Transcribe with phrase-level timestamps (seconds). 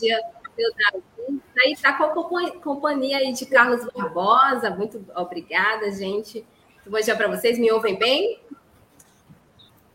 [0.00, 0.20] Dia,
[0.56, 1.42] meu Davi.
[1.58, 4.70] Aí tá com a companhia aí de Carlos Barbosa.
[4.70, 6.44] Muito obrigada, gente.
[6.86, 7.58] Bom dia para vocês.
[7.58, 8.40] Me ouvem bem?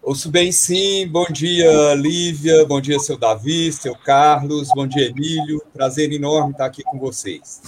[0.02, 1.08] Ouço bem, sim.
[1.08, 2.64] Bom dia, Lívia.
[2.66, 4.70] Bom dia, seu Davi, seu Carlos.
[4.76, 5.64] Bom dia, Emílio.
[5.74, 7.62] Prazer enorme estar aqui com vocês.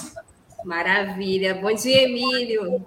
[0.63, 1.55] Maravilha.
[1.55, 2.85] Bom dia, Emílio.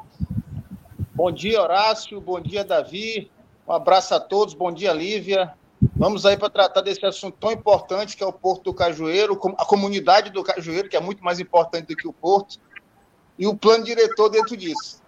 [1.12, 2.20] Bom dia, Horácio.
[2.20, 3.28] Bom dia, Davi.
[3.66, 4.54] Um abraço a todos.
[4.54, 5.52] Bom dia, Lívia.
[5.96, 9.64] Vamos aí para tratar desse assunto tão importante que é o Porto do Cajueiro, a
[9.64, 12.58] comunidade do Cajueiro, que é muito mais importante do que o Porto,
[13.38, 15.00] e o plano diretor dentro disso.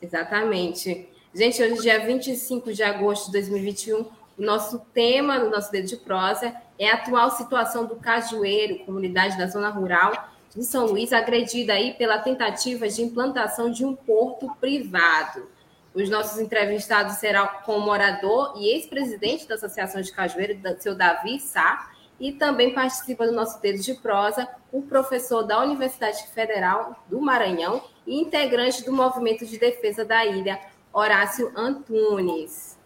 [0.00, 1.08] Exatamente.
[1.34, 4.00] Gente, hoje, dia 25 de agosto de 2021,
[4.38, 9.36] o nosso tema no nosso dedo de prosa é a atual situação do Cajueiro, comunidade
[9.36, 14.54] da zona rural de São Luís, agredida aí pela tentativa de implantação de um porto
[14.60, 15.48] privado.
[15.94, 21.38] Os nossos entrevistados serão com o morador e ex-presidente da Associação de Cajueiro, seu Davi
[21.38, 27.20] Sá, e também participa do nosso dedo de prosa o professor da Universidade Federal do
[27.20, 30.60] Maranhão e integrante do Movimento de Defesa da Ilha,
[30.92, 32.78] Horácio Antunes.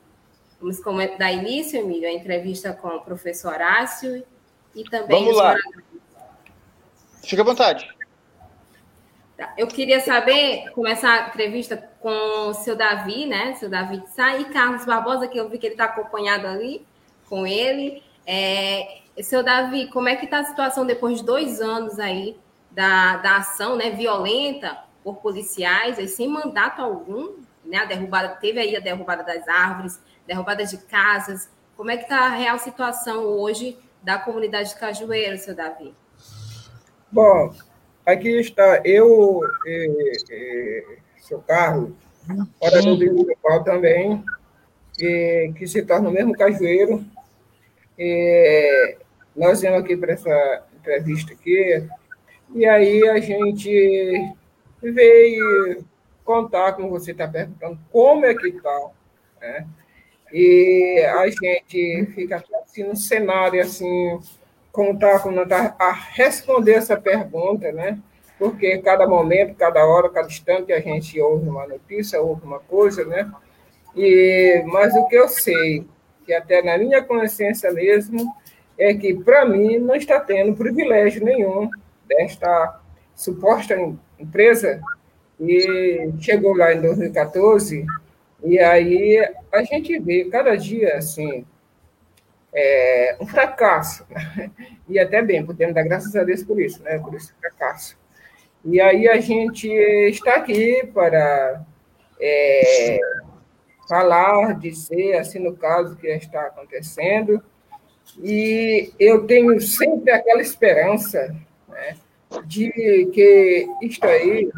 [0.61, 0.81] Vamos
[1.19, 4.25] dar início, Emílio, a entrevista com o professor Horácio
[4.75, 5.55] e também Vamos lá.
[7.23, 7.96] Fique à vontade.
[9.57, 13.55] Eu queria saber, começar a entrevista com o seu Davi, né?
[13.55, 16.87] Seu Davi de Sá e Carlos Barbosa, que eu vi que ele está acompanhado ali
[17.29, 18.03] com ele.
[18.27, 22.39] É, seu Davi, como é que está a situação depois de dois anos aí
[22.71, 27.79] da, da ação né, violenta por policiais, aí, sem mandato algum, né?
[27.79, 31.51] A derrubada, teve aí a derrubada das árvores, derrubada de casas.
[31.77, 35.95] Como é que está a real situação hoje da comunidade de Cajueiro, seu Davi?
[37.13, 37.55] Bom,
[38.07, 40.85] Aqui está eu, e, e,
[41.19, 41.91] seu Carlos,
[42.61, 44.25] orador do municipal também,
[44.97, 47.05] e, que se torna o mesmo cajueiro.
[47.99, 48.97] E,
[49.35, 51.85] nós viemos aqui para essa entrevista aqui,
[52.55, 54.35] e aí a gente
[54.81, 55.85] veio
[56.25, 58.91] contar, como você está perguntando, como é que está,
[59.41, 59.67] né?
[60.33, 64.21] E a gente fica assim no cenário assim
[64.77, 67.99] como está a responder essa pergunta, né?
[68.39, 73.03] Porque cada momento, cada hora, cada instante a gente ouve uma notícia, ouve uma coisa,
[73.07, 73.33] né?
[73.97, 75.87] E mas o que eu sei,
[76.27, 78.31] que até na minha consciência mesmo,
[78.79, 81.71] é que para mim não está tendo privilégio nenhum
[82.07, 82.79] desta
[83.15, 83.75] suposta
[84.19, 84.79] empresa
[85.41, 87.87] e chegou lá em 2014
[88.45, 91.47] e aí a gente vê cada dia assim
[92.57, 94.07] é, um fracasso.
[94.11, 94.51] Né?
[94.89, 96.97] E até bem, podemos dar graças a Deus por isso, né?
[97.01, 97.99] por esse fracasso.
[98.65, 101.61] E aí a gente está aqui para
[102.21, 102.99] é,
[103.89, 107.43] falar, dizer, assim, no caso que está acontecendo.
[108.23, 111.35] E eu tenho sempre aquela esperança
[111.69, 111.97] né,
[112.45, 114.51] de que isto aí,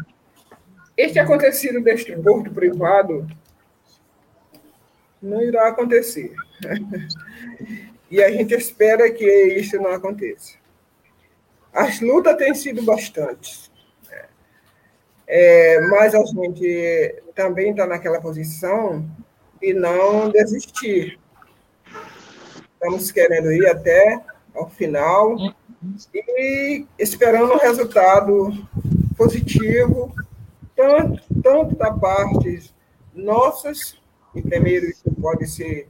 [0.95, 3.27] este acontecido deste porto privado,
[5.21, 6.33] não irá acontecer.
[8.09, 10.57] E a gente espera que isso não aconteça.
[11.71, 13.71] As lutas têm sido bastantes.
[14.09, 14.25] Né?
[15.27, 19.07] É, mas a gente também está naquela posição
[19.61, 21.19] de não desistir.
[22.73, 24.21] Estamos querendo ir até
[24.55, 25.35] ao final
[26.25, 28.51] e esperando um resultado
[29.15, 30.13] positivo,
[30.75, 32.73] tanto, tanto da parte
[33.13, 33.99] nossas,
[34.33, 35.87] e primeiro isso pode ser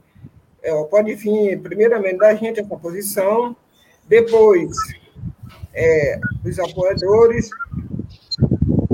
[0.62, 3.56] é, pode vir, primeiramente, da gente a composição,
[4.06, 4.70] depois
[5.72, 7.50] é, os apoiadores.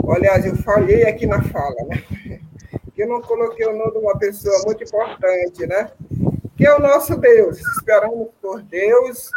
[0.08, 2.02] Aliás, eu falhei aqui na fala, né?
[2.94, 5.90] Que eu não coloquei o nome de uma pessoa muito importante, né?
[6.56, 7.58] Que é o nosso Deus.
[7.58, 9.30] Esperamos por Deus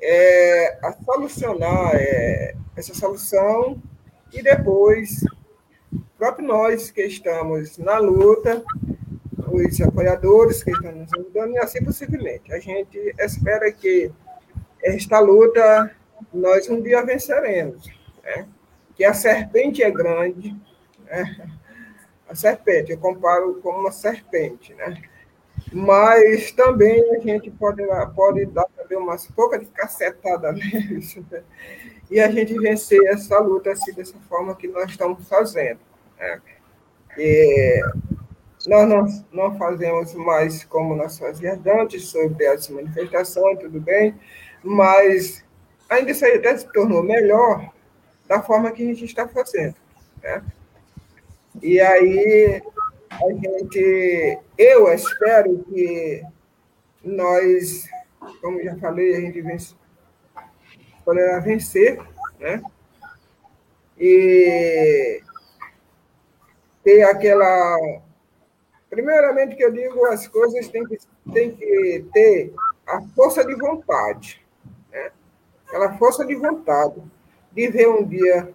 [0.00, 3.80] é, a solucionar é, essa solução
[4.32, 5.20] e depois,
[6.18, 8.62] próprio nós que estamos na luta,
[9.52, 12.52] os apoiadores que estão nos ajudando e assim possivelmente.
[12.52, 14.10] A gente espera que
[14.82, 15.94] esta luta
[16.32, 17.86] nós um dia venceremos.
[18.22, 18.48] Né?
[18.94, 20.56] Que a serpente é grande,
[21.04, 21.50] né?
[22.28, 25.02] a serpente, eu comparo com uma serpente, né?
[25.72, 27.82] mas também a gente pode,
[28.14, 30.60] pode dar também umas poucas de cacetada né?
[32.10, 35.80] e a gente vencer essa luta assim, dessa forma que nós estamos fazendo.
[36.18, 36.40] Né?
[37.18, 37.82] E
[38.66, 44.14] nós não, não fazemos mais como nós fazíamos antes, sobre as manifestações, tudo bem,
[44.62, 45.44] mas
[45.88, 47.72] ainda isso aí até se tornou melhor
[48.28, 49.74] da forma que a gente está fazendo.
[50.22, 50.42] Né?
[51.60, 52.62] E aí
[53.10, 56.22] a gente, eu espero que
[57.04, 57.88] nós,
[58.40, 59.74] como já falei, a gente vence,
[61.04, 62.00] poderá vencer,
[62.38, 62.62] né?
[63.98, 65.22] E
[66.82, 67.76] ter aquela.
[68.92, 70.98] Primeiramente, que eu digo, as coisas têm que,
[71.32, 72.52] têm que ter
[72.86, 74.44] a força de vontade,
[74.90, 75.10] né?
[75.66, 77.02] aquela força de vontade
[77.52, 78.52] de ver um dia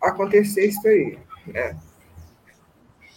[0.00, 1.16] acontecer isso aí.
[1.46, 1.76] Né?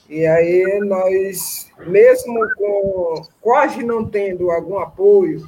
[0.07, 5.41] E aí nós, mesmo com quase não tendo algum apoio,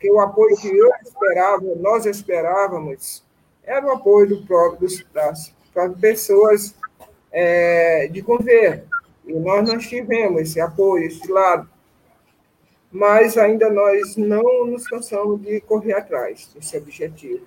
[0.00, 3.24] que o apoio que eu esperava, nós esperávamos,
[3.62, 5.54] era o apoio do próprio, das
[6.00, 6.74] pessoas
[7.30, 8.90] é, de governo.
[9.30, 11.70] E nós não tivemos esse apoio, esse lado.
[12.90, 17.46] Mas ainda nós não nos cansamos de correr atrás desse objetivo.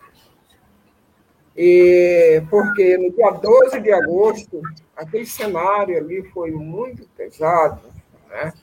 [1.56, 4.62] E porque no dia 12 de agosto,
[4.95, 7.81] aquele cenário ali foi muito pesado,
[8.30, 8.53] né?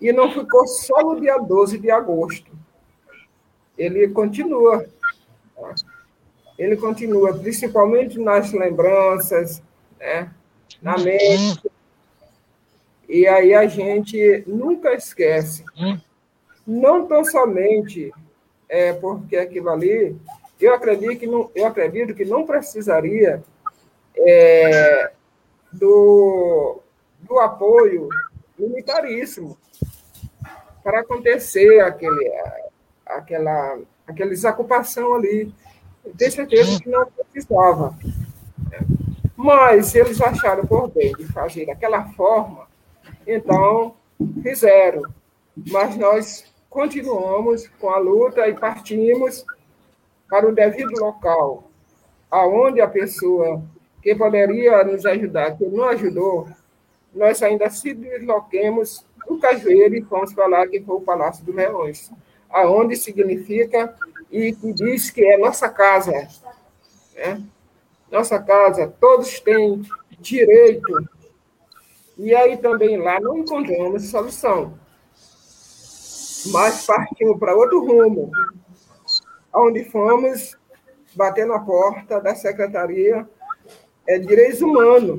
[0.00, 2.50] e não ficou só no dia 12 de agosto.
[3.76, 4.86] Ele continua.
[5.54, 5.74] Tá?
[6.58, 9.62] Ele continua, principalmente nas lembranças,
[9.98, 10.32] né?
[10.80, 11.69] na mente.
[13.10, 15.64] E aí a gente nunca esquece.
[16.66, 18.12] Não tão somente
[18.68, 20.16] é, porque aquilo ali
[20.60, 23.42] eu acredito que não, eu acredito que não precisaria
[24.16, 25.10] é,
[25.72, 26.80] do,
[27.20, 28.08] do apoio
[28.58, 29.56] militaríssimo
[30.84, 32.32] para acontecer aquele,
[33.06, 35.52] aquela, aquela desocupação ali.
[36.04, 37.96] Eu tenho certeza que não precisava.
[39.34, 42.68] Mas eles acharam por bem de fazer daquela forma,
[43.26, 43.94] então
[44.42, 45.02] fizeram.
[45.70, 49.44] Mas nós continuamos com a luta e partimos
[50.28, 51.70] para o devido local,
[52.30, 53.62] aonde a pessoa
[54.00, 56.48] que poderia nos ajudar, que não ajudou,
[57.12, 62.10] nós ainda se desloquemos do Cajueiro e fomos falar que foi o Palácio dos Leões,
[62.48, 63.94] aonde significa
[64.30, 66.28] e que diz que é nossa casa.
[67.14, 67.42] Né?
[68.10, 69.82] Nossa casa, todos têm
[70.18, 71.08] direito.
[72.22, 74.74] E aí também lá não encontramos solução.
[76.52, 78.30] Mas partimos para outro rumo,
[79.54, 80.54] onde fomos
[81.14, 83.26] bater na porta da Secretaria
[84.06, 85.18] é, de Direitos Humanos.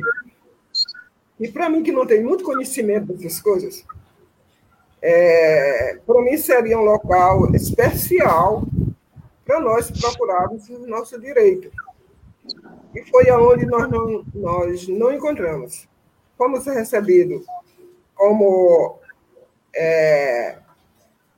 [1.40, 3.84] E para mim, que não tem muito conhecimento dessas coisas,
[5.02, 8.64] é, para mim seria um local especial
[9.44, 11.72] para nós procurarmos o nosso direito.
[12.94, 15.90] E foi aonde nós não, nós não encontramos.
[16.42, 17.46] Fomos recebidos
[18.16, 19.00] como.
[19.76, 20.58] É,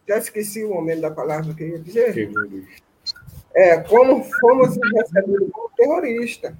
[0.08, 2.32] já esqueci o momento da palavra que eu ia dizer
[3.54, 6.58] é, como fomos recebidos como terrorista.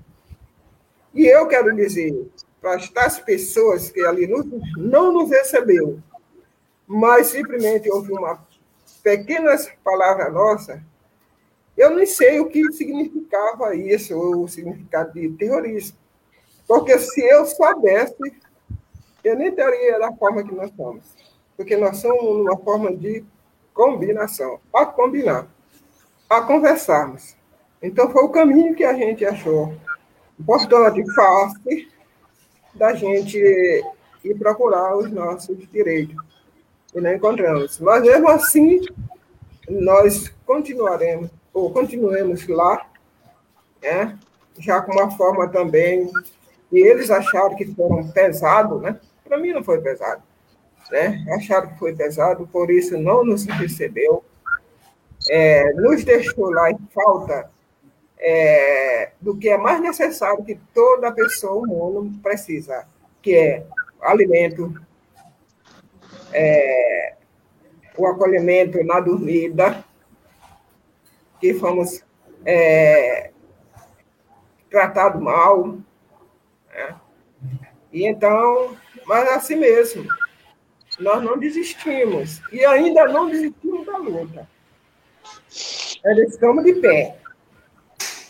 [1.14, 2.30] E eu quero dizer
[2.62, 2.76] para
[3.06, 4.28] as pessoas que ali
[4.76, 6.02] não nos recebeu,
[6.86, 8.46] mas simplesmente houve uma
[9.02, 10.84] pequena palavra nossa,
[11.78, 16.03] eu nem sei o que significava isso, o significado de terrorismo.
[16.74, 18.16] Porque se eu soubesse,
[19.24, 21.06] eu nem teria da forma que nós somos.
[21.56, 23.24] Porque nós somos uma forma de
[23.76, 25.48] combinação, para combinar
[26.28, 27.36] a conversarmos.
[27.80, 29.72] Então, foi o caminho que a gente achou
[30.40, 31.88] importante, fácil,
[32.74, 36.16] da gente ir procurar os nossos direitos.
[36.96, 37.80] E não encontramos.
[37.80, 38.82] Mas, mesmo assim,
[39.70, 42.84] nós continuaremos, ou continuemos lá,
[43.80, 44.18] né?
[44.58, 46.10] já com uma forma também,
[46.74, 49.00] e eles acharam que foram pesado, né?
[49.24, 50.22] Para mim não foi pesado,
[50.92, 51.24] né?
[51.38, 54.24] Acharam que foi pesado, por isso não nos recebeu
[55.30, 57.50] é, nos deixou lá em falta
[58.18, 62.86] é, do que é mais necessário que toda pessoa humana precisa,
[63.22, 63.66] que é
[64.02, 64.74] alimento,
[66.32, 67.16] é,
[67.98, 69.84] o acolhimento na dormida,
[71.40, 72.04] que fomos
[72.46, 73.32] é,
[74.70, 75.78] tratados mal.
[76.74, 76.96] Né?
[77.92, 78.76] E então,
[79.06, 80.08] mas assim mesmo,
[81.00, 82.42] nós não desistimos.
[82.52, 84.48] E ainda não desistimos da luta.
[86.04, 87.18] Eles estamos de pé.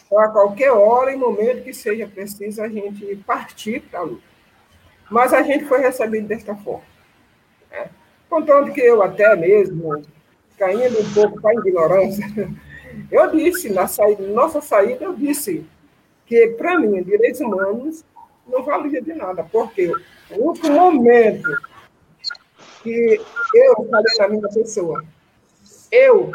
[0.05, 4.23] Então, a qualquer hora e momento que seja preciso, a gente partir para a luta.
[5.09, 6.83] Mas a gente foi recebido desta forma.
[7.71, 7.89] Né?
[8.29, 10.01] Contanto que eu até mesmo,
[10.57, 12.25] caindo um pouco para a ignorância,
[13.11, 15.65] eu disse, na saída, nossa saída, eu disse
[16.25, 18.05] que, para mim, direitos humanos
[18.47, 19.91] não valia de nada, porque
[20.31, 21.49] o único momento
[22.81, 23.19] que
[23.53, 25.03] eu falei na minha pessoa,
[25.91, 26.31] eu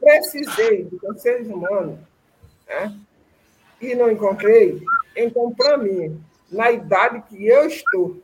[0.00, 1.98] precisei de seres humanos,
[2.66, 2.98] né,
[3.80, 4.82] e não encontrei,
[5.16, 8.20] então, para mim, na idade que eu estou,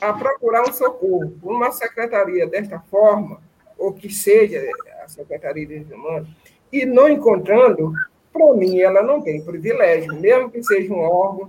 [0.00, 3.40] a procurar um socorro uma secretaria desta forma,
[3.76, 4.62] ou que seja
[5.02, 6.28] a Secretaria de Direitos Humanos,
[6.72, 7.92] e não encontrando,
[8.32, 11.48] para mim, ela não tem privilégio, mesmo que seja um órgão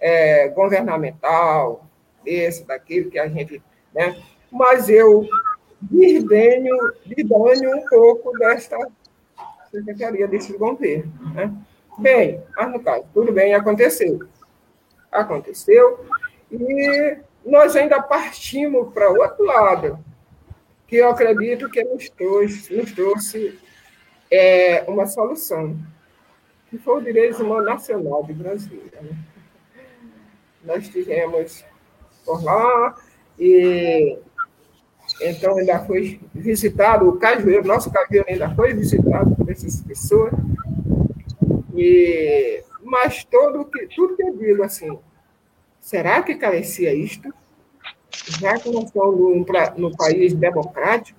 [0.00, 1.86] é, governamental,
[2.24, 3.62] esse, daquele que a gente.
[3.94, 4.16] Né?
[4.50, 5.26] Mas eu
[5.80, 8.76] desdenho, desdenho um pouco desta
[9.70, 11.12] secretaria desse governo.
[11.34, 11.52] Né?
[11.98, 14.20] Bem, mas no caso, tudo bem, aconteceu.
[15.10, 16.04] Aconteceu,
[16.50, 19.98] e nós ainda partimos para o outro lado,
[20.86, 23.58] que eu acredito que nos trouxe, nos trouxe
[24.30, 25.78] é, uma solução,
[26.68, 29.00] que foi o Direito Humano Nacional de Brasília.
[29.00, 29.16] Né?
[30.64, 31.64] Nós estivemos
[32.24, 32.96] por lá
[33.38, 34.18] e
[35.20, 40.32] então ainda foi visitado o cajueiro, nosso cajueiro ainda foi visitado por essas pessoas.
[41.74, 44.98] E, mas todo que, tudo que eu digo assim,
[45.80, 47.32] será que carecia isto?
[48.40, 51.18] Já que nós estamos no país democrático,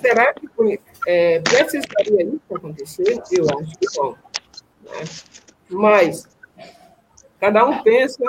[0.00, 0.48] será que
[1.06, 3.22] é, precisaria isso acontecer?
[3.30, 4.10] Eu acho que não.
[4.12, 5.04] Né?
[5.70, 6.28] Mas
[7.42, 8.22] cada um pensa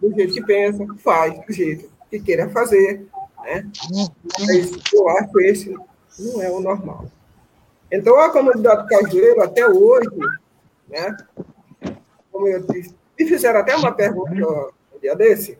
[0.00, 3.04] do jeito que pensa, faz do jeito que queira fazer.
[3.42, 3.68] Né?
[4.38, 5.76] Mas eu acho que esse
[6.20, 7.06] não é o normal.
[7.90, 10.08] Então, a comunidade cajueiro, até hoje,
[10.88, 11.16] né?
[12.30, 14.32] Como eu disse, me fizeram até uma pergunta
[14.94, 15.58] um dia desse,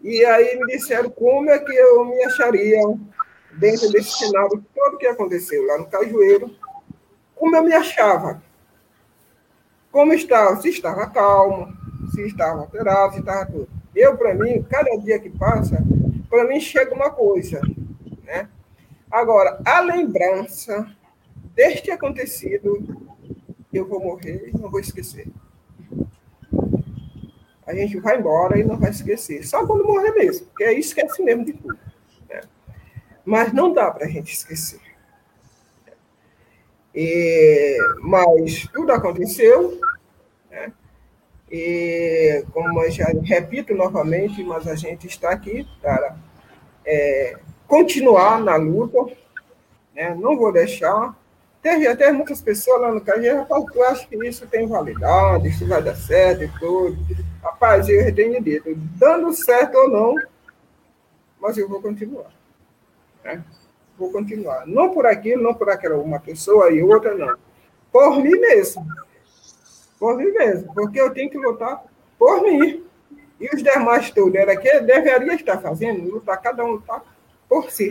[0.00, 2.80] e aí me disseram como é que eu me acharia
[3.58, 6.50] dentro desse cenário todo que aconteceu lá no Cajueiro,
[7.34, 8.42] como eu me achava,
[9.92, 11.76] como estava, se estava calmo,
[12.10, 13.68] se estava alterado, se estava tudo.
[13.94, 15.82] Eu, para mim, cada dia que passa,
[16.28, 17.60] para mim chega uma coisa,
[18.24, 18.48] né?
[19.10, 20.86] Agora, a lembrança
[21.54, 23.08] deste acontecido
[23.72, 25.26] eu vou morrer e não vou esquecer.
[27.66, 29.46] A gente vai embora e não vai esquecer.
[29.46, 31.78] Só quando morrer mesmo, porque aí esquece mesmo de tudo.
[32.28, 32.40] Né?
[33.24, 34.80] Mas não dá para a gente esquecer.
[36.94, 39.78] E, mas tudo aconteceu?
[41.50, 46.16] E como eu já repito novamente, mas a gente está aqui para
[46.84, 47.36] é,
[47.66, 49.12] continuar na luta,
[49.94, 50.14] né?
[50.14, 51.14] não vou deixar,
[51.60, 55.66] Teve até muitas pessoas lá no Cajueiro, rapaz, eu acho que isso tem validade, isso
[55.66, 56.96] vai dar certo e tudo.
[57.42, 60.14] Rapaz, eu tenho dito, dando certo ou não,
[61.40, 62.30] mas eu vou continuar.
[63.24, 63.42] Né?
[63.98, 64.66] Vou continuar.
[64.66, 67.36] Não por aquilo, não por aquela uma pessoa e outra, não.
[67.90, 68.86] Por mim mesmo.
[69.98, 70.72] Por mim mesmo.
[70.74, 71.82] Porque eu tenho que lutar
[72.18, 72.84] por mim.
[73.40, 77.02] E os demais todos era que deveria estar fazendo, lutar, cada um lutar
[77.48, 77.88] por si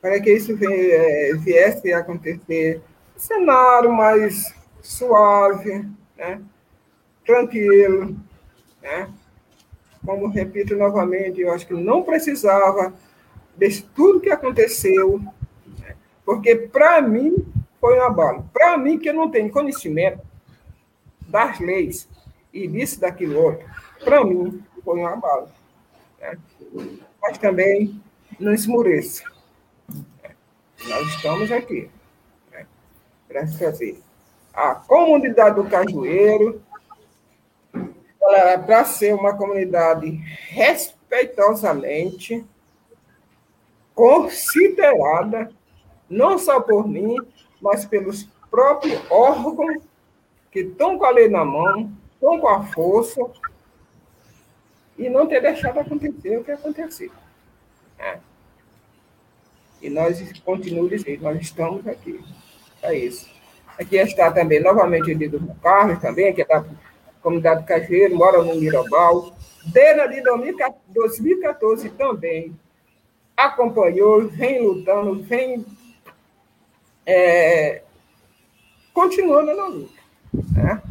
[0.00, 2.80] para que isso é, viesse a acontecer
[3.14, 5.86] um cenário mais suave,
[6.16, 6.40] né?
[7.24, 8.16] tranquilo.
[8.82, 9.10] Né?
[10.04, 12.94] Como repito novamente, eu acho que não precisava
[13.56, 15.20] de tudo que aconteceu,
[15.78, 15.94] né?
[16.24, 17.36] porque para mim
[17.78, 18.48] foi um abalo.
[18.52, 20.20] Para mim, que eu não tenho conhecimento
[21.30, 22.08] das leis
[22.52, 23.66] e disso, daquilo outro,
[24.04, 25.48] para mim foi um abalo.
[26.20, 26.36] Né?
[27.22, 28.02] Mas também
[28.38, 29.24] não esmoreça.
[30.88, 31.90] Nós estamos aqui
[32.50, 32.66] né,
[33.28, 34.00] para fazer
[34.52, 36.62] a comunidade do Cajueiro
[38.66, 40.10] para ser uma comunidade
[40.50, 42.44] respeitosamente
[43.94, 45.50] considerada,
[46.08, 47.16] não só por mim,
[47.60, 49.82] mas pelos próprios órgãos
[50.50, 53.20] que estão com a lei na mão, estão com a força,
[54.98, 57.10] e não ter deixado acontecer o que aconteceu.
[57.98, 58.20] Né?
[59.80, 62.20] E nós continuamos dizendo, nós estamos aqui.
[62.82, 63.28] É isso.
[63.78, 66.64] Aqui está também, novamente, o Lido Carlos, também, que é da
[67.22, 69.34] comunidade Cajueiro, mora no Mirabal.
[69.64, 72.54] Desde 2014 também
[73.34, 75.64] acompanhou, vem lutando, vem
[77.06, 77.82] é,
[78.92, 79.99] continuando na luta.
[80.32, 80.82] Né?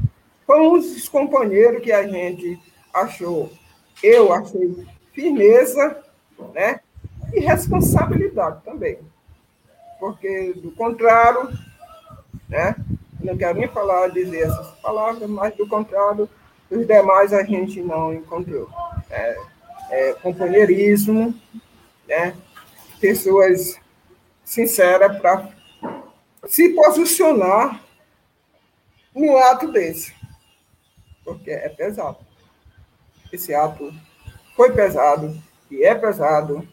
[0.45, 2.59] Foi um dos companheiros que a gente
[2.93, 3.51] achou,
[4.01, 5.97] eu achei firmeza,
[6.53, 6.79] né?
[7.33, 8.99] e responsabilidade também.
[9.99, 11.49] Porque, do contrário,
[12.47, 12.75] né,
[13.19, 16.29] não quero nem falar, dizer essas palavras, mas, do contrário,
[16.69, 18.69] os demais a gente não encontrou.
[19.09, 19.37] É,
[19.91, 21.33] é, companheirismo,
[22.07, 22.35] né,
[22.99, 23.79] pessoas
[24.43, 25.49] sinceras para
[26.47, 27.83] se posicionar
[29.15, 30.13] num ato desse.
[31.23, 32.17] Porque é pesado.
[33.31, 33.93] Esse ato
[34.55, 35.39] foi pesado
[35.69, 36.67] e é pesado,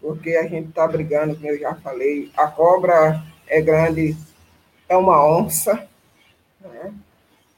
[0.00, 4.16] porque a gente está brigando, como eu já falei, a cobra é grande,
[4.88, 5.88] é uma onça,
[6.60, 6.94] né?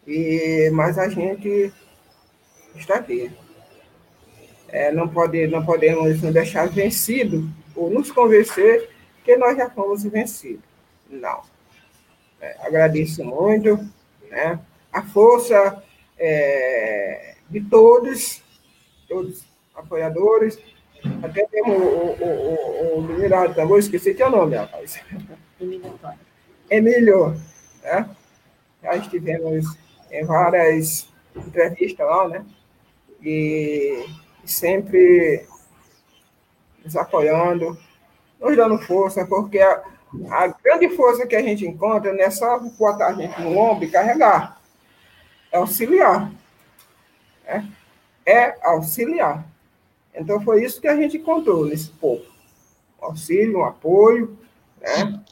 [0.06, 1.72] e, mas a gente
[2.74, 3.30] está aqui.
[4.68, 8.88] É, não, pode, não podemos nos deixar vencido ou nos convencer
[9.24, 10.64] que nós já fomos vencidos.
[11.08, 11.42] Não.
[12.40, 13.78] É, agradeço muito
[14.30, 14.58] né,
[14.90, 15.82] a força
[16.18, 18.42] é, de todos,
[19.06, 19.44] todos
[19.74, 20.58] apoiadores.
[21.22, 25.00] Até temos o, o, o, o mineral tambor, esqueci teu nome, rapaz.
[26.70, 27.34] Emílio.
[27.82, 28.08] Né?
[28.82, 29.76] Já estivemos
[30.10, 32.46] em várias entrevistas lá, né?
[33.22, 34.06] E
[34.44, 35.46] sempre
[36.84, 37.76] nos apoiando,
[38.40, 39.82] nos dando força, porque a,
[40.30, 43.84] a grande força que a gente encontra não é só botar a gente no ombro
[43.84, 44.60] e carregar,
[45.52, 46.32] é auxiliar.
[47.44, 47.62] É,
[48.26, 49.44] é auxiliar.
[50.14, 52.24] Então, foi isso que a gente encontrou nesse povo.
[53.00, 54.36] Um auxílio, um apoio,
[54.80, 55.22] né?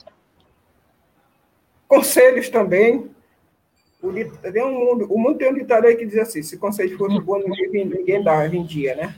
[1.88, 3.10] conselhos também.
[4.00, 6.96] O, tem um mundo, o mundo tem um ditado aí que diz assim, se conselho
[6.96, 9.16] fosse bom, ninguém, ninguém dá, vendia, né?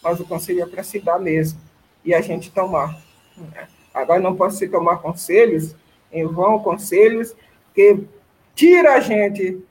[0.00, 1.60] Mas o conselho é para se dar mesmo,
[2.04, 3.00] e a gente tomar.
[3.36, 3.68] Né?
[3.92, 5.74] Agora não pode se tomar conselhos,
[6.10, 7.34] em vão conselhos,
[7.74, 8.04] que
[8.54, 9.62] tira a gente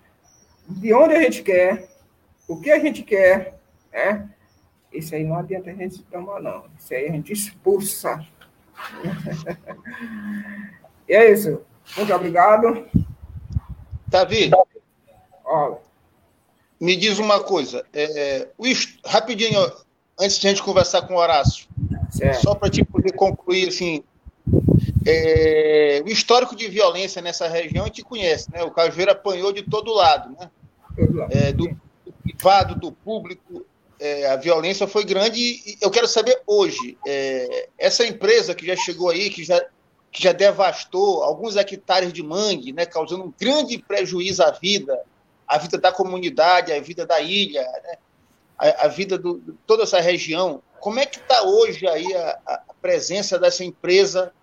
[0.67, 1.89] de onde a gente quer,
[2.47, 3.59] o que a gente quer,
[3.91, 4.29] né?
[4.91, 6.65] Isso aí não adianta a gente tomar, não.
[6.77, 8.25] Isso aí a gente expulsa.
[11.07, 11.61] e é isso.
[11.95, 12.85] Muito obrigado.
[14.07, 14.51] Davi,
[15.45, 15.77] Olha.
[16.79, 17.85] me diz uma coisa.
[17.93, 18.65] É, o,
[19.05, 19.59] rapidinho,
[20.19, 21.67] antes de a gente conversar com o Horácio,
[22.09, 22.41] certo.
[22.41, 24.03] só para te poder concluir, assim,
[25.05, 28.63] é, o histórico de violência nessa região a gente conhece, né?
[28.63, 30.49] O Cajueiro apanhou de todo lado, né?
[31.29, 31.67] É, do,
[32.05, 33.65] do privado, do público,
[34.01, 38.75] é, a violência foi grande e eu quero saber hoje, é, essa empresa que já
[38.75, 39.63] chegou aí, que já,
[40.11, 44.99] que já devastou alguns hectares de mangue, né, causando um grande prejuízo à vida,
[45.47, 47.97] à vida da comunidade, à vida da ilha, né,
[48.57, 50.63] à, à vida de toda essa região.
[50.79, 54.33] Como é que está hoje aí a, a, presença dessa empresa,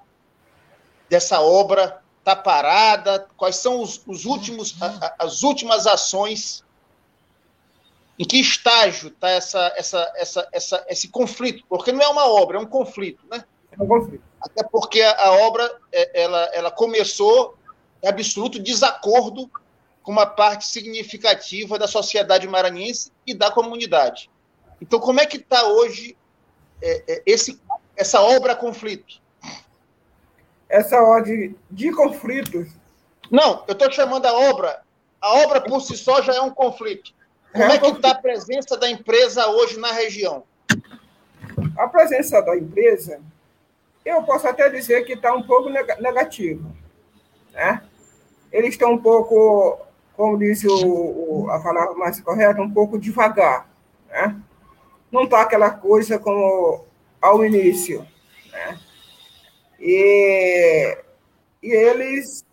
[1.08, 2.02] dessa obra?
[2.18, 3.26] Está parada?
[3.36, 6.64] Quais são os, os últimos, a, as últimas ações
[8.18, 11.64] em que estágio está essa, essa, essa, essa, esse conflito?
[11.68, 13.44] Porque não é uma obra, é um conflito, né?
[13.72, 14.22] É um conflito.
[14.40, 17.56] Até porque a, a obra é, ela, ela começou
[18.02, 19.50] em absoluto desacordo
[20.02, 24.30] com uma parte significativa da sociedade maranhense e da comunidade.
[24.80, 26.16] Então, como é que está hoje
[26.80, 27.60] é, é, esse,
[27.98, 29.20] essa obra conflito?
[30.68, 32.68] Essa ordem de conflitos.
[33.28, 34.82] Não, eu estou chamando a obra.
[35.20, 37.12] A obra por si só já é um conflito.
[37.52, 40.44] Como é, é que está a presença da empresa hoje na região?
[41.76, 43.20] A presença da empresa,
[44.04, 46.72] eu posso até dizer que está um pouco negativo.
[47.52, 47.82] Né?
[48.52, 49.80] Eles estão um pouco,
[50.16, 53.68] como disse o, o, a palavra mais correta, um pouco devagar.
[54.08, 54.36] Né?
[55.10, 56.86] Não está aquela coisa como
[57.20, 58.06] ao início.
[58.50, 58.78] Né?
[59.80, 60.98] E,
[61.62, 62.44] e eles,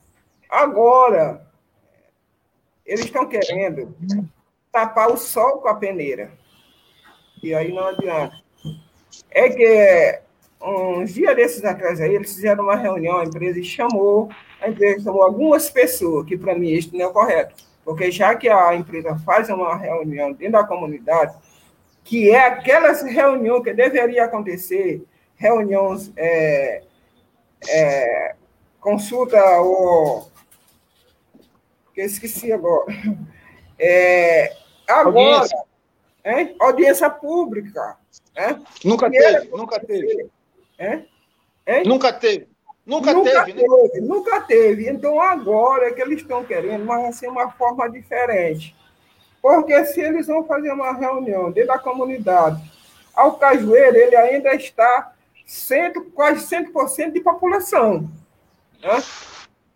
[0.49, 1.45] agora,
[2.85, 3.95] eles estão querendo
[4.71, 6.31] tapar o sol com a peneira.
[7.41, 8.35] E aí não adianta.
[9.31, 10.21] É que
[10.61, 15.21] uns dias desses atrás aí, eles fizeram uma reunião, a empresa chamou, a empresa chamou
[15.21, 17.55] algumas pessoas, que para mim isso não é correto.
[17.83, 21.35] Porque já que a empresa faz uma reunião dentro da comunidade,
[22.05, 25.03] que é aquela reunião que deveria acontecer,
[25.35, 26.83] reuniões, é,
[27.67, 28.35] é,
[28.79, 30.31] consulta ou
[31.93, 32.85] que eu esqueci agora,
[33.77, 34.55] é,
[34.87, 35.63] Agora, audiência,
[36.23, 36.55] hein?
[36.59, 37.97] audiência pública.
[38.37, 38.63] Hein?
[38.83, 40.29] Nunca teve, nunca teve.
[40.79, 41.09] Hein?
[41.65, 41.83] Hein?
[41.85, 42.47] Nunca teve.
[42.85, 43.67] Nunca, nunca teve, né?
[43.67, 44.07] teve né?
[44.07, 44.87] Nunca teve.
[44.87, 48.75] Então, agora é que eles estão querendo, mas assim, uma forma diferente.
[49.45, 52.59] Porque se eles vão fazer uma reunião dentro da comunidade,
[53.13, 55.13] ao Cajueiro, ele ainda está
[55.45, 58.09] cento, quase 100% de população.
[58.81, 59.03] Né?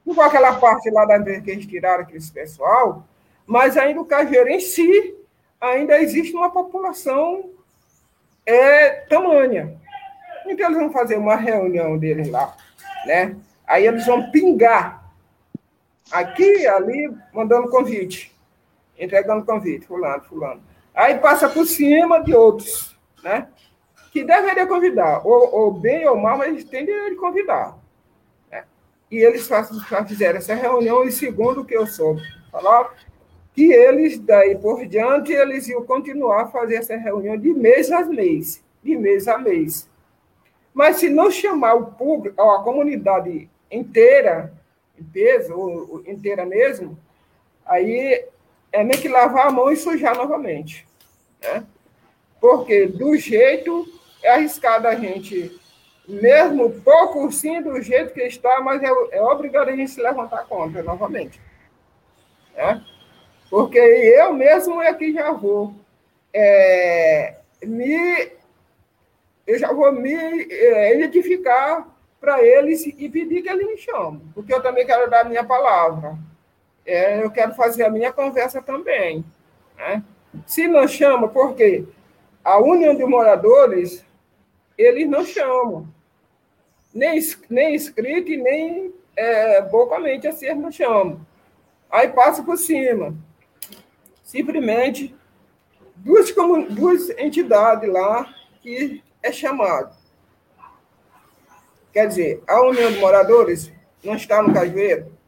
[0.03, 3.03] com aquela parte lá da que eles tiraram aquele pessoal,
[3.45, 5.15] mas ainda o Cajueiro em si,
[5.62, 7.51] ainda existe uma população
[8.47, 9.79] é, tamanha.
[10.47, 12.58] Então, eles vão fazer uma reunião deles lá,
[13.05, 13.36] né?
[13.67, 15.13] Aí eles vão pingar
[16.12, 18.36] aqui, ali, mandando convite,
[18.99, 20.62] entregando convite, fulano, fulano.
[20.93, 23.47] Aí passa por cima de outros, né?
[24.12, 27.77] que deveria convidar, ou, ou bem ou mal, mas eles têm de convidar.
[28.51, 28.63] Né?
[29.09, 32.93] E eles já fizeram essa reunião, e segundo o que eu soube falar,
[33.53, 38.03] que eles, daí por diante, eles iam continuar a fazer essa reunião de mês a
[38.05, 39.89] mês, de mês a mês.
[40.73, 44.53] Mas se não chamar o público, a comunidade inteira,
[44.97, 46.97] em peso, ou inteira mesmo,
[47.65, 48.25] aí
[48.71, 50.88] é meio que lavar a mão e sujar novamente.
[51.41, 51.63] Né?
[52.39, 53.86] Porque do jeito
[54.23, 55.60] é arriscado a gente,
[56.08, 60.45] mesmo pouco sim do jeito que está, mas é, é obrigado a gente se levantar
[60.45, 61.39] contra novamente.
[62.55, 62.84] Né?
[63.49, 65.73] Porque eu mesmo é que já vou
[66.34, 68.32] é, me
[69.47, 71.88] eu já vou me é, identificar
[72.21, 75.43] para eles e pedir que eles me chamem, porque eu também quero dar a minha
[75.43, 76.17] palavra.
[76.89, 79.23] É, eu quero fazer a minha conversa também.
[79.78, 80.04] Né?
[80.47, 81.86] Se não chama, por quê?
[82.43, 84.04] A União de Moradores,
[84.75, 85.88] eles não chamam.
[86.91, 91.21] Nem, nem escrito e nem é, bocamente assim, eles não chamam.
[91.91, 93.13] Aí passa por cima.
[94.23, 95.15] Simplesmente,
[95.97, 96.34] duas,
[96.71, 99.95] duas entidades lá que é chamado.
[101.93, 103.71] Quer dizer, a União de Moradores
[104.04, 105.18] não está no Cajueiro.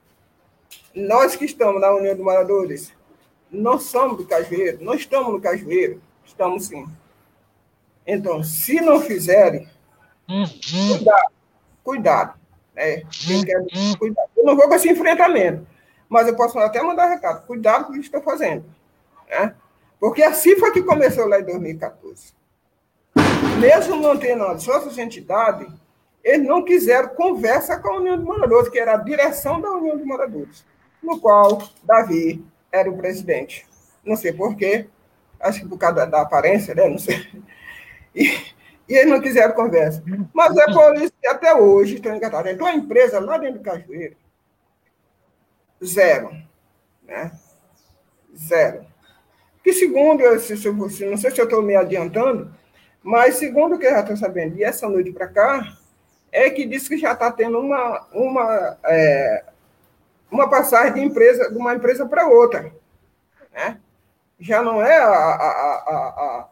[0.94, 2.94] Nós que estamos na União de Moradores
[3.50, 6.86] não somos do Cajueiro, não estamos no Cajueiro, estamos sim.
[8.06, 9.68] Então, se não fizerem,
[10.28, 11.32] cuidado,
[11.84, 12.40] cuidado.
[12.74, 13.04] Né?
[13.98, 14.30] cuidado.
[14.36, 15.68] Eu não vou com esse enfrentamento,
[16.10, 17.46] mas eu posso até mandar recado.
[17.46, 18.66] Cuidado com o que estou fazendo.
[19.30, 19.56] Né?
[20.00, 22.34] Porque assim foi que começou lá em 2014.
[23.60, 25.72] Mesmo não tendo as outras entidades,
[26.24, 29.98] eles não quiseram conversa com a União de Moradores, que era a direção da União
[29.98, 30.66] de Moradores,
[31.02, 33.68] no qual Davi era o presidente.
[34.04, 34.88] Não sei porquê,
[35.40, 36.88] acho que por causa da, aparência, né?
[36.88, 37.18] Não sei.
[38.14, 38.28] E,
[38.90, 40.04] e eles não quiseram conversa.
[40.34, 42.52] Mas é por isso que até hoje estão engatados.
[42.52, 44.18] Então a empresa lá dentro do Cajueiro,
[45.84, 46.32] zero.
[47.04, 47.32] Né?
[48.36, 48.86] Zero.
[49.64, 52.54] Que segundo, eu, se, se, não sei se eu estou me adiantando,
[53.04, 55.78] mas segundo o que eu já estou sabendo, e essa noite para cá,
[56.32, 59.44] é que diz que já está tendo uma, uma, é,
[60.32, 62.72] uma passagem de, empresa, de uma empresa para outra.
[63.54, 63.78] Né?
[64.40, 66.48] Já não é a, a,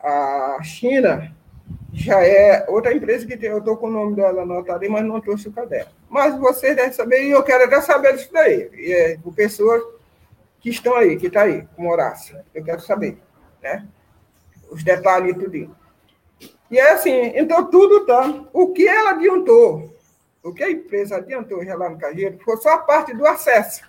[0.00, 1.34] a, a, China,
[1.92, 5.04] já é outra empresa que tem, eu estou com o nome dela anotado aí, mas
[5.04, 5.90] não trouxe o caderno.
[6.10, 9.82] Mas vocês devem saber, e eu quero até saber disso daí, e é, por pessoas
[10.60, 12.38] que estão aí, que está aí, com Horácio.
[12.54, 13.18] Eu quero saber,
[13.62, 13.86] né?
[14.70, 15.76] Os detalhes e tudo.
[16.70, 18.44] E é assim, então tudo tá.
[18.52, 19.94] O que ela adiantou,
[20.42, 23.82] o que a empresa adiantou já lá no Cajeiro, foi só a parte do acesso.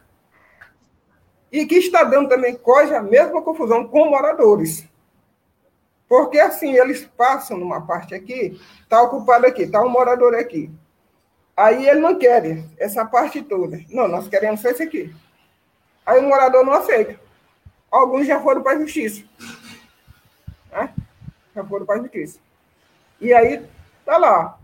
[1.52, 4.88] E que está dando também quase a mesma confusão com moradores.
[6.08, 10.72] Porque assim, eles passam numa parte aqui, está ocupado aqui, está um morador aqui.
[11.56, 13.80] Aí ele não quer essa parte toda.
[13.90, 15.14] Não, nós queremos só esse aqui.
[16.06, 17.20] Aí o morador não aceita.
[17.90, 19.24] Alguns já foram para a justiça.
[20.72, 20.94] Né?
[21.56, 22.40] Já foram para a justiça.
[23.22, 23.64] E aí,
[24.04, 24.58] tá lá.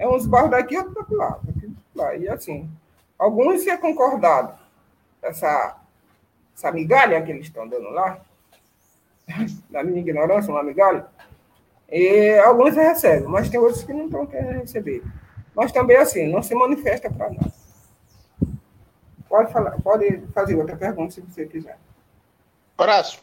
[0.00, 1.40] É uns bairros daqui, outros para lá,
[1.94, 2.16] lá.
[2.16, 2.70] E assim,
[3.18, 4.58] alguns se é concordado.
[5.20, 5.76] Essa,
[6.56, 8.18] essa migalha que eles estão dando lá,
[9.68, 11.06] na minha ignorância, uma migalha,
[11.86, 15.04] e alguns recebem, mas tem outros que não estão querendo receber.
[15.54, 17.52] Mas também, assim, não se manifesta para nada.
[19.28, 21.76] Pode, falar, pode fazer outra pergunta se você quiser.
[22.78, 23.20] Horácio,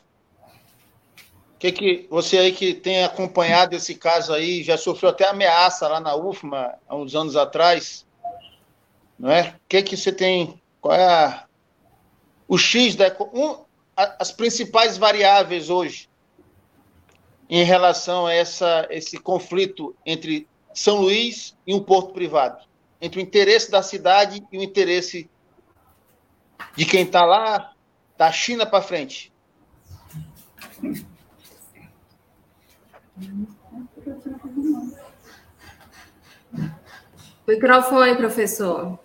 [1.60, 6.00] que que você aí que tem acompanhado esse caso aí, já sofreu até ameaça lá
[6.00, 8.06] na UFMA há uns anos atrás,
[9.18, 9.56] não é?
[9.56, 10.62] O que que você tem?
[10.80, 11.46] Qual é a,
[12.48, 13.66] o X da um,
[13.96, 16.08] as principais variáveis hoje
[17.50, 22.64] em relação a essa esse conflito entre São Luís e um porto privado,
[23.02, 25.28] entre o interesse da cidade e o interesse
[26.76, 27.74] de quem está lá,
[28.16, 29.32] da China para frente.
[37.48, 39.00] Microfone, professor.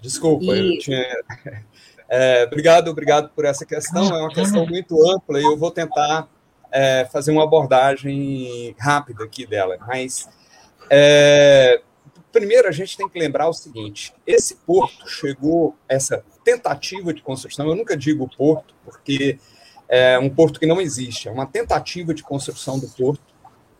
[0.00, 0.74] Desculpa, e...
[0.74, 1.04] eu tinha.
[2.12, 4.12] É, obrigado, obrigado por essa questão.
[4.12, 6.28] É uma questão muito ampla e eu vou tentar
[6.72, 9.78] é, fazer uma abordagem rápida aqui dela.
[9.86, 10.28] Mas
[10.90, 11.80] é,
[12.32, 17.68] primeiro a gente tem que lembrar o seguinte: esse porto chegou, essa tentativa de construção.
[17.68, 19.38] Eu nunca digo porto porque
[19.88, 21.28] é um porto que não existe.
[21.28, 23.29] É uma tentativa de construção do porto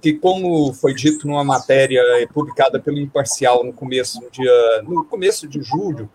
[0.01, 5.47] que, como foi dito numa matéria publicada pelo Imparcial no começo, no dia, no começo
[5.47, 6.09] de julho,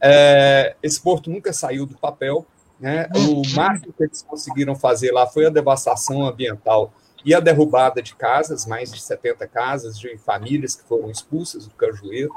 [0.00, 2.46] é, esse porto nunca saiu do papel.
[2.80, 3.08] Né?
[3.16, 6.92] O máximo que eles conseguiram fazer lá foi a devastação ambiental
[7.24, 11.74] e a derrubada de casas, mais de 70 casas de famílias que foram expulsas do
[11.74, 12.32] Cajueiro.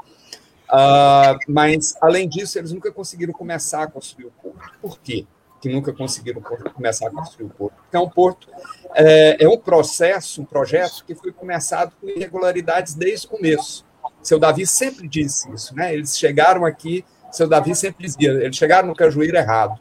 [0.68, 4.78] Uh, mas, além disso, eles nunca conseguiram começar a construir o porto.
[4.80, 5.26] Por quê?
[5.62, 6.42] Que nunca conseguiram
[6.74, 7.76] começar a construir o porto.
[7.76, 8.48] Porque é um porto,
[8.94, 13.86] é, é um processo, um projeto que foi começado com irregularidades desde o começo.
[14.20, 15.94] Seu Davi sempre disse isso, né?
[15.94, 19.80] Eles chegaram aqui, seu Davi sempre dizia, eles chegaram no Cajueiro errado.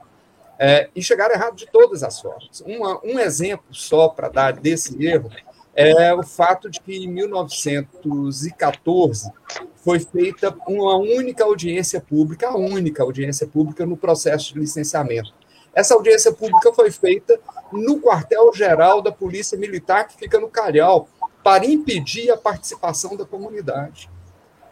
[0.63, 2.61] É, e chegaram errado de todas as formas.
[2.61, 5.31] Uma, um exemplo só para dar desse erro
[5.73, 9.31] é o fato de que em 1914
[9.77, 15.33] foi feita uma única audiência pública, a única audiência pública no processo de licenciamento.
[15.73, 17.39] Essa audiência pública foi feita
[17.71, 21.07] no quartel-geral da Polícia Militar, que fica no Calhau,
[21.43, 24.09] para impedir a participação da comunidade.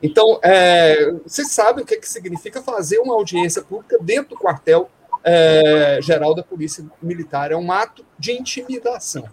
[0.02, 4.90] Então, é, vocês sabem o que, que significa fazer uma audiência pública dentro do quartel
[5.24, 7.52] é, geral da Polícia Militar.
[7.52, 9.24] É um ato de intimidação.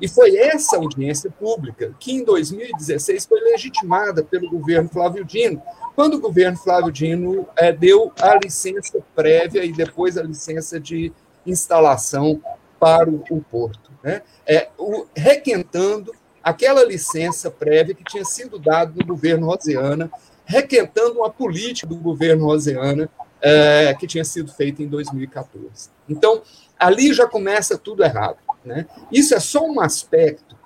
[0.00, 5.62] E foi essa audiência pública que, em 2016, foi legitimada pelo governo Flávio Dino,
[5.94, 11.12] quando o governo Flávio Dino é, deu a licença prévia e depois a licença de
[11.46, 12.40] instalação
[12.78, 13.90] para o, o porto.
[14.02, 14.22] Né?
[14.46, 16.12] É, o, requentando
[16.42, 20.10] aquela licença prévia que tinha sido dada no governo Rosiana,
[20.44, 25.90] requentando uma política do governo Rosiana é, que tinha sido feita em 2014.
[26.08, 26.42] Então,
[26.78, 28.38] ali já começa tudo errado.
[28.64, 28.86] Né?
[29.12, 30.56] Isso é só um aspecto,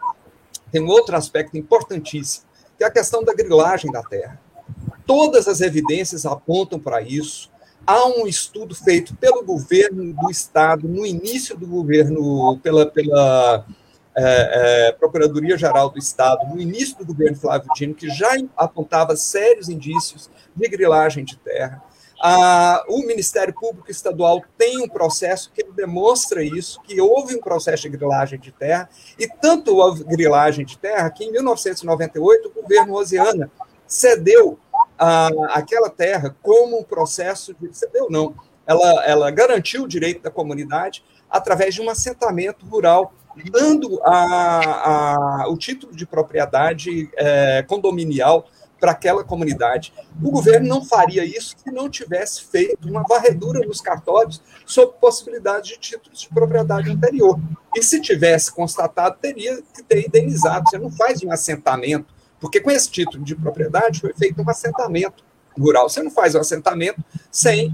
[0.73, 2.47] tem um outro aspecto importantíssimo,
[2.79, 4.41] que é a questão da grilagem da terra.
[5.07, 7.51] Todas as evidências apontam para isso.
[7.87, 13.67] Há um estudo feito pelo governo do Estado, no início do governo, pela, pela
[14.17, 19.69] é, é, Procuradoria-Geral do Estado, no início do governo Flávio Dino, que já apontava sérios
[19.69, 21.83] indícios de grilagem de terra.
[22.23, 27.85] Ah, o Ministério Público Estadual tem um processo que demonstra isso, que houve um processo
[27.85, 32.93] de grilagem de terra, e tanto houve grilagem de terra que, em 1998, o governo
[32.93, 33.51] Rosiana
[33.87, 34.59] cedeu
[34.99, 37.75] ah, aquela terra como um processo de.
[37.75, 38.35] cedeu, não.
[38.67, 43.15] Ela, ela garantiu o direito da comunidade através de um assentamento rural,
[43.51, 48.47] dando a, a, o título de propriedade é, condominial
[48.81, 49.93] para aquela comunidade.
[50.23, 55.71] O governo não faria isso se não tivesse feito uma varredura nos cartórios sobre possibilidade
[55.71, 57.39] de títulos de propriedade anterior.
[57.77, 60.65] E se tivesse constatado, teria que ter indenizado.
[60.69, 65.23] Você não faz um assentamento, porque com esse título de propriedade foi feito um assentamento
[65.59, 65.89] rural.
[65.89, 67.73] Você não faz um assentamento sem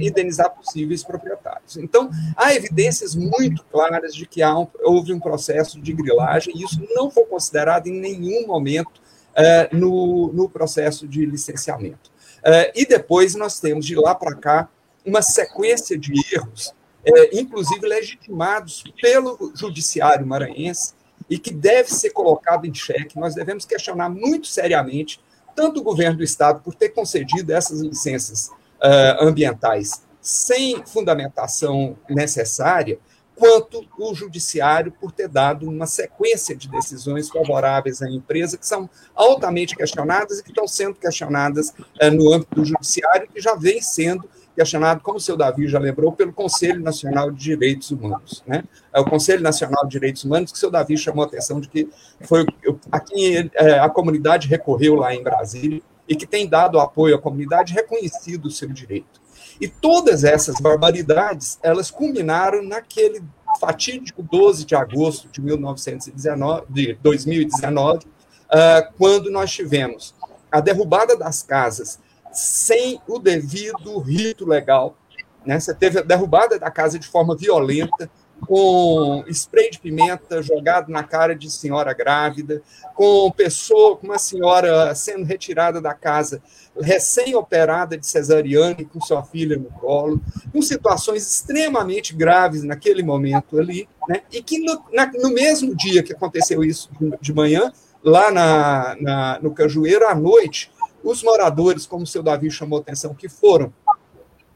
[0.00, 1.76] indenizar possíveis proprietários.
[1.76, 6.80] Então, há evidências muito claras de que um, houve um processo de grilagem e isso
[6.90, 9.00] não foi considerado em nenhum momento
[9.38, 12.10] é, no, no processo de licenciamento.
[12.44, 14.68] É, e depois nós temos, de lá para cá,
[15.04, 16.74] uma sequência de erros,
[17.04, 20.92] é, inclusive legitimados pelo judiciário maranhense,
[21.30, 23.18] e que deve ser colocado em xeque.
[23.18, 25.20] Nós devemos questionar muito seriamente
[25.54, 32.98] tanto o governo do Estado por ter concedido essas licenças uh, ambientais sem fundamentação necessária,
[33.38, 38.90] quanto o judiciário por ter dado uma sequência de decisões favoráveis à empresa que são
[39.14, 43.80] altamente questionadas e que estão sendo questionadas é, no âmbito do judiciário, que já vem
[43.80, 48.42] sendo questionado, como o seu Davi já lembrou, pelo Conselho Nacional de Direitos Humanos.
[48.44, 48.64] Né?
[48.92, 51.68] É o Conselho Nacional de Direitos Humanos que o seu Davi chamou a atenção de
[51.68, 51.88] que
[52.22, 52.44] foi
[52.90, 57.20] a quem é, a comunidade recorreu lá em Brasília e que tem dado apoio à
[57.20, 59.20] comunidade, reconhecido o seu direito.
[59.60, 63.22] E todas essas barbaridades, elas culminaram naquele
[63.60, 70.14] fatídico 12 de agosto de, 1919, de 2019, uh, quando nós tivemos
[70.50, 71.98] a derrubada das casas
[72.32, 74.96] sem o devido rito legal.
[75.44, 75.58] Né?
[75.58, 78.10] Você teve a derrubada da casa de forma violenta,
[78.46, 82.62] com spray de pimenta jogado na cara de senhora grávida,
[82.94, 86.42] com pessoa, com uma senhora sendo retirada da casa,
[86.80, 90.20] recém-operada de cesariana e com sua filha no colo,
[90.52, 94.22] com situações extremamente graves naquele momento ali, né?
[94.32, 97.72] e que no, na, no mesmo dia que aconteceu isso de manhã,
[98.02, 100.70] lá na, na, no Cajueiro, à noite,
[101.02, 103.72] os moradores, como o seu Davi chamou atenção, que foram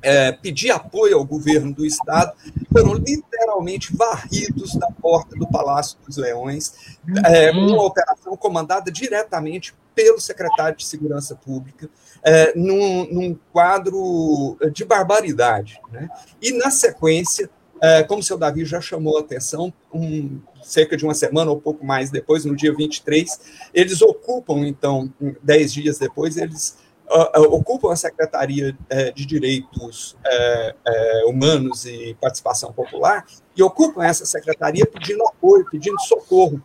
[0.02, 2.32] é, pedir apoio ao governo do Estado,
[2.72, 7.74] foram literalmente varridos da porta do Palácio dos Leões, é, uhum.
[7.74, 11.88] uma operação comandada diretamente pelo secretário de Segurança Pública,
[12.22, 15.80] é, num, num, quadro de barbaridade.
[15.90, 16.08] Né?
[16.40, 21.04] E, na sequência, é, como o seu Davi já chamou a atenção, um, cerca de
[21.04, 23.40] uma semana ou pouco mais depois, no dia 23,
[23.74, 25.12] eles ocupam, então,
[25.42, 26.78] dez dias depois, eles
[27.12, 33.24] uh, ocupam a Secretaria uh, de Direitos uh, Humanos e Participação Popular
[33.56, 36.62] e ocupam essa secretaria pedindo apoio, pedindo socorro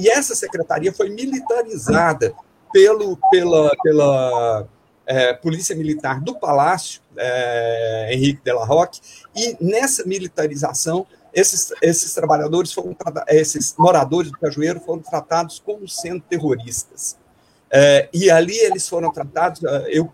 [0.00, 2.34] e essa secretaria foi militarizada
[2.72, 4.66] pelo, pela, pela
[5.04, 8.98] é, Polícia Militar do Palácio, é, Henrique de la Roque,
[9.36, 12.96] e nessa militarização, esses, esses trabalhadores foram
[13.28, 17.18] esses moradores do Cajueiro foram tratados como sendo terroristas.
[17.72, 20.12] É, e ali eles foram tratados, é, eu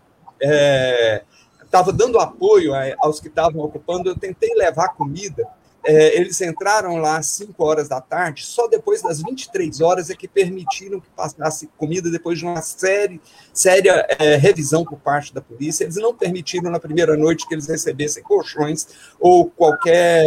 [1.63, 5.47] estava é, dando apoio aos que estavam ocupando, eu tentei levar comida
[5.87, 10.15] é, eles entraram lá às 5 horas da tarde, só depois das 23 horas é
[10.15, 13.21] que permitiram que passasse comida, depois de uma série,
[13.53, 15.85] séria é, revisão por parte da polícia.
[15.85, 18.85] Eles não permitiram na primeira noite que eles recebessem colchões
[19.17, 20.25] ou qualquer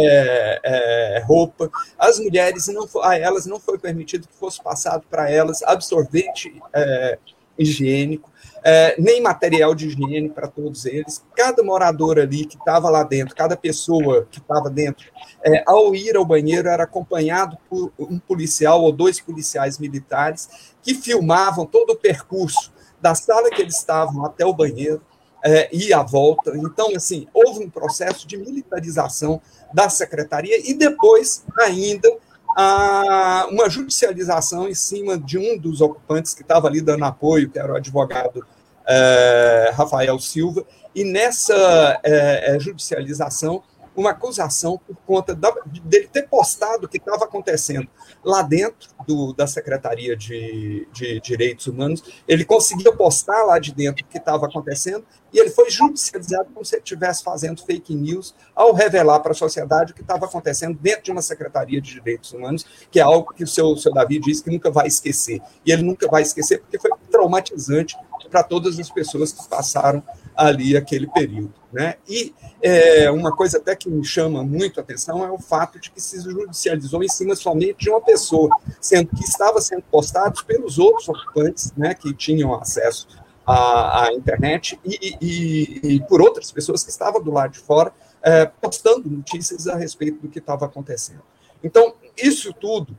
[0.63, 1.69] é, roupa.
[1.95, 7.19] As mulheres, não, a elas não foi permitido que fosse passado para elas absorvente é,
[7.55, 8.30] higiênico
[8.63, 11.23] é, nem material de higiene para todos eles.
[11.35, 15.11] Cada morador ali que estava lá dentro, cada pessoa que estava dentro,
[15.43, 20.49] é, ao ir ao banheiro, era acompanhado por um policial ou dois policiais militares
[20.81, 22.71] que filmavam todo o percurso
[23.01, 25.01] da sala que eles estavam até o banheiro
[25.43, 26.55] é, e a volta.
[26.55, 29.41] Então, assim, houve um processo de militarização
[29.73, 32.15] da secretaria e depois ainda
[32.55, 37.59] a, uma judicialização em cima de um dos ocupantes que estava ali dando apoio, que
[37.59, 38.45] era o advogado
[38.87, 43.63] é, Rafael Silva, e nessa é, judicialização,
[44.01, 47.87] uma acusação por conta da, dele ter postado o que estava acontecendo
[48.23, 52.03] lá dentro do, da Secretaria de, de, Direitos Humanos.
[52.27, 56.65] Ele conseguia postar lá de dentro o que estava acontecendo e ele foi judicializado como
[56.65, 60.77] se ele estivesse fazendo fake news ao revelar para a sociedade o que estava acontecendo
[60.79, 64.19] dentro de uma Secretaria de Direitos Humanos, que é algo que o seu, seu Davi
[64.19, 65.41] disse que nunca vai esquecer.
[65.65, 67.95] E ele nunca vai esquecer porque foi traumatizante
[68.29, 70.03] para todas as pessoas que passaram
[70.41, 71.53] ali aquele período.
[71.71, 71.95] Né?
[72.09, 75.91] E é, uma coisa até que me chama muito a atenção é o fato de
[75.91, 78.49] que se judicializou em cima somente de uma pessoa,
[78.79, 83.07] sendo que estava sendo postado pelos outros ocupantes né, que tinham acesso
[83.45, 87.93] à, à internet e, e, e, por outras pessoas que estavam do lado de fora
[88.23, 91.21] é, postando notícias a respeito do que estava acontecendo.
[91.63, 92.97] Então, isso tudo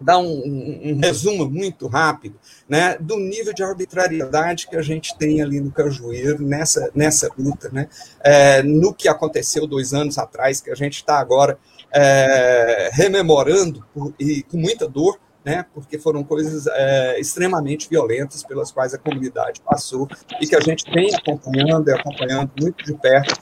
[0.00, 0.42] dar um,
[0.84, 5.70] um, resumo muito rápido né, do nível de arbitrariedade que a gente tem ali no
[5.70, 7.88] Cajueiro, nessa, nessa luta, né,
[8.22, 11.58] é, no que aconteceu dois anos atrás, que a gente está agora
[11.92, 18.72] é, rememorando por, e com muita dor, né, porque foram coisas é, extremamente violentas pelas
[18.72, 20.08] quais a comunidade passou
[20.40, 23.34] e que a gente vem acompanhando e acompanhando muito de perto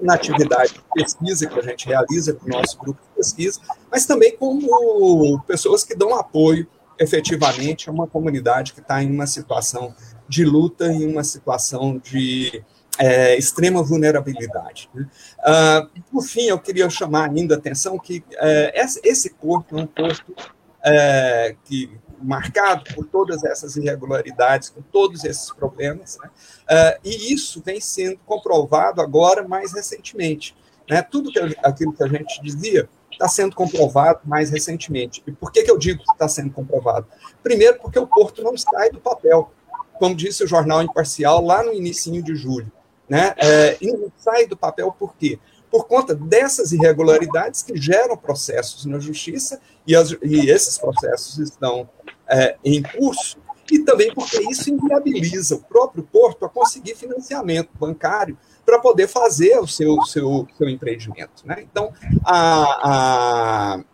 [0.00, 3.60] na atividade de pesquisa que a gente realiza com o nosso grupo de pesquisa,
[3.90, 6.66] mas também como pessoas que dão apoio
[6.98, 9.94] efetivamente a uma comunidade que está em uma situação
[10.28, 12.64] de luta, em uma situação de
[12.98, 14.88] é, extrema vulnerabilidade.
[14.94, 15.06] Né?
[15.40, 19.86] Uh, por fim, eu queria chamar ainda a atenção que é, esse corpo é um
[19.86, 20.34] corpo
[20.84, 21.90] é, que
[22.22, 26.30] marcado por todas essas irregularidades, com todos esses problemas, né?
[26.70, 30.56] uh, e isso vem sendo comprovado agora mais recentemente.
[30.88, 31.02] Né?
[31.02, 35.22] Tudo que, aquilo que a gente dizia está sendo comprovado mais recentemente.
[35.26, 37.06] E por que, que eu digo que está sendo comprovado?
[37.42, 39.52] Primeiro, porque o Porto não sai do papel,
[39.98, 42.70] como disse o jornal Imparcial lá no início de julho.
[43.08, 43.34] Né?
[43.36, 45.38] É, e não sai do papel por quê?
[45.72, 51.88] Por conta dessas irregularidades que geram processos na justiça, e, as, e esses processos estão
[52.28, 53.38] é, em curso,
[53.70, 59.58] e também porque isso inviabiliza o próprio porto a conseguir financiamento bancário para poder fazer
[59.58, 61.42] o seu, seu, seu empreendimento.
[61.46, 61.56] Né?
[61.62, 61.90] Então,
[62.22, 63.84] a, a,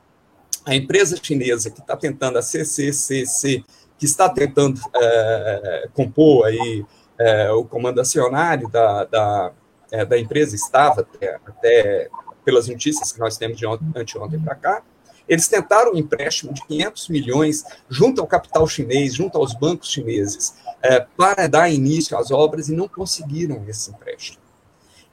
[0.66, 3.64] a empresa chinesa que está tentando, a CCCC,
[3.96, 6.84] que está tentando é, compor aí,
[7.18, 9.52] é, o comando acionário da, da
[9.90, 12.09] é, da empresa estava, até, até,
[12.44, 14.83] pelas notícias que nós temos de ontem, anteontem para cá,
[15.29, 20.55] eles tentaram um empréstimo de 500 milhões junto ao capital chinês, junto aos bancos chineses,
[20.83, 24.42] é, para dar início às obras e não conseguiram esse empréstimo.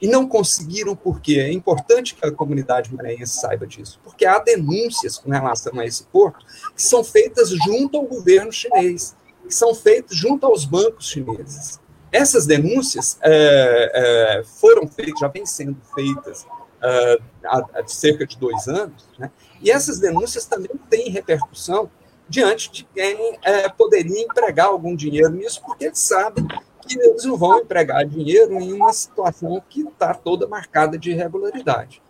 [0.00, 5.18] E não conseguiram porque é importante que a comunidade maranhense saiba disso, porque há denúncias
[5.18, 9.14] com relação a esse porto que são feitas junto ao governo chinês,
[9.46, 11.80] que são feitas junto aos bancos chineses.
[12.16, 16.46] Essas denúncias é, é, foram feitas, já vêm sendo feitas
[16.82, 19.30] é, há, há, cerca de dois anos, né?
[19.60, 21.90] e essas denúncias também têm repercussão
[22.26, 26.46] diante de quem é, poderia empregar algum dinheiro nisso, porque eles sabem
[26.88, 32.00] que eles não vão empregar dinheiro em uma situação que está toda marcada de irregularidade.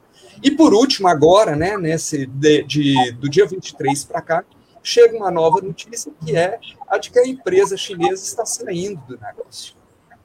[0.41, 4.45] E por último, agora, né, nesse de, de do dia 23 para cá,
[4.85, 9.19] chega uma nova notícia que é a de que a empresa chinesa está saindo do
[9.19, 9.75] negócio.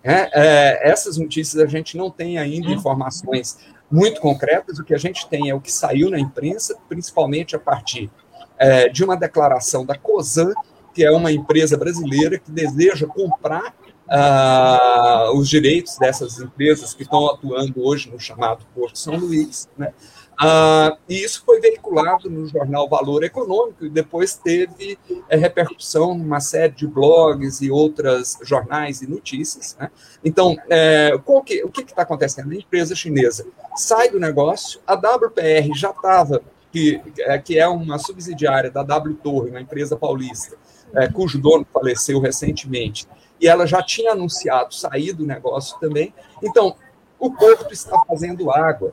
[0.03, 2.73] É, é, essas notícias a gente não tem ainda uhum.
[2.73, 3.57] informações
[3.89, 7.59] muito concretas, o que a gente tem é o que saiu na imprensa, principalmente a
[7.59, 8.09] partir
[8.57, 10.53] é, de uma declaração da COSAN,
[10.93, 13.73] que é uma empresa brasileira que deseja comprar
[14.07, 19.93] uh, os direitos dessas empresas que estão atuando hoje no chamado Porto São Luís, né?
[20.41, 24.97] Uh, e isso foi veiculado no jornal Valor Econômico e depois teve
[25.29, 29.77] é, repercussão numa série de blogs e outros jornais e notícias.
[29.79, 29.91] Né?
[30.25, 31.11] Então, é,
[31.45, 32.51] que, o que está acontecendo?
[32.51, 37.99] A empresa chinesa sai do negócio, a WPR já estava, que, é, que é uma
[37.99, 40.57] subsidiária da W Torre, uma empresa paulista,
[40.95, 43.07] é, cujo dono faleceu recentemente,
[43.39, 46.11] e ela já tinha anunciado sair do negócio também.
[46.41, 46.75] Então,
[47.19, 48.91] o porto está fazendo água,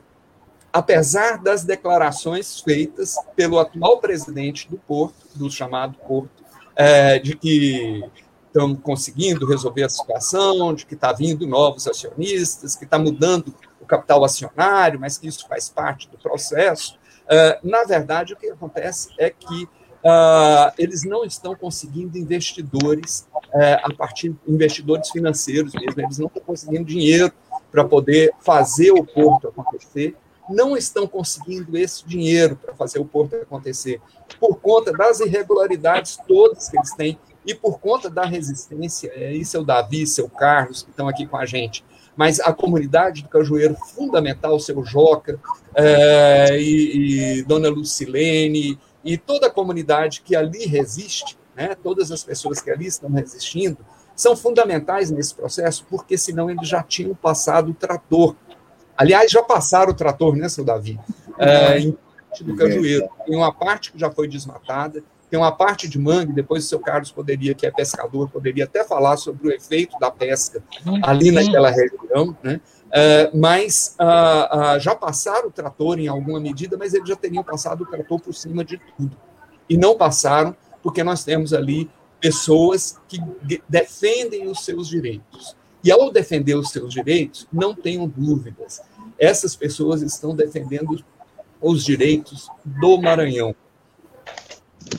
[0.71, 6.43] apesar das declarações feitas pelo atual presidente do porto, do chamado porto,
[6.75, 8.03] é, de que
[8.47, 13.85] estão conseguindo resolver a situação, de que está vindo novos acionistas, que está mudando o
[13.85, 16.97] capital acionário, mas que isso faz parte do processo.
[17.27, 19.63] É, na verdade, o que acontece é que
[20.03, 26.41] uh, eles não estão conseguindo investidores uh, a partir investidores financeiros mesmo, eles não estão
[26.41, 27.31] conseguindo dinheiro
[27.71, 30.15] para poder fazer o porto acontecer,
[30.49, 34.01] não estão conseguindo esse dinheiro para fazer o porto acontecer,
[34.39, 39.59] por conta das irregularidades todas que eles têm e por conta da resistência, isso é
[39.59, 41.83] o Davi, seu Carlos, que estão aqui com a gente,
[42.15, 45.39] mas a comunidade do Cajueiro, fundamental, seu Joca,
[45.73, 52.23] é, e, e, Dona Lucilene, e toda a comunidade que ali resiste, né, todas as
[52.23, 53.77] pessoas que ali estão resistindo,
[54.15, 58.35] são fundamentais nesse processo, porque senão eles já tinham passado o trator.
[58.99, 60.99] Aliás, já passaram o trator, né, seu Davi?
[61.37, 61.97] É, em
[62.27, 63.07] parte do Cajueiro.
[63.25, 66.79] Tem uma parte que já foi desmatada, tem uma parte de mangue, depois o seu
[66.79, 70.61] Carlos poderia, que é pescador, poderia até falar sobre o efeito da pesca
[71.01, 72.59] ali naquela região, né?
[72.89, 77.43] Uh, mas uh, uh, já passaram o trator em alguma medida, mas eles já teriam
[77.43, 79.15] passado o trator por cima de tudo.
[79.69, 81.89] E não passaram, porque nós temos ali
[82.19, 83.21] pessoas que
[83.69, 85.55] defendem os seus direitos.
[85.83, 88.81] E ao defender os seus direitos, não tenham dúvidas,
[89.17, 91.03] essas pessoas estão defendendo
[91.61, 93.55] os direitos do Maranhão.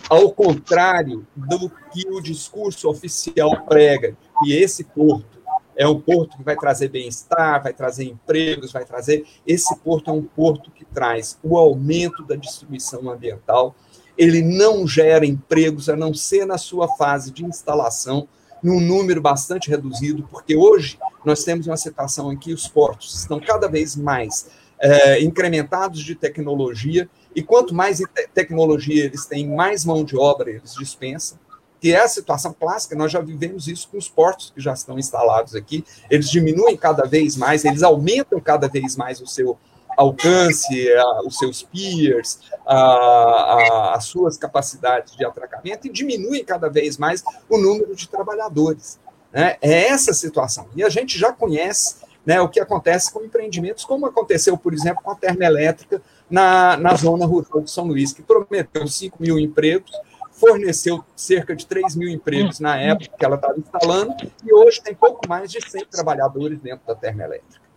[0.09, 5.41] Ao contrário do que o discurso oficial prega, que esse porto
[5.77, 9.27] é um porto que vai trazer bem-estar, vai trazer empregos, vai trazer.
[9.47, 13.75] Esse porto é um porto que traz o aumento da destruição ambiental.
[14.19, 18.29] Ele não gera empregos, a não ser na sua fase de instalação,
[18.63, 23.41] num número bastante reduzido, porque hoje nós temos uma situação em que os portos estão
[23.41, 24.49] cada vez mais
[24.79, 30.51] é, incrementados de tecnologia, e quanto mais te tecnologia eles têm, mais mão de obra
[30.51, 31.39] eles dispensam
[31.81, 34.99] que é a situação clássica, nós já vivemos isso com os portos que já estão
[34.99, 39.59] instalados aqui, eles diminuem cada vez mais, eles aumentam cada vez mais o seu
[39.97, 46.69] alcance, a, os seus piers, a, a, as suas capacidades de atracamento e diminuem cada
[46.69, 48.99] vez mais o número de trabalhadores.
[49.33, 49.57] Né?
[49.61, 50.69] É essa situação.
[50.75, 55.03] E a gente já conhece né, o que acontece com empreendimentos, como aconteceu, por exemplo,
[55.03, 59.91] com a termoelétrica na, na zona rural de São Luís, que prometeu 5 mil empregos,
[60.33, 64.15] forneceu cerca de 3 mil empregos na época que ela estava instalando,
[64.45, 67.70] e hoje tem pouco mais de 100 trabalhadores dentro da termoelétrica.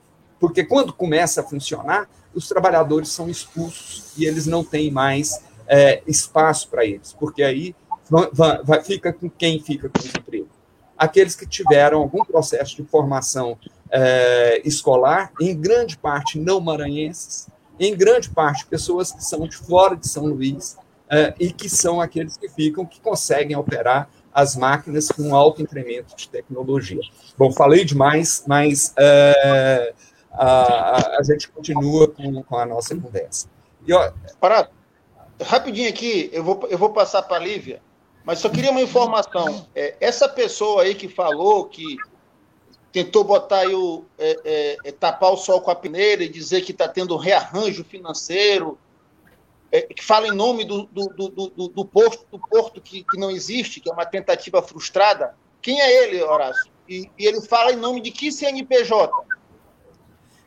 [0.43, 6.03] Porque quando começa a funcionar, os trabalhadores são expulsos e eles não têm mais é,
[6.05, 7.73] espaço para eles, porque aí
[8.09, 10.49] vai, vai, fica com quem fica com os empregos?
[10.97, 13.57] Aqueles que tiveram algum processo de formação
[13.89, 17.47] é, escolar, em grande parte não maranhenses,
[17.79, 20.75] em grande parte pessoas que são de fora de São Luís,
[21.05, 26.13] uh, e que são aqueles que ficam, que conseguem operar as máquinas com alto incremento
[26.17, 26.99] de tecnologia.
[27.37, 29.93] Bom, falei demais, mas uh,
[30.34, 33.47] a, a, gente continua com, com a nossa conversa.
[33.86, 34.69] E, ó, Parado,
[35.41, 37.81] rapidinho aqui, eu vou, eu vou passar para a Lívia,
[38.23, 39.67] mas só queria uma informação.
[39.75, 41.97] É, essa pessoa aí que falou que
[42.91, 46.61] tentou botar aí o, é, é, é tapar o sol com a peneira e dizer
[46.61, 48.77] que está tendo rearranjo financeiro,
[49.71, 53.17] é, que fala em nome do, do, do, do, do porto, do porto que, que,
[53.17, 55.36] não existe, que é uma tentativa frustrada.
[55.61, 56.71] Quem é ele, Horácio?
[56.88, 59.11] E, e ele fala em nome de que CNPJ?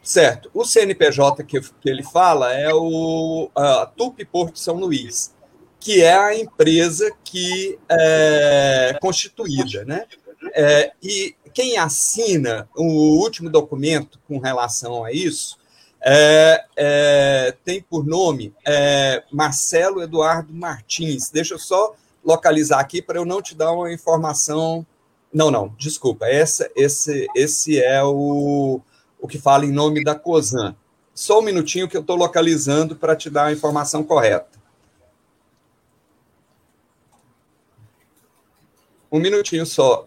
[0.06, 0.48] Certo.
[0.54, 5.34] O CNPJ que, que ele fala é o a Tupi Porto São Luís,
[5.80, 10.06] que é a empresa que é constituída, né?
[10.54, 15.58] É, e quem assina o último documento com relação a isso
[16.00, 21.30] é, é, tem por nome é, Marcelo Eduardo Martins.
[21.30, 24.86] Deixa eu só localizar aqui para eu não te dar uma informação.
[25.34, 26.26] Não, não, desculpa.
[26.28, 28.80] Essa, esse, esse é o,
[29.20, 30.74] o que fala em nome da COSAN.
[31.14, 34.56] Só um minutinho que eu estou localizando para te dar a informação correta.
[39.10, 40.06] Um minutinho só.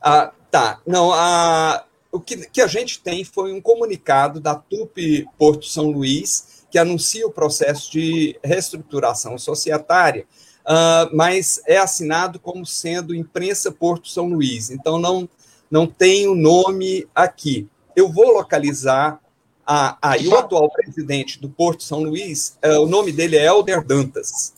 [0.00, 0.80] Ah, tá.
[0.86, 5.90] Não, a, o que, que a gente tem foi um comunicado da TUP Porto São
[5.90, 10.26] Luís, que anuncia o processo de reestruturação societária,
[10.66, 14.70] uh, mas é assinado como sendo Imprensa Porto São Luís.
[14.70, 15.26] Então, não,
[15.70, 17.66] não tem o nome aqui.
[17.94, 19.20] Eu vou localizar
[19.66, 23.84] a, aí o atual presidente do Porto São Luís, uh, o nome dele é Helder
[23.84, 24.54] Dantas.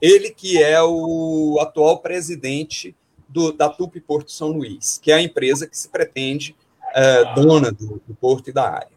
[0.00, 2.94] Ele que é o atual presidente
[3.28, 6.56] do, da TUP Porto São Luís, que é a empresa que se pretende
[6.90, 8.92] uh, dona do, do porto e da área.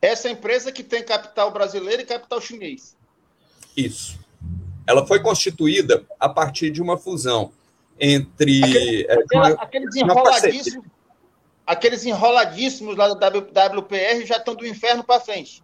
[0.00, 2.96] Essa empresa que tem capital brasileiro e capital chinês.
[3.76, 4.18] Isso.
[4.86, 7.52] Ela foi constituída a partir de uma fusão
[8.00, 8.64] entre.
[8.64, 10.12] Aquele, é, uma,
[11.66, 15.62] aqueles enroladíssimos lá da WPR já estão do inferno para frente.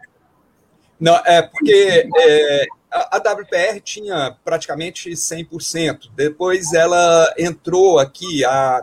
[0.99, 6.11] Não, é porque é, a, WPR tinha praticamente 100%.
[6.15, 8.83] Depois ela entrou aqui, a,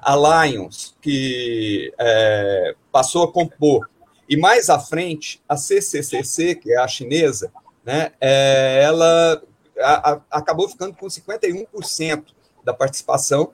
[0.00, 3.88] a Lions, que é, passou a compor.
[4.28, 7.50] E mais à frente, a CCCC, que é a chinesa,
[7.84, 9.42] né, é, ela
[9.80, 12.24] a, a, acabou ficando com 51%
[12.64, 13.52] da participação,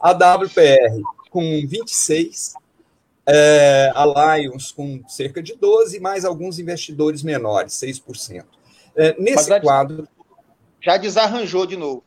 [0.00, 1.02] a WPR
[1.32, 2.52] com 26%,
[3.24, 8.44] é, a Lions com cerca de 12%, mais alguns investidores menores, 6%.
[8.94, 10.06] É, nesse Mas quadro.
[10.80, 12.04] Já desarranjou de novo.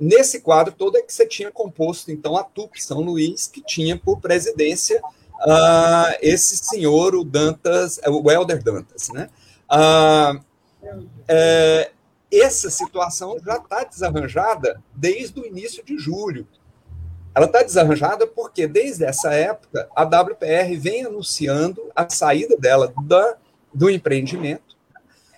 [0.00, 3.96] Nesse quadro todo é que você tinha composto, então, a TUP São Luís, que tinha
[3.98, 9.08] por presidência uh, esse senhor, o Dantas, o Helder Dantas.
[9.10, 9.28] Né?
[9.70, 10.40] Uh,
[11.26, 11.90] é,
[12.32, 16.46] essa situação já está desarranjada desde o início de julho.
[17.38, 23.36] Ela está desarranjada porque, desde essa época, a WPR vem anunciando a saída dela da,
[23.72, 24.76] do empreendimento.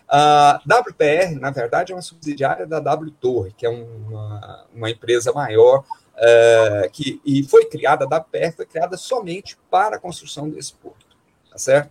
[0.08, 5.30] A WPR, na verdade, é uma subsidiária da W Torre, que é uma, uma empresa
[5.34, 5.84] maior
[6.16, 11.04] é, que, e foi criada, a WPR foi criada somente para a construção desse porto,
[11.50, 11.90] tá certo?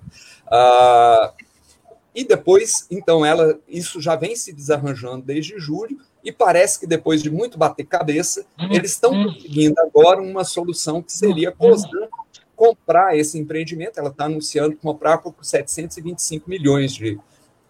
[2.15, 7.21] E depois, então, ela, isso já vem se desarranjando desde julho, e parece que depois
[7.21, 8.71] de muito bater cabeça, uhum.
[8.71, 12.07] eles estão conseguindo agora uma solução que seria COSAN
[12.55, 13.99] comprar esse empreendimento.
[13.99, 17.17] Ela está anunciando comprar por 725 milhões de,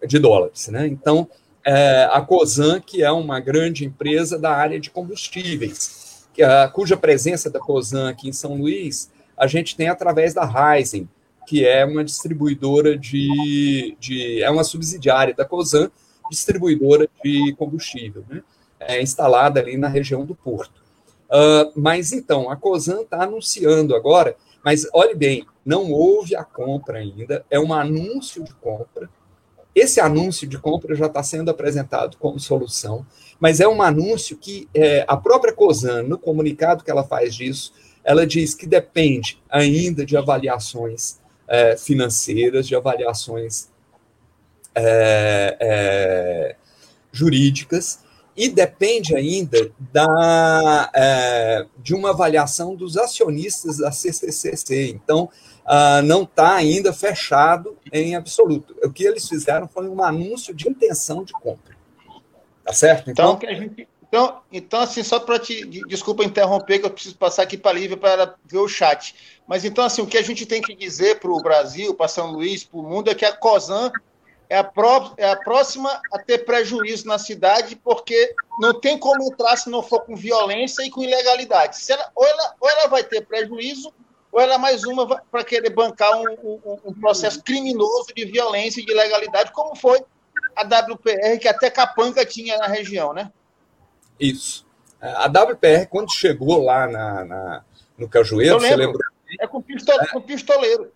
[0.04, 0.66] de dólares.
[0.68, 0.88] Né?
[0.88, 1.28] Então,
[1.64, 6.96] é, a COSAN, que é uma grande empresa da área de combustíveis, que, a, cuja
[6.96, 11.08] presença da COSAN aqui em São Luís, a gente tem através da Ryzen,
[11.46, 15.90] que é uma distribuidora de, de é uma subsidiária da COSAN,
[16.30, 18.42] distribuidora de combustível, né?
[18.80, 20.80] é, instalada ali na região do Porto.
[21.28, 26.98] Uh, mas então, a COSAN está anunciando agora, mas olhe bem, não houve a compra
[26.98, 29.08] ainda, é um anúncio de compra.
[29.72, 33.06] Esse anúncio de compra já está sendo apresentado como solução,
[33.38, 37.72] mas é um anúncio que é, a própria COSAN, no comunicado que ela faz disso,
[38.02, 43.68] ela diz que depende ainda de avaliações é, financeiras, de avaliações
[44.80, 46.56] é, é,
[47.12, 48.00] jurídicas
[48.36, 54.88] e depende ainda da, é, de uma avaliação dos acionistas da CCCC.
[54.88, 55.28] Então,
[55.66, 58.74] uh, não está ainda fechado em absoluto.
[58.82, 61.76] O que eles fizeram foi um anúncio de intenção de compra.
[62.64, 63.10] Tá certo?
[63.10, 65.64] Então, então, gente, então, então assim, só para te.
[65.86, 69.14] Desculpa interromper, que eu preciso passar aqui para a Lívia para ver o chat.
[69.46, 72.32] Mas então, assim, o que a gente tem que dizer para o Brasil, para São
[72.32, 73.92] Luís, para o mundo, é que a COSAN
[74.50, 79.22] é a, pró é a próxima a ter prejuízo na cidade, porque não tem como
[79.22, 81.78] entrar se não for com violência e com ilegalidade.
[81.88, 83.94] Ela, ou, ela, ou ela vai ter prejuízo,
[84.32, 88.80] ou ela é mais uma para querer bancar um, um, um, processo criminoso de violência
[88.80, 90.02] e de ilegalidade, como foi
[90.56, 93.30] a WPR, que até Capanca tinha na região, né?
[94.18, 94.66] Isso.
[95.00, 97.64] A WPR, quando chegou lá na, na
[97.96, 98.98] no Cajueiro, você lembra?
[99.38, 100.06] É com, é.
[100.08, 100.90] com pistoleiro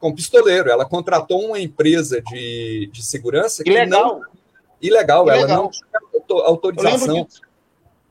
[0.00, 0.70] com pistoleiro.
[0.70, 4.20] Ela contratou uma empresa de, de segurança que ilegal.
[4.20, 4.40] não
[4.80, 5.44] ilegal, ilegal.
[5.44, 7.26] ela não tinha autorização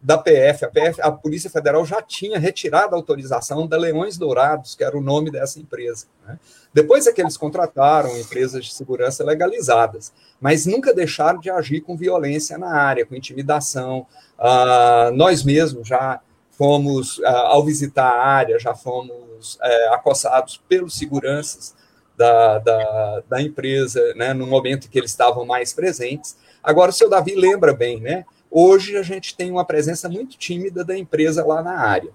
[0.02, 0.66] da PF.
[0.66, 1.02] A, PF.
[1.02, 5.30] a Polícia Federal já tinha retirado a autorização da Leões Dourados, que era o nome
[5.30, 6.06] dessa empresa.
[6.26, 6.40] Né?
[6.74, 11.98] Depois é que eles contrataram empresas de segurança legalizadas, mas nunca deixaram de agir com
[11.98, 14.06] violência na área, com intimidação.
[14.38, 16.22] Uh, nós mesmos já
[16.52, 21.76] fomos, uh, ao visitar a área, já fomos uh, acossados pelos seguranças
[22.20, 26.36] da, da, da empresa, né, no momento que eles estavam mais presentes.
[26.61, 28.26] Agora, o seu Davi lembra bem, né?
[28.51, 32.09] Hoje a gente tem uma presença muito tímida da empresa lá na área.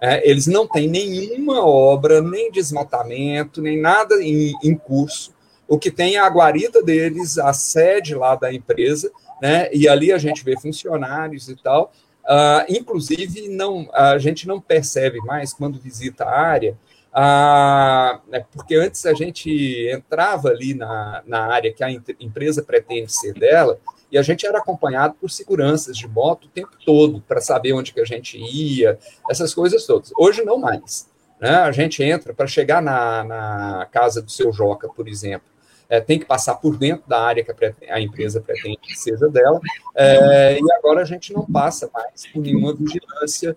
[0.00, 5.34] É, eles não têm nenhuma obra, nem desmatamento, nem nada em, em, curso.
[5.68, 9.68] O que tem é a guarita deles, a sede lá da empresa, né?
[9.74, 11.92] E ali a gente vê funcionários e tal.
[12.24, 16.78] Uh, inclusive, não, a gente não percebe mais quando visita a área,
[17.14, 23.12] uh, né, porque antes a gente entrava ali na, na área que a empresa pretende
[23.12, 23.78] ser dela,
[24.10, 27.92] e a gente era acompanhado por seguranças de moto o tempo todo, para saber onde
[27.92, 28.98] que a gente ia,
[29.30, 30.10] essas coisas todas.
[30.18, 31.08] Hoje não mais.
[31.40, 31.50] Né?
[31.50, 35.48] A gente entra para chegar na, na casa do seu Joca, por exemplo,
[35.88, 39.28] é, tem que passar por dentro da área que a, a empresa pretende que seja
[39.28, 39.60] dela,
[39.94, 43.56] é, e agora a gente não passa mais por nenhuma vigilância,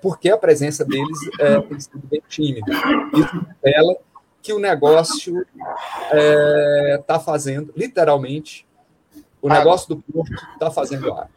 [0.00, 2.72] porque a presença deles é, tem sido bem tímida.
[3.14, 3.96] Isso revela
[4.42, 5.44] que o negócio
[6.98, 8.66] está é, fazendo, literalmente,
[9.42, 11.30] o negócio do porto está fazendo água.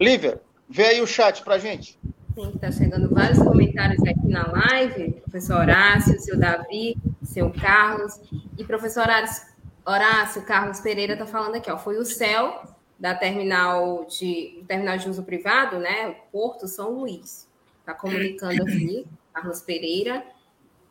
[0.00, 1.98] Lívia, vê aí o chat para gente.
[2.34, 8.20] Sim, está chegando vários comentários aqui na live, professor Horácio, seu Davi, seu Carlos.
[8.56, 9.48] E professor Horácio,
[9.84, 12.62] Horácio Carlos Pereira está falando aqui, ó, foi o céu
[13.00, 16.16] da terminal de terminal de uso privado, né?
[16.30, 17.48] Porto São Luís.
[17.80, 20.22] Está comunicando aqui, Carlos Pereira.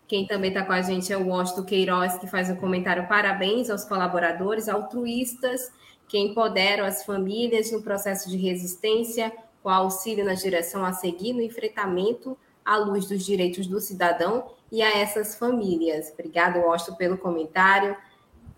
[0.08, 3.70] Quem também está com a gente é o Washington Queiroz, que faz um comentário: parabéns
[3.70, 5.72] aos colaboradores altruístas
[6.08, 9.32] que empoderam as famílias no processo de resistência
[9.62, 12.36] com auxílio na direção a seguir no enfrentamento
[12.66, 16.12] à luz dos direitos do cidadão e a essas famílias.
[16.14, 17.96] Obrigado, Washington, pelo comentário.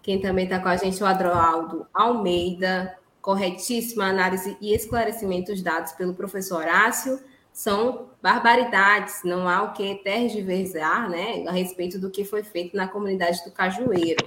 [0.02, 2.98] Quem também está com a gente é o Adroaldo Almeida.
[3.22, 7.20] Corretíssima análise e esclarecimentos dados pelo professor Horácio
[7.54, 12.88] são barbaridades, não há o que tergiversar né, a respeito do que foi feito na
[12.88, 14.26] comunidade do Cajueiro.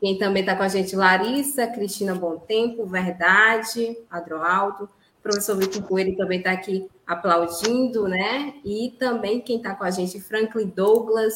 [0.00, 4.88] Quem também está com a gente, Larissa, Cristina Bom Tempo, Verdade, Adroaldo,
[5.22, 8.54] professor Vitor Coelho também está aqui aplaudindo, né?
[8.62, 11.34] E também quem está com a gente, Franklin Douglas,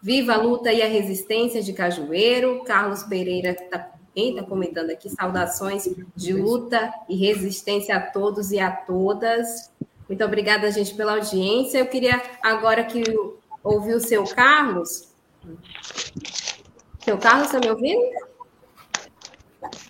[0.00, 5.08] Viva a Luta e a Resistência de Cajueiro, Carlos Pereira tá, também está comentando aqui,
[5.08, 9.70] saudações de luta e resistência a todos e a todas.
[10.08, 11.78] Muito obrigada, gente, pela audiência.
[11.78, 13.02] Eu queria agora que
[13.62, 15.08] ouvir o seu Carlos.
[17.04, 18.02] Seu Carlos, está me ouvindo?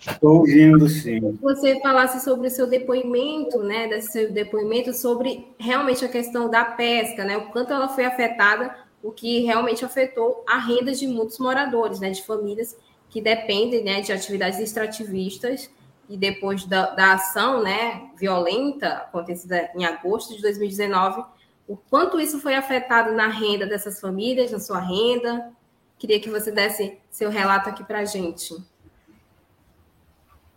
[0.07, 1.37] Estou ouvindo, sim.
[1.41, 3.87] Você falasse sobre o seu depoimento, né?
[3.87, 7.37] Desse seu depoimento sobre realmente a questão da pesca, né?
[7.37, 12.11] O quanto ela foi afetada, o que realmente afetou a renda de muitos moradores, né?
[12.11, 12.75] De famílias
[13.09, 15.69] que dependem né, de atividades extrativistas
[16.09, 21.23] e depois da, da ação né, violenta acontecida em agosto de 2019,
[21.67, 25.51] o quanto isso foi afetado na renda dessas famílias, na sua renda.
[25.97, 28.55] Queria que você desse seu relato aqui para a gente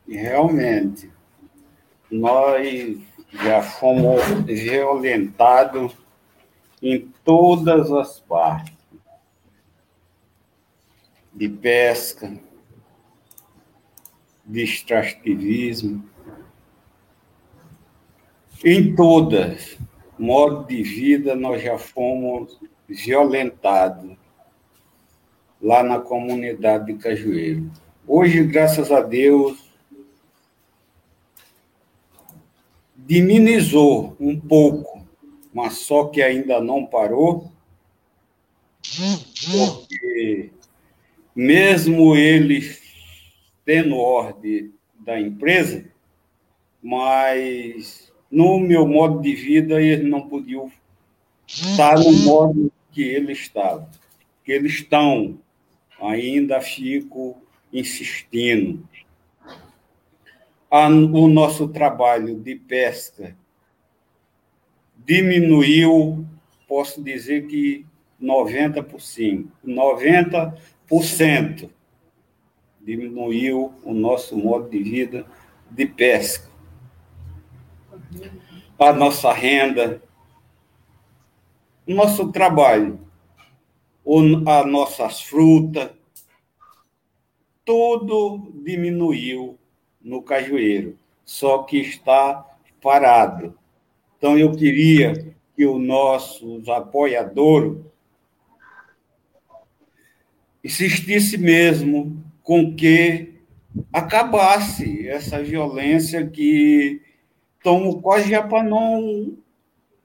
[0.08, 1.10] realmente,
[2.10, 2.98] nós
[3.32, 5.96] já fomos violentados
[6.82, 8.71] em todas as partes
[11.34, 12.38] de pesca,
[14.44, 16.04] de extrativismo,
[18.64, 19.76] em todas,
[20.18, 24.16] modo de vida, nós já fomos violentados
[25.60, 27.70] lá na comunidade de Cajueiro.
[28.06, 29.72] Hoje, graças a Deus,
[32.94, 35.04] diminuiu um pouco,
[35.52, 37.50] mas só que ainda não parou,
[39.50, 40.51] porque
[41.34, 42.80] mesmo eles
[43.64, 45.84] tendo ordem da empresa,
[46.82, 50.70] mas no meu modo de vida eles não podiam
[51.46, 53.88] estar no modo que eles estavam.
[54.44, 55.38] Que eles estão,
[56.00, 57.36] ainda fico
[57.72, 58.86] insistindo
[61.12, 63.36] o nosso trabalho de pesca
[65.04, 66.24] diminuiu,
[66.66, 67.84] posso dizer que
[68.20, 70.54] 90%, 90%
[72.82, 75.24] diminuiu o nosso modo de vida
[75.70, 76.50] de pesca.
[78.78, 80.02] A nossa renda,
[81.86, 83.00] o nosso trabalho,
[84.46, 85.90] as nossas frutas,
[87.64, 89.58] tudo diminuiu
[89.98, 92.44] no Cajueiro, só que está
[92.82, 93.56] parado.
[94.18, 97.78] Então, eu queria que os nossos apoiadores
[100.62, 103.34] insistisse mesmo com que
[103.92, 107.00] acabasse essa violência que
[107.58, 109.36] estamos quase já para não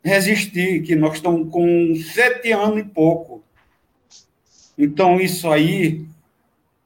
[0.03, 3.43] resistir, que nós estamos com sete anos e pouco.
[4.77, 6.05] Então, isso aí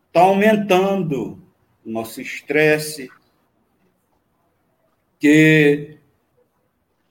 [0.08, 1.42] está aumentando
[1.86, 3.10] nosso estresse,
[5.20, 5.98] que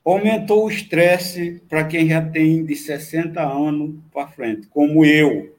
[0.04, 5.54] aumentou o estresse para quem já tem de 60 anos para frente, como eu.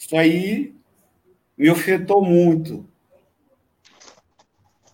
[0.00, 0.74] Isso aí
[1.58, 2.88] me afetou muito.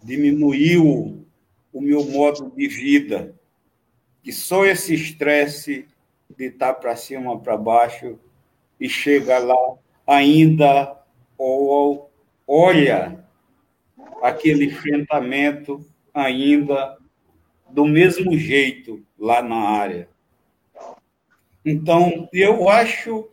[0.03, 1.25] Diminuiu
[1.73, 3.33] o meu modo de vida,
[4.21, 5.87] que só esse estresse
[6.37, 8.19] de estar para cima, para baixo,
[8.81, 11.01] e chega lá, ainda
[11.39, 12.11] ou,
[12.47, 13.25] olha
[14.21, 16.99] aquele enfrentamento ainda
[17.71, 20.09] do mesmo jeito lá na área.
[21.65, 23.29] Então, eu acho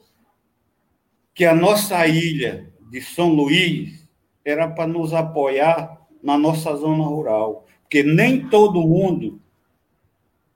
[1.34, 4.08] que a nossa ilha de São Luís
[4.46, 9.42] era para nos apoiar na nossa zona rural, porque nem todo mundo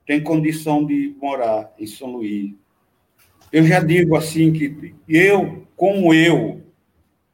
[0.05, 2.53] tem condição de morar em São Luís.
[3.51, 6.61] Eu já digo assim que eu, como eu,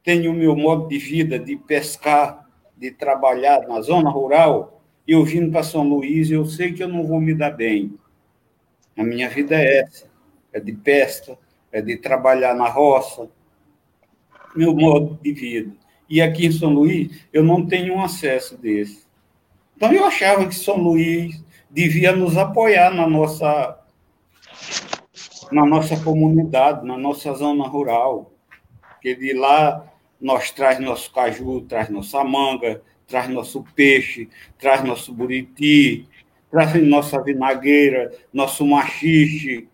[0.02, 5.24] tenho o meu modo de vida de pescar, de trabalhar na zona rural, e eu
[5.24, 7.94] vindo para São Luís, eu sei que eu não vou me dar bem.
[8.96, 10.06] A minha vida é essa,
[10.52, 11.38] é de pesca,
[11.74, 13.28] é de trabalhar na roça,
[14.54, 15.74] meu modo de vida.
[16.08, 19.04] E aqui em São Luís, eu não tenho um acesso desse.
[19.76, 23.76] Então, eu achava que São Luís devia nos apoiar na nossa,
[25.50, 28.30] na nossa comunidade, na nossa zona rural.
[28.92, 29.84] Porque de lá
[30.20, 34.28] nós traz nosso caju, traz nossa manga, traz nosso peixe,
[34.60, 36.08] traz nosso buriti,
[36.52, 39.66] traz nossa vinagueira, nosso machixe.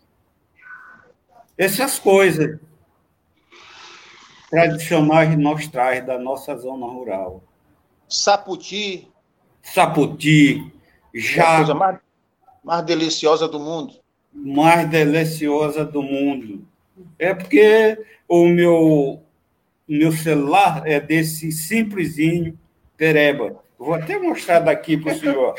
[1.60, 2.58] Essas coisas
[4.48, 7.44] tradicionais nós traz da nossa zona rural.
[8.08, 9.12] Saputi.
[9.62, 10.72] Saputi.
[11.14, 11.44] Já...
[11.44, 11.98] É a coisa mais,
[12.64, 13.92] mais deliciosa do mundo.
[14.32, 16.66] Mais deliciosa do mundo.
[17.18, 19.22] É porque o meu,
[19.86, 22.58] meu celular é desse simplesinho
[22.96, 23.62] pereba.
[23.78, 25.54] Vou até mostrar daqui para o senhor.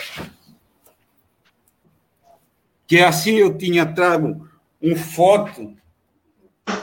[2.88, 4.50] Que assim eu tinha trago
[4.82, 5.80] um foto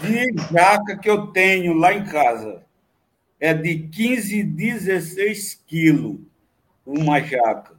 [0.02, 2.62] de jaca que eu tenho lá em casa.
[3.40, 6.18] É de 15, 16 quilos
[6.84, 7.78] uma jaca.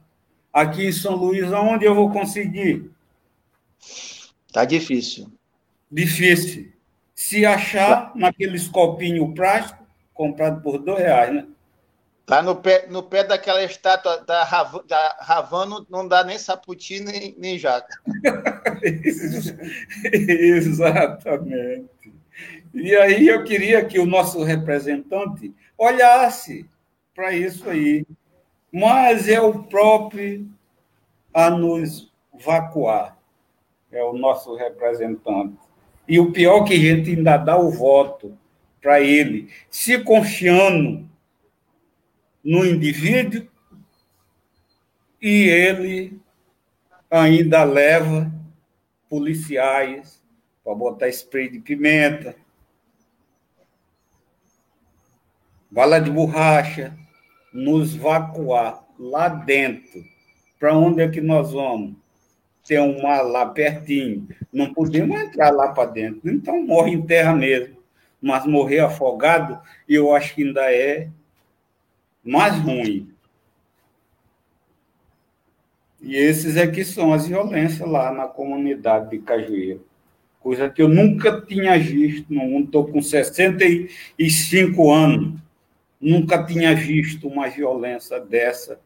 [0.52, 2.90] Aqui em São Luís, aonde eu vou conseguir?
[4.52, 5.30] Tá difícil.
[5.90, 6.72] Difícil.
[7.14, 11.46] Se achar naqueles copinhos plásticos, comprado por dois reais, né?
[12.30, 17.00] Lá no pé, no pé daquela estátua da, Rav, da Ravano não dá nem saputi
[17.00, 18.00] nem, nem jaca.
[20.14, 21.90] Exatamente.
[22.72, 26.70] E aí eu queria que o nosso representante olhasse
[27.16, 28.06] para isso aí.
[28.72, 30.48] Mas é o próprio
[31.34, 32.12] a nos
[32.44, 33.18] vacuar.
[33.90, 35.58] É o nosso representante.
[36.06, 38.38] E o pior é que a gente ainda dá o voto
[38.80, 41.09] para ele, se confiando
[42.44, 43.46] no indivíduo
[45.20, 46.20] e ele
[47.10, 48.32] ainda leva
[49.08, 50.22] policiais
[50.64, 52.34] para botar spray de pimenta,
[55.70, 56.96] bala de borracha,
[57.52, 60.02] nos vacuar lá dentro.
[60.58, 61.96] Para onde é que nós vamos?
[62.66, 64.28] Tem um mar lá pertinho.
[64.52, 66.30] Não podemos entrar lá para dentro.
[66.30, 67.76] Então morre em terra mesmo.
[68.20, 71.08] Mas morrer afogado, eu acho que ainda é
[72.24, 73.12] mais ruim.
[76.00, 79.84] E esses é que são as violências lá na comunidade de Cajueiro.
[80.40, 82.66] Coisa que eu nunca tinha visto no mundo.
[82.66, 85.38] Estou com 65 anos.
[86.00, 88.80] Nunca tinha visto uma violência dessa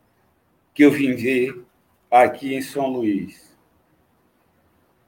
[0.74, 1.64] que eu vim ver
[2.10, 3.56] aqui em São Luís.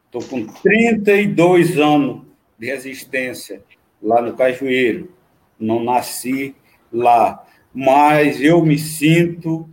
[0.05, 2.22] Estou com 32 anos
[2.57, 3.62] de resistência
[4.01, 5.12] lá no Cajueiro.
[5.59, 6.55] Não nasci
[6.93, 7.45] lá
[7.77, 9.68] mas eu me sinto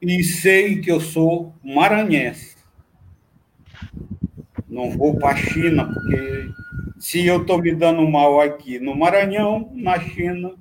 [0.00, 2.54] e sei que eu sou maranhense.
[4.68, 6.48] Não vou para a China, porque
[7.00, 10.54] se eu estou me dando mal aqui no Maranhão, na China,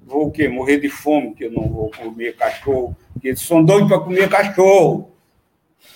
[0.00, 0.46] vou o quê?
[0.48, 4.28] Morrer de fome, que eu não vou comer cachorro, porque eles são doidos para comer
[4.28, 5.10] cachorro.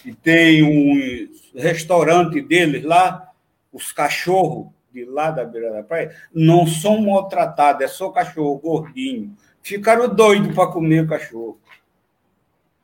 [0.05, 3.31] E tem um restaurante deles lá,
[3.73, 9.37] os cachorros de lá da beira da praia, não são maltratados, é só cachorro gordinho.
[9.63, 11.59] Ficaram doidos para comer cachorro.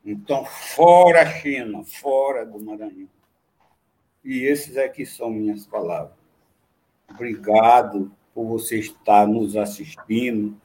[0.04, 3.08] Então, fora a China, fora do Maranhão.
[4.24, 6.16] E esses aqui são minhas palavras.
[7.10, 10.56] Obrigado por você estar nos assistindo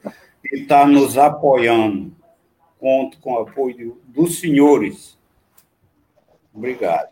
[0.44, 2.14] e estar nos apoiando.
[2.78, 5.18] Conto com o apoio dos senhores.
[6.54, 7.08] Obrigado.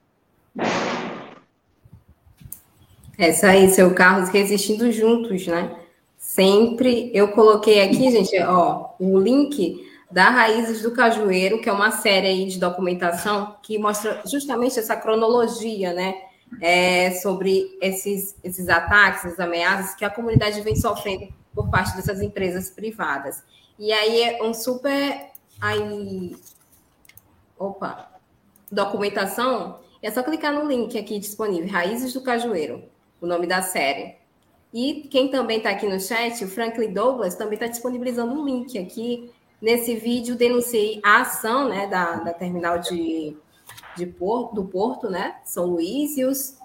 [3.19, 5.77] Essa aí, seu Carlos, resistindo juntos, né?
[6.17, 11.91] Sempre eu coloquei aqui, gente, ó, o link da Raízes do Cajueiro, que é uma
[11.91, 16.15] série aí de documentação que mostra justamente essa cronologia, né?
[16.61, 22.21] É, sobre esses, esses ataques, essas ameaças que a comunidade vem sofrendo por parte dessas
[22.21, 23.43] empresas privadas.
[23.79, 26.37] E aí é um super aí,
[27.59, 28.11] opa,
[28.71, 32.83] documentação, é só clicar no link aqui disponível, Raízes do Cajueiro,
[33.23, 34.17] o nome da série.
[34.73, 38.79] E quem também está aqui no chat, o Franklin Douglas, também está disponibilizando um link
[38.79, 39.31] aqui.
[39.61, 43.37] Nesse vídeo, denunciei a ação né, da, da terminal de,
[43.97, 46.59] de Porto, do Porto, né, São Luís, e os,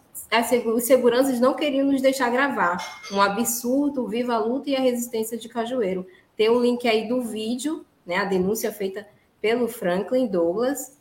[0.74, 2.78] os seguranças não queriam nos deixar gravar.
[3.12, 6.08] Um absurdo, viva a luta e a resistência de Cajueiro.
[6.36, 9.06] Tem o um link aí do vídeo, né, a denúncia feita
[9.40, 10.98] pelo Franklin Douglas.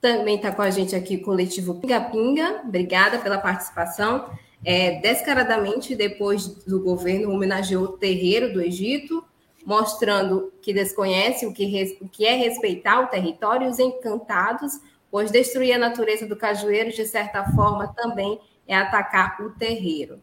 [0.00, 2.62] Também está com a gente aqui o coletivo Pinga Pinga.
[2.64, 4.30] Obrigada pela participação.
[4.68, 9.24] É, descaradamente, depois do governo homenageou o terreiro do Egito,
[9.64, 14.72] mostrando que desconhece o que, o que é respeitar o território e os encantados,
[15.08, 20.18] pois destruir a natureza do cajueiro, de certa forma, também é atacar o terreiro.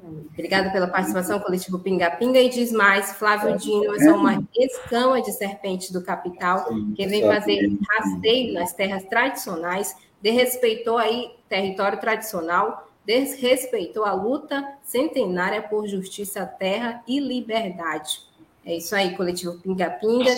[0.00, 2.40] Obrigada pela participação, coletivo Pinga Pinga.
[2.40, 7.68] E diz mais, Flávio Dino é uma escama de serpente do capital que vem fazer
[7.88, 17.02] rasteio nas terras tradicionais, desrespeitou aí território tradicional, desrespeitou a luta centenária por justiça, terra
[17.06, 18.20] e liberdade.
[18.64, 20.34] É isso aí, coletivo Pinga Pinga.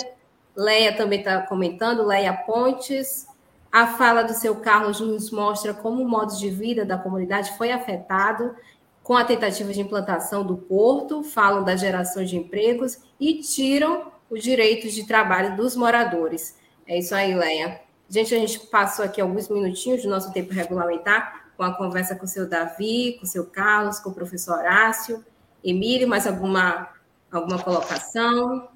[0.57, 3.27] Leia também está comentando, Leia Pontes.
[3.71, 7.73] A fala do seu Carlos nos mostra como o modo de vida da comunidade foi
[7.73, 8.55] afetado
[9.03, 14.43] com a tentativa de implantação do porto, falam da geração de empregos e tiram os
[14.43, 16.57] direitos de trabalho dos moradores.
[16.87, 17.81] É isso aí, Leia.
[18.09, 22.25] Gente, a gente passou aqui alguns minutinhos do nosso tempo regulamentar com a conversa com
[22.25, 25.25] o seu Davi, com o seu Carlos, com o professor Horácio.
[25.63, 26.89] Emílio, mais alguma,
[27.31, 28.69] alguma colocação?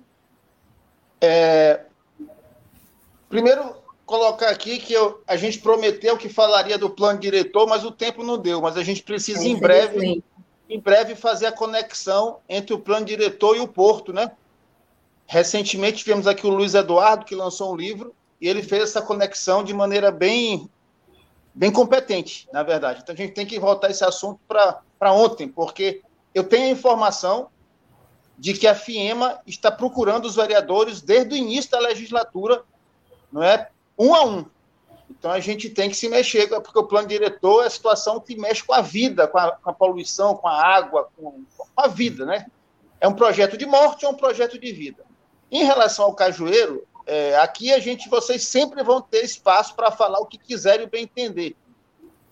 [1.20, 1.85] É,
[3.29, 3.74] primeiro,
[4.07, 8.22] colocar aqui que eu, a gente prometeu que falaria do plano diretor, mas o tempo
[8.22, 8.61] não deu.
[8.62, 10.22] Mas a gente precisa em breve,
[10.68, 14.31] em breve fazer a conexão entre o plano diretor e o Porto, né?
[15.26, 19.62] Recentemente tivemos aqui o Luiz Eduardo que lançou um livro e ele fez essa conexão
[19.62, 20.70] de maneira bem
[21.59, 23.00] bem competente, na verdade.
[23.02, 26.02] Então a gente tem que voltar esse assunto para ontem, porque
[26.32, 27.48] eu tenho a informação
[28.38, 32.62] de que a FIEMA está procurando os vereadores desde o início da legislatura,
[33.32, 34.46] não é um a um.
[35.11, 38.36] Então a gente tem que se mexer, porque o plano diretor é a situação que
[38.36, 41.88] mexe com a vida, com a, com a poluição, com a água, com, com, a
[41.88, 42.46] vida, né?
[43.00, 45.04] É um projeto de morte, é um projeto de vida.
[45.50, 50.18] Em relação ao cajueiro, é, aqui a gente, vocês sempre vão ter espaço para falar
[50.20, 51.56] o que quiserem bem entender.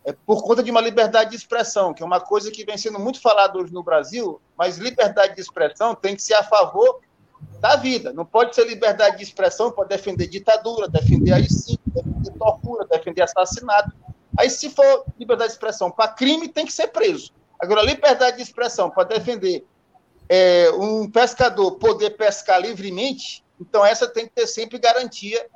[0.04, 2.98] É por conta de uma liberdade de expressão, que é uma coisa que vem sendo
[2.98, 7.00] muito falada hoje no Brasil, mas liberdade de expressão tem que ser a favor
[7.58, 8.12] da vida.
[8.12, 13.22] Não pode ser liberdade de expressão para defender ditadura, defender a sim, defender tortura, defender
[13.22, 13.92] assassinato.
[14.38, 17.32] Aí, se for liberdade de expressão para crime, tem que ser preso.
[17.58, 19.64] Agora, liberdade de expressão para defender
[20.28, 25.46] é, um pescador poder pescar livremente, então essa tem que ter sempre garantia.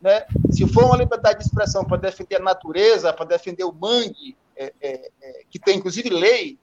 [0.00, 0.24] Né?
[0.50, 4.72] Se for uma liberdade de expressão para defender a natureza, para defender o mangue, é,
[4.80, 6.58] é, é que tem inclusive lei,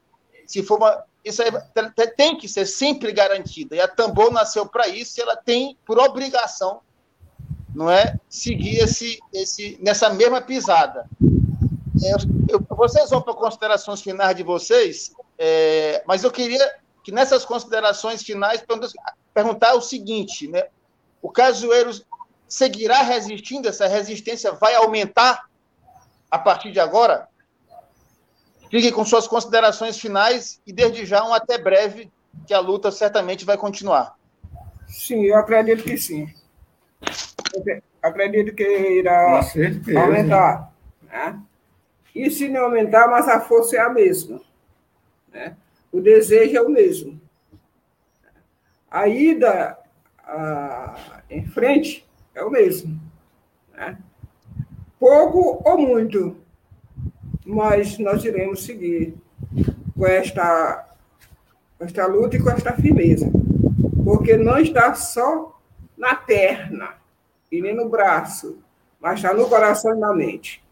[0.45, 1.41] se for uma, isso
[2.15, 3.75] tem que ser sempre garantida.
[3.75, 6.81] E a Tambor nasceu para isso, e ela tem por obrigação,
[7.73, 11.09] não é, seguir esse, esse nessa mesma pisada.
[12.03, 12.13] É,
[12.53, 16.73] eu, vocês vão para considerações finais de vocês, é, mas eu queria
[17.03, 18.63] que nessas considerações finais
[19.33, 20.67] perguntar o seguinte, né?
[21.25, 21.89] O cajueiro
[22.47, 23.67] seguirá resistindo?
[23.67, 25.49] Essa resistência vai aumentar
[26.29, 27.27] a partir de agora?
[28.69, 32.11] Fique com suas considerações finais e, desde já, um até breve,
[32.45, 34.15] que a luta certamente vai continuar.
[34.87, 36.31] Sim, eu acredito que sim.
[37.55, 39.41] Eu acredito que irá
[39.97, 40.71] aumentar.
[41.01, 41.41] Né?
[42.13, 44.39] E se não aumentar, mas a força é a mesma.
[45.33, 45.57] Né?
[45.91, 47.19] O desejo é o mesmo.
[48.91, 49.75] A ida
[50.25, 52.99] a, em frente é o mesmo.
[53.73, 53.97] Né?
[54.97, 56.37] Pouco ou muito,
[57.45, 59.13] mas nós iremos seguir
[59.93, 60.95] com esta,
[61.77, 63.29] com esta luta e com esta firmeza,
[64.03, 65.59] porque não está só
[65.97, 66.95] na perna
[67.51, 68.57] e nem no braço,
[68.99, 70.63] mas está no coração e na mente.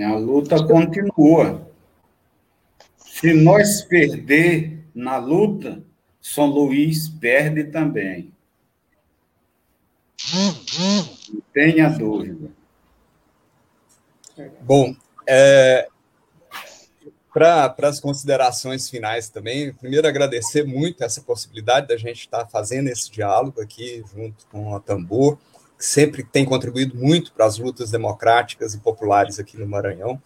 [0.00, 1.70] A luta continua.
[2.96, 5.82] Se nós perder na luta,
[6.20, 8.32] São Luís perde também.
[10.34, 12.50] Não tenha dúvida.
[14.62, 14.94] Bom,
[15.26, 15.88] é,
[17.32, 22.88] para as considerações finais também, primeiro agradecer muito essa possibilidade da gente estar tá fazendo
[22.88, 25.38] esse diálogo aqui junto com a Tambor,
[25.78, 30.20] que sempre tem contribuído muito para as lutas democráticas e populares aqui no Maranhão,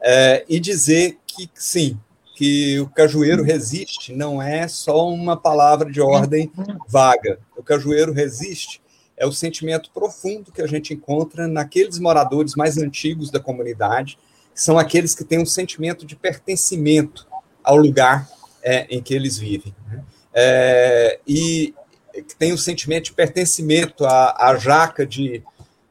[0.00, 1.98] é, e dizer que sim,
[2.40, 6.50] que o cajueiro resiste não é só uma palavra de ordem
[6.88, 7.38] vaga.
[7.54, 8.80] O cajueiro resiste
[9.14, 14.18] é o sentimento profundo que a gente encontra naqueles moradores mais antigos da comunidade,
[14.54, 17.26] que são aqueles que têm um sentimento de pertencimento
[17.62, 18.26] ao lugar
[18.62, 19.74] é, em que eles vivem.
[19.86, 20.02] Né?
[20.32, 21.74] É, e
[22.26, 25.42] que tem um sentimento de pertencimento à, à jaca de,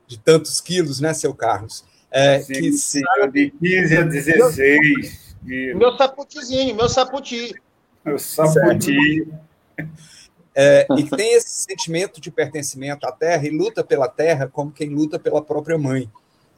[0.08, 1.86] de tantos quilos, né, seu Carlos?
[2.10, 5.29] É, sim, que sim, de 15 a 16.
[5.42, 7.54] Meu, meu saputizinho, meu saputi.
[8.04, 9.28] Meu saputi.
[10.56, 14.72] É, e que tem esse sentimento de pertencimento à terra e luta pela terra como
[14.72, 16.10] quem luta pela própria mãe.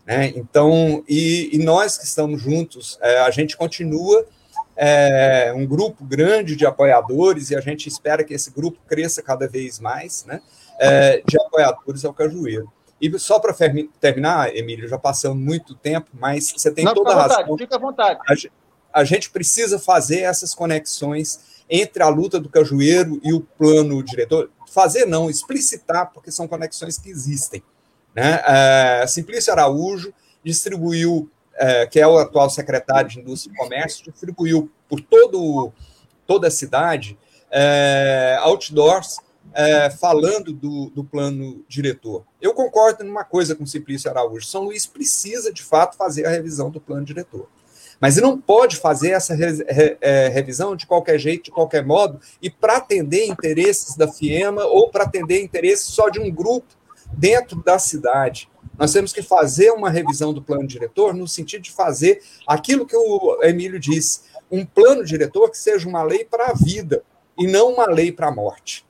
[0.06, 0.34] Né?
[0.36, 4.26] Então, e, e, nós que estamos juntos, é, a gente continua
[4.76, 9.48] é, um grupo grande de apoiadores e a gente espera que esse grupo cresça cada
[9.48, 10.42] vez mais, né?
[10.80, 12.72] É, de apoiadores ao Cajueiro.
[13.00, 13.56] E só para
[14.00, 17.58] terminar, Emílio, já passando muito tempo, mas você tem Não, toda a razão.
[17.58, 18.20] Fica à vontade.
[18.28, 18.34] A,
[18.94, 21.39] a gente precisa fazer essas conexões
[21.70, 24.50] entre a luta do cajueiro e o plano diretor.
[24.70, 27.64] Fazer não, explicitar, porque são conexões que existem.
[28.14, 28.42] Né?
[28.46, 30.14] É, Simplício Araújo
[30.44, 35.72] distribuiu, é, que é o atual secretário de Indústria e Comércio, distribuiu por todo,
[36.28, 37.18] toda a cidade
[37.50, 39.18] é, outdoors
[39.54, 42.24] é, falando do, do, plano diretor.
[42.42, 46.70] Eu concordo numa coisa com Simplício Araújo: São Luís precisa, de fato, fazer a revisão
[46.70, 47.48] do plano diretor.
[48.02, 52.20] Mas não pode fazer essa re, re, é, revisão de qualquer jeito, de qualquer modo,
[52.41, 56.74] e para atender interesses da FIEMA ou para atender interesses só de um grupo
[57.14, 58.49] dentro da cidade.
[58.76, 62.95] Nós temos que fazer uma revisão do plano diretor no sentido de fazer aquilo que
[62.95, 67.04] o Emílio disse, um plano diretor que seja uma lei para a vida
[67.38, 68.84] e não uma lei para a morte.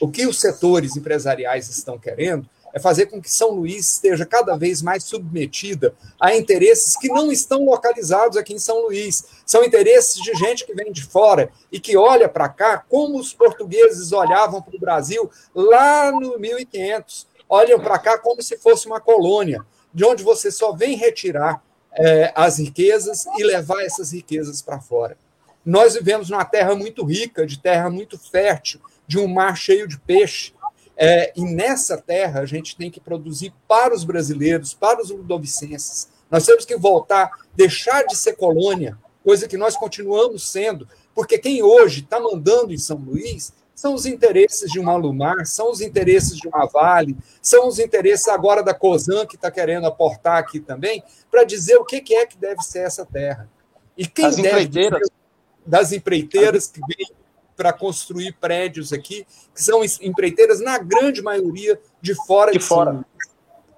[0.00, 4.56] O que os setores empresariais estão querendo é fazer com que São Luís esteja cada
[4.56, 9.24] vez mais submetida a interesses que não estão localizados aqui em São Luís.
[9.44, 13.32] São interesses de gente que vem de fora e que olha para cá como os
[13.32, 17.26] portugueses olhavam para o Brasil lá no 1500.
[17.48, 21.62] Olham para cá como se fosse uma colônia, de onde você só vem retirar
[21.92, 25.16] é, as riquezas e levar essas riquezas para fora.
[25.64, 29.98] Nós vivemos numa terra muito rica, de terra muito fértil, de um mar cheio de
[29.98, 30.54] peixe
[31.02, 36.08] é, e nessa terra a gente tem que produzir para os brasileiros, para os ludovicenses.
[36.30, 41.62] Nós temos que voltar, deixar de ser colônia, coisa que nós continuamos sendo, porque quem
[41.62, 46.36] hoje está mandando em São Luís são os interesses de uma Lumar, são os interesses
[46.36, 51.02] de uma Vale, são os interesses agora da COSAN, que está querendo aportar aqui também,
[51.30, 53.48] para dizer o que é que deve ser essa terra.
[53.96, 55.08] E quem As deve empreiteiras.
[55.64, 57.08] das empreiteiras que vêm
[57.60, 63.04] para construir prédios aqui, que são empreiteiras, na grande maioria, de fora de, de fora.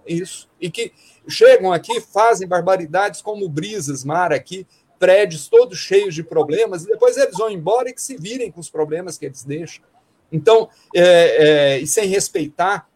[0.06, 0.48] Isso.
[0.60, 0.92] E que
[1.26, 4.68] chegam aqui, fazem barbaridades como Brisas, Mar aqui,
[5.00, 8.60] prédios todos cheios de problemas, e depois eles vão embora e que se virem com
[8.60, 9.82] os problemas que eles deixam.
[10.30, 12.88] Então, é, é, e sem respeitar,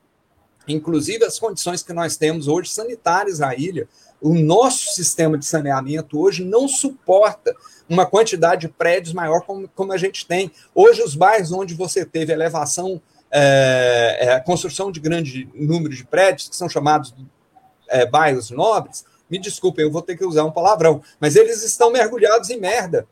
[0.69, 3.89] inclusive, as condições que nós temos hoje sanitárias na ilha.
[4.27, 7.55] O nosso sistema de saneamento hoje não suporta
[7.89, 10.51] uma quantidade de prédios maior como, como a gente tem.
[10.75, 13.01] Hoje, os bairros onde você teve elevação,
[13.31, 17.15] é, é, construção de grande número de prédios, que são chamados
[17.89, 21.93] é, bairros nobres, me desculpem, eu vou ter que usar um palavrão, mas eles estão
[21.93, 23.07] mergulhados em merda.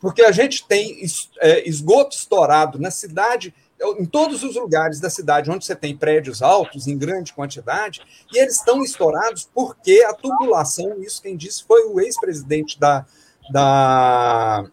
[0.00, 0.98] Porque a gente tem
[1.40, 3.54] é, esgoto estourado na cidade
[3.98, 8.02] em todos os lugares da cidade onde você tem prédios altos em grande quantidade,
[8.32, 13.04] e eles estão estourados porque a tubulação, isso quem disse foi o ex-presidente da,
[13.50, 14.64] da,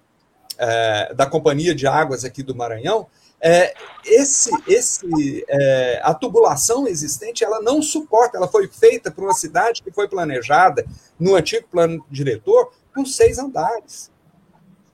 [0.58, 3.08] é, da Companhia de Águas aqui do Maranhão,
[3.46, 3.74] é,
[4.06, 9.84] esse, esse, é, a tubulação existente ela não suporta, ela foi feita para uma cidade
[9.84, 10.86] que foi planejada
[11.20, 14.13] no antigo plano diretor com seis andares.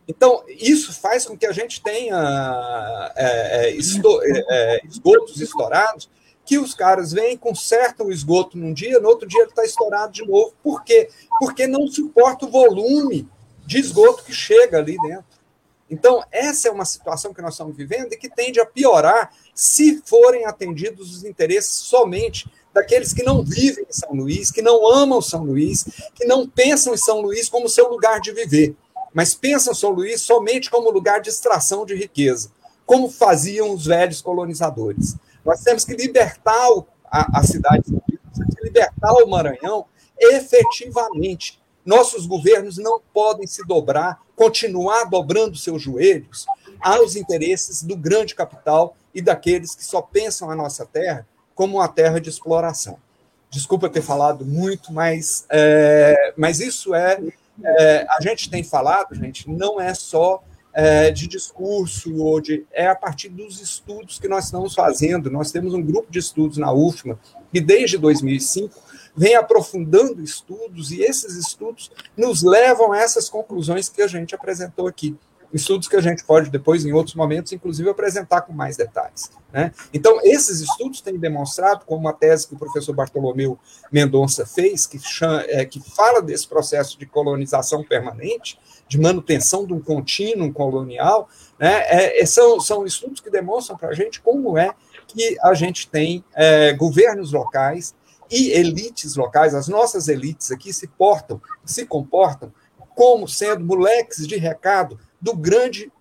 [0.10, 6.10] Então, isso faz com que a gente tenha é, é, é, é, esgotos estourados,
[6.44, 10.12] que os caras vêm, consertam o esgoto num dia, no outro dia ele está estourado
[10.12, 10.52] de novo.
[10.64, 11.10] Por quê?
[11.40, 13.30] Porque não suporta o volume
[13.68, 15.26] de esgoto que chega ali dentro.
[15.88, 20.02] Então, essa é uma situação que nós estamos vivendo e que tende a piorar se
[20.04, 25.22] forem atendidos os interesses somente daqueles que não vivem em São Luís, que não amam
[25.22, 25.86] São Luís,
[26.16, 28.76] que não pensam em São Luís como seu lugar de viver
[29.14, 32.52] mas pensam São Luís somente como lugar de extração de riqueza,
[32.86, 35.16] como faziam os velhos colonizadores.
[35.46, 36.68] Nós temos que libertar
[37.06, 39.86] a, a cidade, temos que libertar o Maranhão
[40.20, 41.60] efetivamente.
[41.86, 46.46] Nossos governos não podem se dobrar, continuar dobrando seus joelhos
[46.80, 51.88] aos interesses do grande capital e daqueles que só pensam a nossa terra como uma
[51.88, 52.98] terra de exploração.
[53.50, 57.20] Desculpa ter falado muito, mas, é, mas isso é
[57.64, 60.44] é, a gente tem falado, gente, não é só
[60.74, 65.30] é, de discurso ou de é a partir dos estudos que nós estamos fazendo.
[65.30, 67.20] Nós temos um grupo de estudos na UFMA
[67.52, 74.02] que desde 2005 vem aprofundando estudos e esses estudos nos levam a essas conclusões que
[74.02, 75.18] a gente apresentou aqui
[75.54, 79.32] estudos que a gente pode depois, em outros momentos, inclusive, apresentar com mais detalhes.
[79.52, 79.72] Né?
[79.94, 83.58] Então, esses estudos têm demonstrado, como uma tese que o professor Bartolomeu
[83.92, 89.74] Mendonça fez, que, chama, é, que fala desse processo de colonização permanente, de manutenção de
[89.74, 91.30] um contínuo colonial,
[91.60, 91.84] né?
[91.88, 94.72] É, é são, são estudos que demonstram para a gente como é
[95.08, 97.96] que a gente tem é, governos locais
[98.30, 102.54] e elites locais, as nossas elites aqui se portam, se comportam
[102.96, 105.92] como sendo moleques de recado do grande,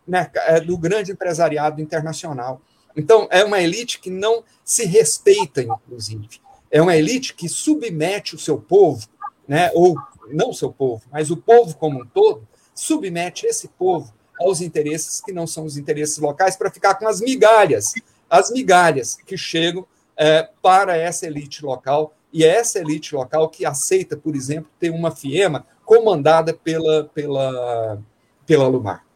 [0.46, 2.60] é, do grande empresariado internacional.
[2.96, 6.28] Então, é uma elite que não se respeita, inclusive.
[6.70, 9.06] É uma elite que submete o seu povo,
[9.46, 9.96] né, ou
[10.30, 15.20] não o seu povo, mas o povo como um todo, submete esse povo aos interesses
[15.20, 17.92] que não são os interesses locais para ficar com as migalhas,
[18.28, 23.64] as migalhas que chegam é, para essa elite local, e é essa elite local que
[23.64, 28.02] aceita, por exemplo, ter uma FIEMA comandada pela, pela,
[28.46, 29.07] pela Lumar.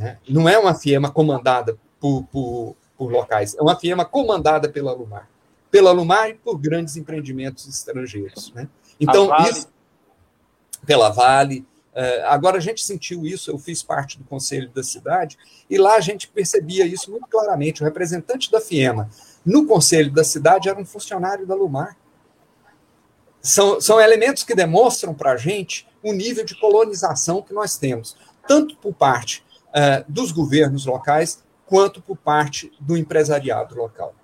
[0.00, 0.16] Né?
[0.26, 5.28] Não é uma FIEMA comandada por, por, por, locais, é uma FIEMA comandada pela Lumar.
[5.70, 8.50] Pela Lumar e por grandes empreendimentos estrangeiros.
[8.54, 8.66] Né?
[8.98, 9.50] Então, vale.
[9.50, 9.68] isso.
[10.86, 11.66] Pela Vale.
[11.94, 15.36] Uh, agora, a gente sentiu isso, eu fiz parte do conselho da cidade,
[15.68, 17.82] e lá a gente percebia isso muito claramente.
[17.82, 19.10] O representante da FIEMA
[19.44, 21.94] no conselho da cidade era um funcionário da Lumar.
[23.42, 28.16] São, são elementos que demonstram para a gente o nível de colonização que nós temos,
[28.48, 34.14] tanto por parte uh, dos governos locais, quanto por parte do empresariado local.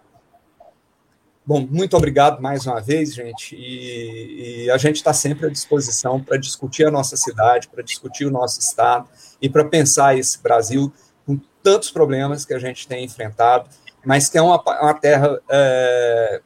[1.44, 6.20] Bom, muito obrigado mais uma vez, gente, e, e a gente está sempre à disposição
[6.20, 9.09] para discutir a nossa cidade, para discutir o nosso estado
[9.40, 10.92] e para pensar esse Brasil
[11.24, 13.70] com tantos problemas que a gente tem enfrentado,
[14.05, 16.42] mas que é uma, uma terra é,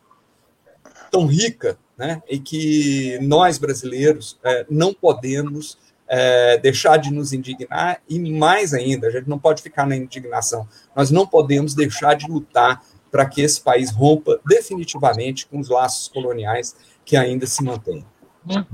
[1.11, 5.79] tão rica, né, e que nós brasileiros é, não podemos
[6.13, 10.67] é, deixar de nos indignar e mais ainda, a gente não pode ficar na indignação,
[10.95, 12.83] nós não podemos deixar de lutar
[13.13, 18.05] para que esse país rompa definitivamente com os laços coloniais que ainda se mantêm.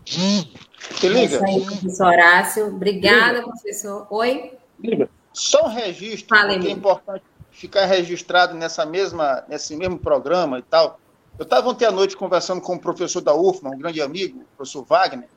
[0.06, 1.20] Se liga.
[1.20, 2.66] É isso aí, professor Horácio.
[2.68, 3.48] Obrigada, liga.
[3.48, 4.06] professor.
[4.10, 4.52] Oi?
[4.82, 5.10] Liga.
[5.32, 10.62] Só um registro, Fala, que é importante ficar registrado nessa mesma, nesse mesmo programa e
[10.62, 10.98] tal.
[11.38, 14.56] Eu estava ontem à noite conversando com o professor da UFMA, um grande amigo, o
[14.56, 15.28] professor Wagner,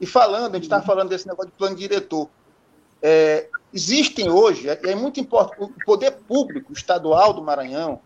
[0.00, 2.28] e falando, a gente está falando desse negócio de plano diretor.
[3.02, 8.00] É, existem hoje, é, é muito importante, o poder público estadual do Maranhão,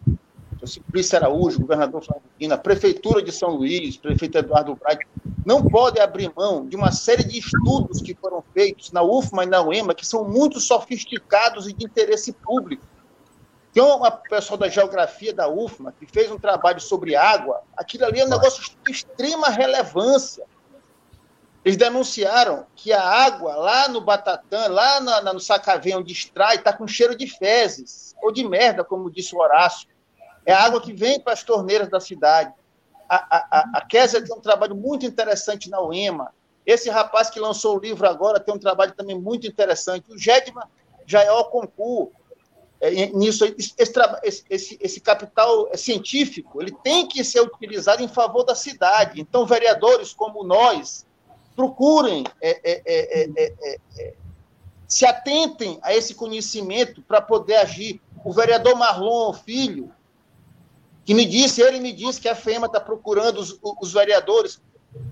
[0.62, 2.22] o Simplício Araújo, governador Flávio
[2.53, 5.07] a Prefeitura de São Luís, prefeito Eduardo Braga,
[5.45, 9.47] não pode abrir mão de uma série de estudos que foram feitos na UFMA e
[9.47, 12.84] na UEMA, que são muito sofisticados e de interesse público.
[13.72, 18.20] Tem uma pessoa da geografia da UFMA que fez um trabalho sobre água, aquilo ali
[18.20, 20.45] é um negócio de extrema relevância.
[21.65, 26.73] Eles denunciaram que a água lá no Batatã, lá no, no Sacavém, onde extrai, está
[26.73, 29.89] com cheiro de fezes, ou de merda, como disse o Horácio.
[30.47, 32.53] É a água que vem para as torneiras da cidade.
[33.09, 36.33] A, a, a Kézia tem um trabalho muito interessante na UEMA.
[36.65, 40.11] Esse rapaz que lançou o livro agora tem um trabalho também muito interessante.
[40.11, 40.64] O Gedman
[41.07, 42.11] Jael Concur,
[42.80, 48.55] é, nisso, esse, esse, esse, capital científico ele tem que ser utilizado em favor da
[48.55, 49.21] cidade.
[49.21, 51.05] Então, vereadores como nós,
[51.61, 54.14] procurem é é, é, é,
[54.88, 58.00] se atentem a esse conhecimento para poder agir.
[58.24, 59.92] O vereador Marlon Filho,
[61.04, 64.61] que me disse, ele me disse que a FEMA está procurando os, os, vereadores.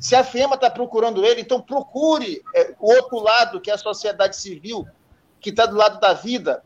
[0.01, 2.43] Se a FEMA está procurando ele, então procure
[2.81, 4.87] o outro lado, que é a sociedade civil,
[5.41, 6.65] que está do lado da vida,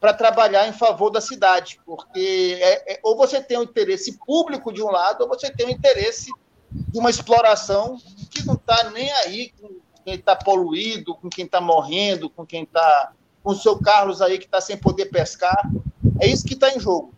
[0.00, 4.72] para trabalhar em favor da cidade, porque é, é, ou você tem o interesse público
[4.72, 6.30] de um lado, ou você tem o interesse
[6.70, 7.98] de uma exploração
[8.30, 9.68] que não está nem aí com
[10.04, 13.12] quem está poluído, com quem está morrendo, com quem está.
[13.42, 15.60] com o seu Carlos aí que está sem poder pescar.
[16.20, 17.12] É isso que está em jogo.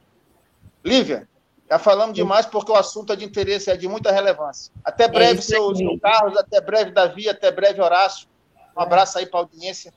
[0.84, 1.28] Lívia,
[1.70, 4.72] já falamos demais porque o assunto é de interesse, é de muita relevância.
[4.84, 8.28] Até é breve, é seu, seu Carlos, até breve, Davi, até breve, Horácio.
[8.76, 9.92] Um abraço aí para a audiência.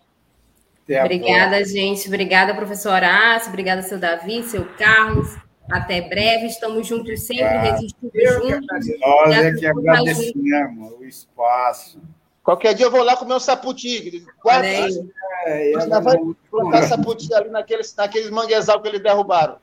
[0.87, 2.07] Obrigada, gente.
[2.07, 3.49] Obrigada, professor Horácio.
[3.49, 5.35] Obrigada, seu Davi, seu Carlos.
[5.71, 8.99] Até breve, estamos juntos sempre, ah, resistindo juntos.
[8.99, 12.01] Nós é que agradecemos o espaço.
[12.43, 14.25] Qualquer dia eu vou lá comer um saputi.
[14.43, 16.17] Guarda, é, é, vai
[16.51, 19.57] plantar saputi ali naqueles, naqueles manguezal que eles derrubaram.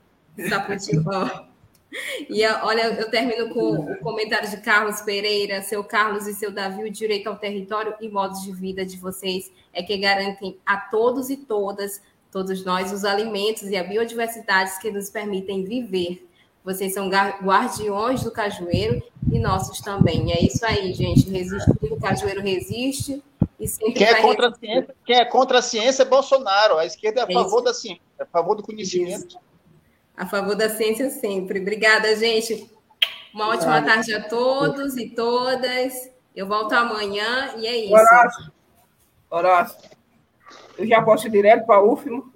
[0.49, 1.51] Saputi, ó.
[2.29, 6.85] E olha, eu termino com o comentário de Carlos Pereira, seu Carlos e seu Davi,
[6.85, 11.29] o direito ao território e modos de vida de vocês é que garantem a todos
[11.29, 12.01] e todas,
[12.31, 16.27] todos nós, os alimentos e a biodiversidade que nos permitem viver.
[16.63, 20.31] Vocês são guardiões do cajueiro e nossos também.
[20.31, 21.29] É isso aí, gente.
[21.29, 23.21] Resistindo, o cajueiro resiste.
[23.59, 26.77] E sempre quem, é contra a ciência, quem é contra a ciência é Bolsonaro.
[26.77, 29.27] A esquerda é a é favor da ciência, é a favor do conhecimento.
[29.27, 29.39] Isso.
[30.15, 31.59] A favor da ciência sempre.
[31.59, 32.69] Obrigada, gente.
[33.33, 33.95] Uma ótima Obrigado.
[33.95, 36.11] tarde a todos e todas.
[36.35, 37.93] Eu volto amanhã e é isso.
[37.93, 38.51] Horácio,
[39.29, 40.00] Horácio
[40.77, 42.33] eu já posso ir direto para o UFMO.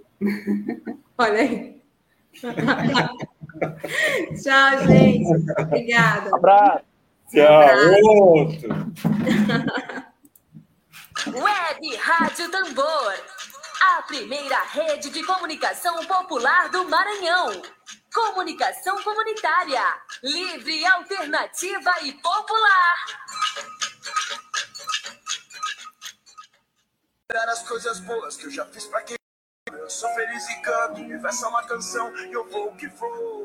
[1.17, 1.81] Olha aí.
[4.41, 5.29] Tchau, gente.
[5.61, 6.29] Obrigada.
[6.29, 6.83] Um abraço.
[7.31, 7.45] Tchau.
[11.27, 13.13] Web Rádio Tambor.
[13.81, 17.61] A primeira rede de comunicação popular do Maranhão.
[18.13, 19.81] Comunicação comunitária.
[20.23, 22.95] Livre, alternativa e popular.
[27.33, 29.15] As coisas boas que eu já fiz pra quem
[29.71, 33.43] eu sou feliz e canto, universo é uma canção e eu vou que vou.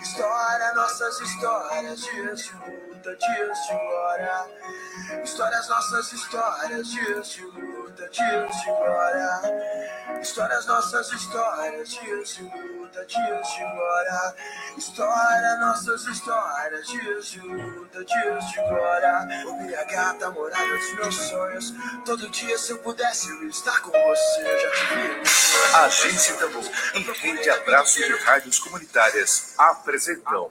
[0.00, 5.22] História, nossas histórias, dias de luta, dias de glória.
[5.22, 10.20] Histórias, nossas histórias, dias de luta, dias de glória.
[10.20, 14.34] Histórias, nossas histórias, dias de luta, dias de glória.
[14.76, 19.28] História, nossas histórias, dias de luta, dias de glória.
[19.46, 21.74] O a gata, morada dos meus sonhos.
[22.04, 24.42] Todo dia, se eu pudesse, eu estar com você.
[24.42, 25.76] Eu já te.
[25.76, 26.64] Agência Tambor
[26.94, 30.50] e Rede Abraço de Rádios Comunitárias apresentam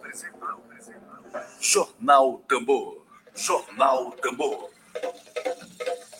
[1.60, 3.06] Jornal Tambor.
[3.36, 4.70] Jornal Tambor.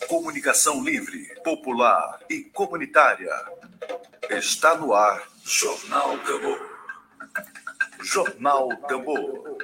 [0.08, 3.32] Comunicação livre, popular e comunitária.
[4.30, 6.60] Está no ar Jornal Tambor.
[8.00, 9.58] Jornal Tambor.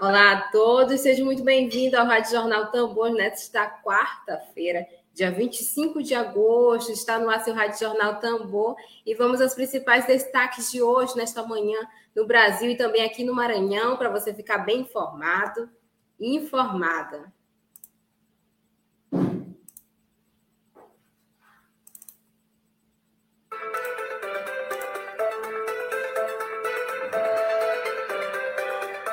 [0.00, 4.84] Olá a todos, sejam muito bem-vindos ao Rádio Jornal Tambor nesta quarta-feira,
[5.14, 6.90] dia 25 de agosto.
[6.90, 8.74] Está no ar seu Rádio Jornal Tambor
[9.06, 11.78] e vamos aos principais destaques de hoje, nesta manhã,
[12.16, 15.70] no Brasil e também aqui no Maranhão, para você ficar bem informado
[16.18, 17.32] e informada.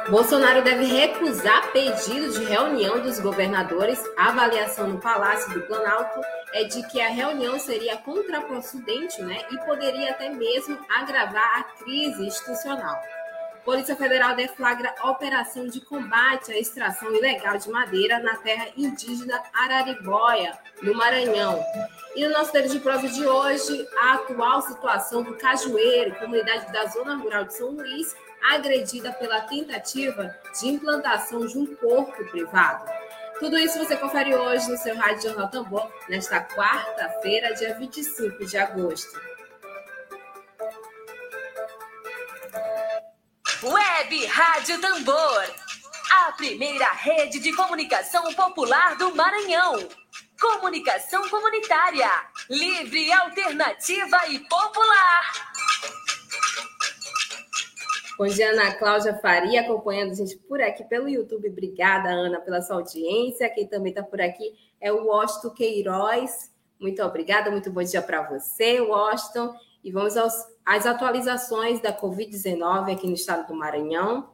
[0.09, 4.03] Bolsonaro deve recusar pedido de reunião dos governadores.
[4.17, 6.19] A avaliação no Palácio do Planalto
[6.51, 12.25] é de que a reunião seria contraproducente né, e poderia até mesmo agravar a crise
[12.25, 12.99] institucional.
[13.63, 20.57] Polícia Federal deflagra operação de combate à extração ilegal de madeira na terra indígena Araribóia,
[20.81, 21.63] no Maranhão.
[22.15, 26.87] E no nosso dedo de prova de hoje, a atual situação do Cajueiro, comunidade da
[26.87, 32.89] zona rural de São Luís, agredida pela tentativa de implantação de um porto privado.
[33.39, 38.57] Tudo isso você confere hoje no seu Rádio Jornal Tambor, nesta quarta-feira, dia 25 de
[38.57, 39.19] agosto.
[43.63, 45.43] Web Rádio Tambor,
[46.11, 49.87] a primeira rede de comunicação popular do Maranhão.
[50.39, 52.09] Comunicação comunitária,
[52.49, 55.31] livre, alternativa e popular.
[58.19, 61.47] Bom dia, Ana Cláudia Faria, acompanhando a gente por aqui pelo YouTube.
[61.47, 63.49] Obrigada, Ana, pela sua audiência.
[63.49, 66.53] Quem também está por aqui é o Washington Queiroz.
[66.77, 69.55] Muito obrigada, muito bom dia para você, Washington.
[69.81, 70.33] E vamos aos,
[70.65, 74.27] às atualizações da Covid-19 aqui no estado do Maranhão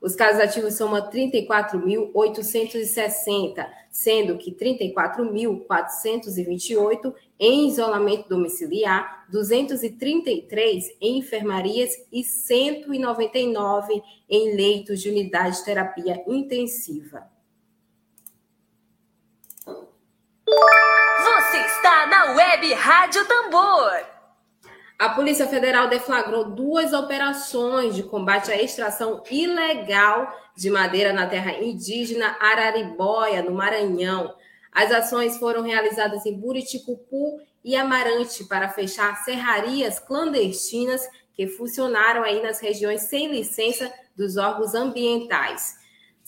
[0.00, 12.24] Os casos ativos somam 34.860, sendo que 34.428 em isolamento domiciliar, 233 em enfermarias e
[12.24, 17.28] 199 em leitos de unidade de terapia intensiva.
[20.46, 24.19] Você está na Web Rádio Tambor.
[25.00, 31.52] A Polícia Federal deflagrou duas operações de combate à extração ilegal de madeira na terra
[31.52, 34.34] indígena Araribóia, no Maranhão.
[34.70, 42.42] As ações foram realizadas em Buriticupu e Amarante para fechar serrarias clandestinas que funcionaram aí
[42.42, 45.79] nas regiões sem licença dos órgãos ambientais.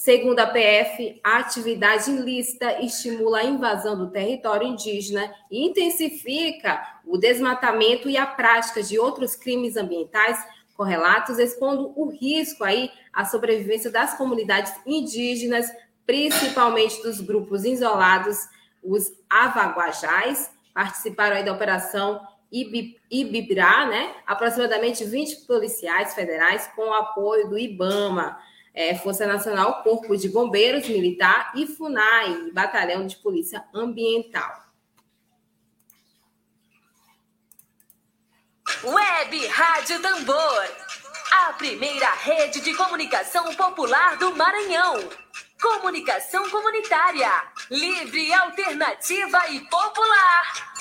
[0.02, 7.16] Segundo a PF, a atividade ilícita estimula a invasão do território indígena e intensifica o
[7.16, 13.92] desmatamento e a prática de outros crimes ambientais correlatos, expondo o risco aí à sobrevivência
[13.92, 15.68] das comunidades indígenas,
[16.04, 18.38] principalmente dos grupos isolados,
[18.82, 22.20] os avaguajais, participaram aí da operação
[22.50, 24.16] Ibibirá, né?
[24.26, 28.36] Aproximadamente 20 policiais federais com o apoio do IBAMA
[28.74, 34.62] é, Força Nacional, Corpo de Bombeiros Militar e FUNAI, Batalhão de Polícia Ambiental.
[38.84, 40.68] Web Rádio Tambor,
[41.30, 45.08] a primeira rede de comunicação popular do Maranhão.
[45.60, 47.30] Comunicação comunitária,
[47.70, 50.72] livre, alternativa e popular.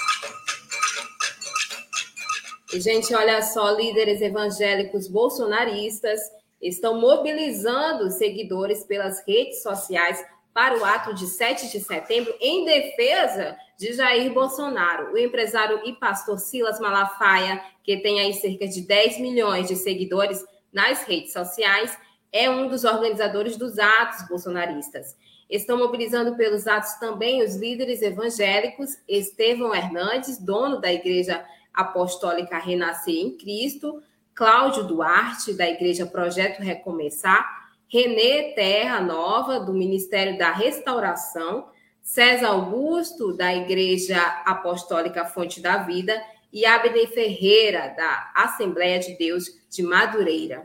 [2.73, 6.19] E, gente, olha só, líderes evangélicos bolsonaristas
[6.61, 10.23] estão mobilizando seguidores pelas redes sociais
[10.53, 15.13] para o ato de 7 de setembro em defesa de Jair Bolsonaro.
[15.13, 20.43] O empresário e pastor Silas Malafaia, que tem aí cerca de 10 milhões de seguidores
[20.71, 21.97] nas redes sociais,
[22.31, 25.15] é um dos organizadores dos atos bolsonaristas.
[25.49, 31.43] Estão mobilizando pelos atos também os líderes evangélicos Estevão Hernandes, dono da Igreja
[31.73, 34.01] Apostólica Renascer em Cristo,
[34.41, 41.69] Cláudio Duarte, da Igreja Projeto Recomeçar, Renê Terra Nova, do Ministério da Restauração,
[42.01, 46.19] César Augusto, da Igreja Apostólica Fonte da Vida,
[46.51, 50.63] e Abner Ferreira, da Assembleia de Deus de Madureira.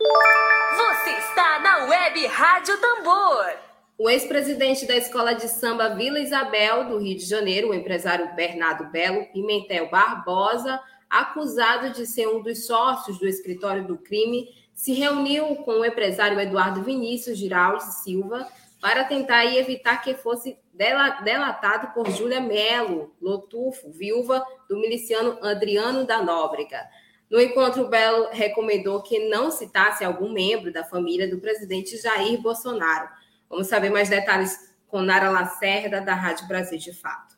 [0.00, 3.65] Você está na Web Rádio Tambor.
[3.98, 8.90] O ex-presidente da Escola de Samba Vila Isabel, do Rio de Janeiro, o empresário Bernardo
[8.90, 10.78] Belo Pimentel Barbosa,
[11.08, 16.38] acusado de ser um dos sócios do escritório do crime, se reuniu com o empresário
[16.38, 18.46] Eduardo Vinícius Giraldi Silva
[18.82, 26.22] para tentar evitar que fosse delatado por Júlia Melo Lotufo, viúva do miliciano Adriano da
[26.22, 26.86] Nóbrega.
[27.30, 33.08] No encontro, Belo recomendou que não citasse algum membro da família do presidente Jair Bolsonaro
[33.48, 37.36] Vamos saber mais detalhes com Nara Lacerda, da Rádio Brasil de Fato.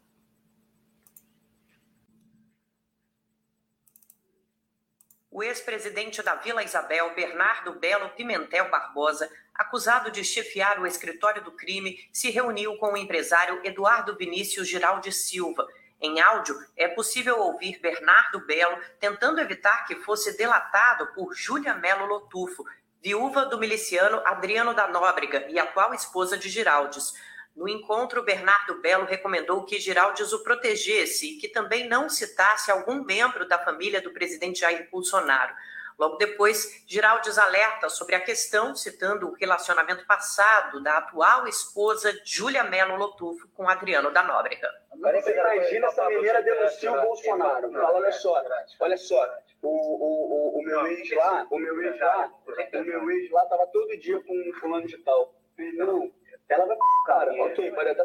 [5.30, 11.52] O ex-presidente da Vila Isabel, Bernardo Belo Pimentel Barbosa, acusado de chefiar o escritório do
[11.52, 15.64] crime, se reuniu com o empresário Eduardo Vinícius Giraldi Silva.
[16.00, 22.06] Em áudio, é possível ouvir Bernardo Belo tentando evitar que fosse delatado por Júlia Melo
[22.06, 22.64] Lotufo,
[23.02, 27.12] viúva do miliciano Adriano da Nóbrega e atual esposa de Giraldes.
[27.54, 33.02] No encontro, Bernardo Belo recomendou que Giraldes o protegesse e que também não citasse algum
[33.04, 35.54] membro da família do presidente Jair Bolsonaro.
[35.98, 42.62] Logo depois, Giraldes alerta sobre a questão, citando o relacionamento passado da atual esposa Júlia
[42.62, 44.70] Melo Lotufo com Adriano da Nóbrega.
[44.92, 47.72] Agora você imagina essa menina denuncia o Bolsonaro.
[47.72, 48.40] Fala, olha só,
[48.78, 49.28] olha só,
[49.62, 53.66] o, o, o, meu ex lá, o meu ex lá, o meu ex lá tava
[53.68, 55.34] todo dia com um fulano de tal.
[55.74, 56.10] Não,
[56.48, 56.76] ela vai
[57.06, 58.04] cara, ok, pode até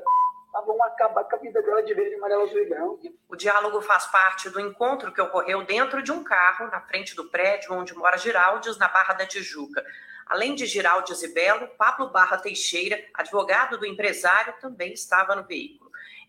[0.54, 3.02] mas vão acabar com a vida dela de verde, amarelo, azul e branco.
[3.28, 7.28] O diálogo faz parte do encontro que ocorreu dentro de um carro, na frente do
[7.28, 9.84] prédio onde mora Giraldes, na Barra da Tijuca.
[10.28, 15.83] Além de Giraldes e Belo, Pablo Barra Teixeira, advogado do empresário, também estava no veículo.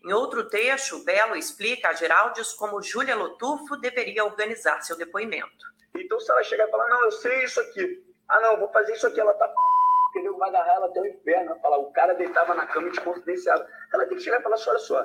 [0.05, 5.65] Em outro trecho, Belo explica a Geraldes como Júlia Lotufo deveria organizar seu depoimento.
[5.95, 8.05] Então, se ela chegar e falar, não, eu sei isso aqui.
[8.29, 9.51] Ah, não, vou fazer isso aqui, ela tá
[10.11, 10.37] entendeu?
[10.37, 11.49] Vai agarrar ela até o inferno.
[11.49, 13.67] Vai falar, o cara deitava na cama e te confidenciava.
[13.91, 15.03] Ela tem que chegar e falar, olha só,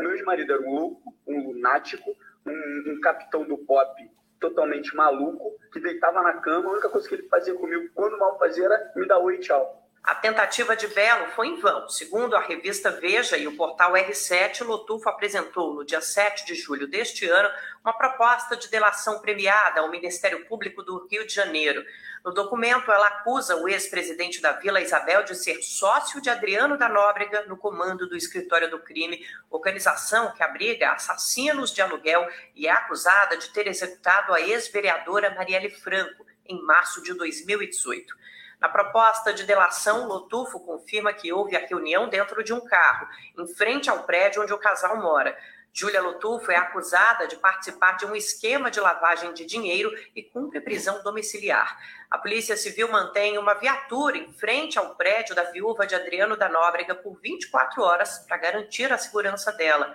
[0.00, 2.14] meu ex-marido era um louco, um lunático,
[2.44, 3.90] um, um capitão do pop
[4.38, 8.38] totalmente maluco, que deitava na cama, a única coisa que ele fazia comigo, quando mal
[8.38, 9.81] fazia, era me dar oi tchau.
[10.02, 11.88] A tentativa de Belo foi em vão.
[11.88, 16.88] Segundo a revista Veja e o portal R7, Lotufo apresentou no dia 7 de julho
[16.88, 17.48] deste ano
[17.84, 21.84] uma proposta de delação premiada ao Ministério Público do Rio de Janeiro.
[22.24, 26.88] No documento, ela acusa o ex-presidente da Vila Isabel de ser sócio de Adriano da
[26.88, 32.72] Nóbrega no comando do escritório do crime, organização que abriga assassinos de aluguel e é
[32.72, 38.20] acusada de ter executado a ex-vereadora Marielle Franco em março de 2018.
[38.62, 43.44] Na proposta de delação, Lotufo confirma que houve a reunião dentro de um carro, em
[43.44, 45.36] frente ao prédio onde o casal mora.
[45.72, 50.60] Júlia Lotufo é acusada de participar de um esquema de lavagem de dinheiro e cumpre
[50.60, 51.76] prisão domiciliar.
[52.08, 56.48] A Polícia Civil mantém uma viatura em frente ao prédio da viúva de Adriano da
[56.48, 59.92] Nóbrega por 24 horas para garantir a segurança dela.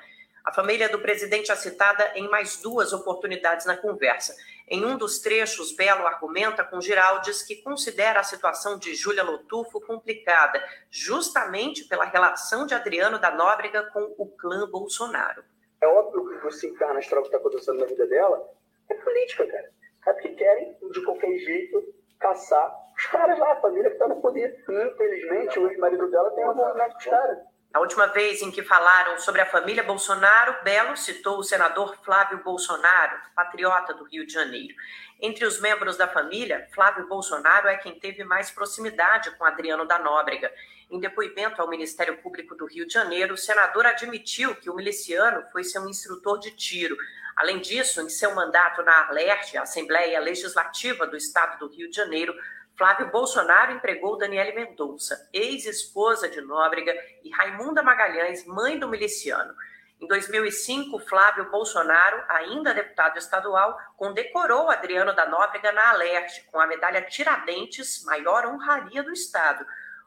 [0.47, 4.33] A família do presidente é citada em mais duas oportunidades na conversa.
[4.65, 9.81] Em um dos trechos, Belo argumenta com Giraldes que considera a situação de Júlia Lotufo
[9.81, 15.43] complicada, justamente pela relação de Adriano da Nóbrega com o clã Bolsonaro.
[15.81, 18.49] É óbvio que você encarna a história que está acontecendo na vida dela.
[18.87, 19.69] É política, cara.
[20.07, 24.21] É porque querem, de qualquer jeito, caçar os caras lá, a família que está no
[24.21, 24.63] poder.
[24.63, 27.39] Infelizmente, o ex-marido dela tem um movimento com caras.
[27.73, 32.41] A última vez em que falaram sobre a família Bolsonaro, Belo citou o senador Flávio
[32.43, 34.73] Bolsonaro, patriota do Rio de Janeiro.
[35.19, 39.99] Entre os membros da família, Flávio Bolsonaro é quem teve mais proximidade com Adriano da
[39.99, 40.51] Nóbrega.
[40.89, 45.43] Em depoimento ao Ministério Público do Rio de Janeiro, o senador admitiu que o miliciano
[45.51, 46.95] foi seu instrutor de tiro.
[47.35, 51.95] Além disso, em seu mandato na Arlerte, a Assembleia Legislativa do Estado do Rio de
[51.95, 52.33] Janeiro,
[52.77, 56.93] Flávio Bolsonaro empregou Daniele Mendonça, ex-esposa de Nóbrega,
[57.23, 59.55] e Raimunda Magalhães, mãe do miliciano.
[59.99, 66.67] Em 2005, Flávio Bolsonaro, ainda deputado estadual, condecorou Adriano da Nóbrega na Alerte, com a
[66.67, 69.65] medalha Tiradentes, maior honraria do Estado.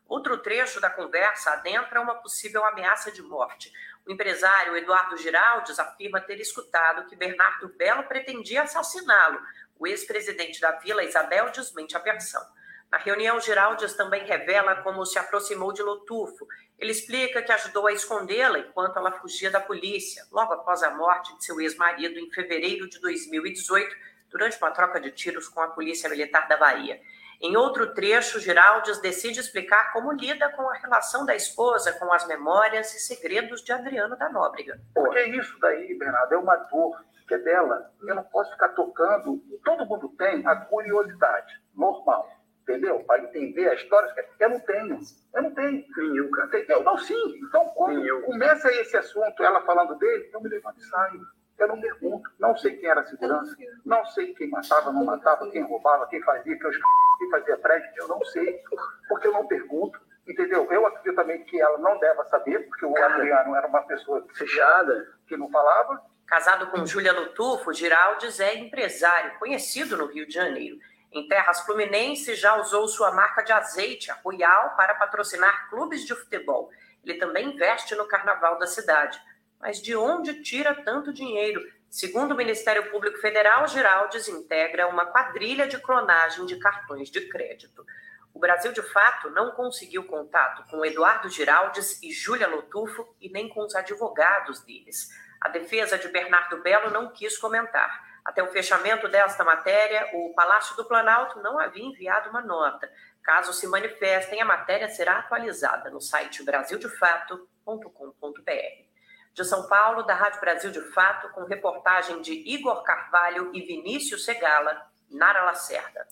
[0.09, 3.73] Outro trecho da conversa adentra uma possível ameaça de morte.
[4.07, 9.41] O empresário Eduardo Giraldes afirma ter escutado que Bernardo Belo pretendia assassiná-lo.
[9.77, 12.60] O ex-presidente da Vila, Isabel, desmente a versão.
[12.91, 16.47] Na reunião, Giraldes também revela como se aproximou de Lotufo.
[16.77, 21.37] Ele explica que ajudou a escondê-la enquanto ela fugia da polícia, logo após a morte
[21.37, 23.95] de seu ex-marido em fevereiro de 2018,
[24.29, 27.01] durante uma troca de tiros com a Polícia Militar da Bahia.
[27.41, 32.27] Em outro trecho, Giraldes decide explicar como lida com a relação da esposa com as
[32.27, 34.81] memórias e segredos de Adriano da Nóbrega.
[34.93, 37.93] Porque isso daí, Bernardo, é uma dor que é dela.
[38.03, 39.41] Eu não posso ficar tocando.
[39.65, 42.40] Todo mundo tem a curiosidade, normal
[42.71, 43.01] entendeu?
[43.01, 44.13] Para entender a história.
[44.39, 45.01] Eu não tenho.
[45.35, 45.85] Eu não tenho.
[45.97, 46.47] Nenhum, cara.
[46.49, 46.83] Entendeu?
[46.83, 47.41] Não, sim.
[47.43, 48.23] Então, quando Nenhum.
[48.23, 51.21] começa esse assunto, ela falando dele, eu me levanto e saio.
[51.59, 52.31] Eu não pergunto.
[52.39, 53.55] Não sei quem era a segurança.
[53.85, 57.91] Não sei quem matava, não matava, quem roubava, quem fazia, quem fazia prédio.
[57.97, 58.63] Eu não sei.
[59.09, 60.01] Porque eu não pergunto.
[60.27, 60.67] Entendeu?
[60.71, 65.09] Eu acredito também que ela não deve saber, porque o Adriano era uma pessoa fechada,
[65.27, 66.01] que não falava.
[66.27, 70.79] Casado com Júlia Lutufo, Giraldes é empresário, conhecido no Rio de Janeiro.
[71.13, 76.15] Em terras fluminenses, já usou sua marca de azeite, a Royal, para patrocinar clubes de
[76.15, 76.71] futebol.
[77.05, 79.21] Ele também investe no carnaval da cidade.
[79.59, 81.61] Mas de onde tira tanto dinheiro?
[81.89, 87.85] Segundo o Ministério Público Federal, Giraldes integra uma quadrilha de clonagem de cartões de crédito.
[88.33, 93.49] O Brasil, de fato, não conseguiu contato com Eduardo Giraldes e Júlia Lotufo e nem
[93.49, 95.09] com os advogados deles.
[95.41, 98.10] A defesa de Bernardo Belo não quis comentar.
[98.25, 102.91] Até o fechamento desta matéria, o Palácio do Planalto não havia enviado uma nota.
[103.23, 108.91] Caso se manifestem, a matéria será atualizada no site brasildefato.com.br.
[109.33, 114.25] De São Paulo, da Rádio Brasil de Fato, com reportagem de Igor Carvalho e Vinícius
[114.25, 116.07] Segala, Nara Lacerda.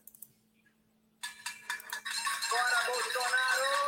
[2.50, 3.87] Bora, Bolsonaro!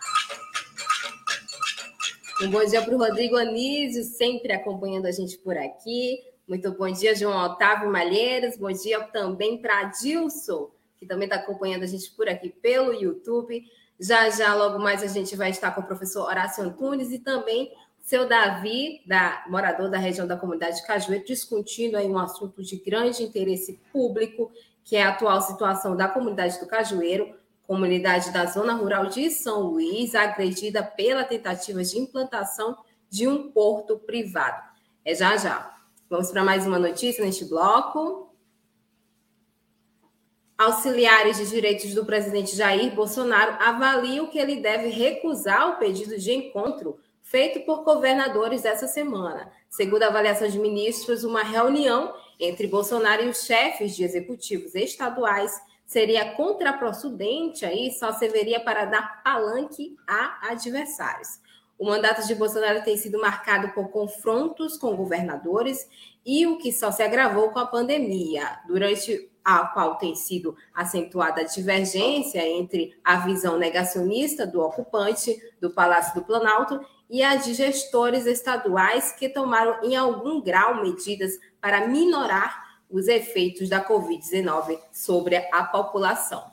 [2.43, 6.19] Um bom dia para o Rodrigo Anísio, sempre acompanhando a gente por aqui.
[6.47, 8.57] Muito bom dia, João Otávio Malheiros.
[8.57, 13.63] Bom dia também para Dilson, que também está acompanhando a gente por aqui pelo YouTube.
[13.99, 17.71] Já já, logo mais, a gente vai estar com o professor Horácio Antunes e também
[17.99, 22.75] seu Davi, da, morador da região da comunidade de Cajueiro, discutindo aí um assunto de
[22.77, 24.51] grande interesse público,
[24.83, 27.35] que é a atual situação da comunidade do Cajueiro,
[27.71, 32.75] comunidade da zona rural de São Luís, agredida pela tentativa de implantação
[33.09, 34.61] de um porto privado.
[35.05, 35.73] É já já.
[36.09, 38.35] Vamos para mais uma notícia neste bloco.
[40.57, 46.33] Auxiliares de direitos do presidente Jair Bolsonaro avaliam que ele deve recusar o pedido de
[46.33, 49.49] encontro feito por governadores essa semana.
[49.69, 55.70] Segundo a avaliação de ministros, uma reunião entre Bolsonaro e os chefes de executivos estaduais
[55.91, 61.41] seria contraprocedente aí, só serviria para dar palanque a adversários.
[61.77, 65.85] O mandato de Bolsonaro tem sido marcado por confrontos com governadores
[66.25, 71.41] e o que só se agravou com a pandemia, durante a qual tem sido acentuada
[71.41, 77.53] a divergência entre a visão negacionista do ocupante do Palácio do Planalto e a de
[77.53, 85.37] gestores estaduais que tomaram em algum grau medidas para minorar os efeitos da Covid-19 sobre
[85.51, 86.51] a população.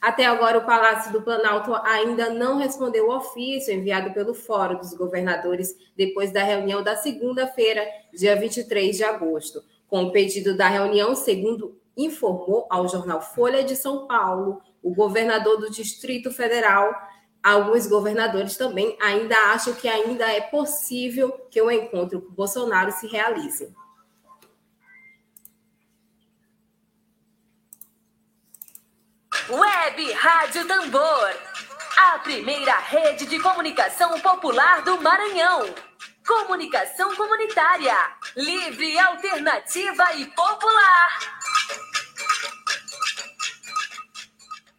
[0.00, 4.94] Até agora, o Palácio do Planalto ainda não respondeu o ofício enviado pelo Fórum dos
[4.94, 7.84] Governadores depois da reunião da segunda-feira,
[8.14, 9.62] dia 23 de agosto.
[9.88, 15.58] Com o pedido da reunião, segundo informou ao jornal Folha de São Paulo, o governador
[15.58, 16.94] do Distrito Federal,
[17.42, 23.08] alguns governadores também ainda acham que ainda é possível que o encontro com Bolsonaro se
[23.08, 23.74] realize.
[29.50, 31.32] Web Rádio Tambor,
[31.96, 35.74] a primeira rede de comunicação popular do Maranhão.
[36.26, 37.96] Comunicação comunitária,
[38.36, 41.18] livre, alternativa e popular.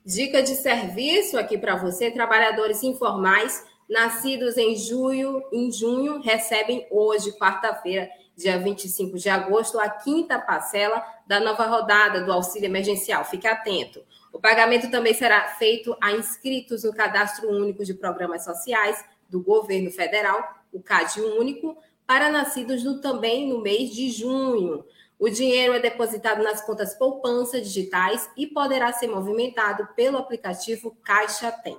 [0.06, 7.32] Dica de serviço aqui para você, trabalhadores informais nascidos em junho, em junho recebem hoje,
[7.40, 13.26] quarta-feira, dia 25 de agosto, a quinta parcela da nova rodada do auxílio emergencial.
[13.26, 14.02] Fique atento.
[14.31, 19.91] O pagamento também será feito a inscritos no Cadastro Único de Programas Sociais do Governo
[19.91, 24.85] Federal, o CAD Único, para nascidos no, também no mês de junho.
[25.18, 31.51] O dinheiro é depositado nas contas poupança digitais e poderá ser movimentado pelo aplicativo Caixa
[31.51, 31.77] Tem.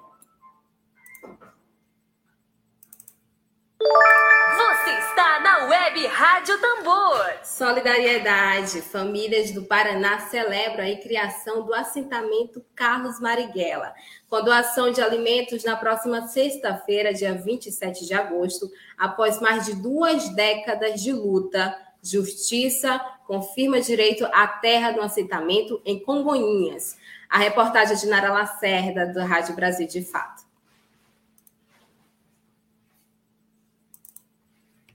[3.80, 7.18] Você está na Web Rádio Tambor.
[7.42, 8.82] Solidariedade.
[8.82, 13.94] Famílias do Paraná celebram a criação do assentamento Carlos Marighella,
[14.28, 20.28] com doação de alimentos na próxima sexta-feira, dia 27 de agosto, após mais de duas
[20.34, 21.74] décadas de luta.
[22.02, 26.98] Justiça confirma direito à terra do assentamento em Congonhinhas.
[27.30, 30.49] A reportagem de Nara Lacerda, do Rádio Brasil de Fato.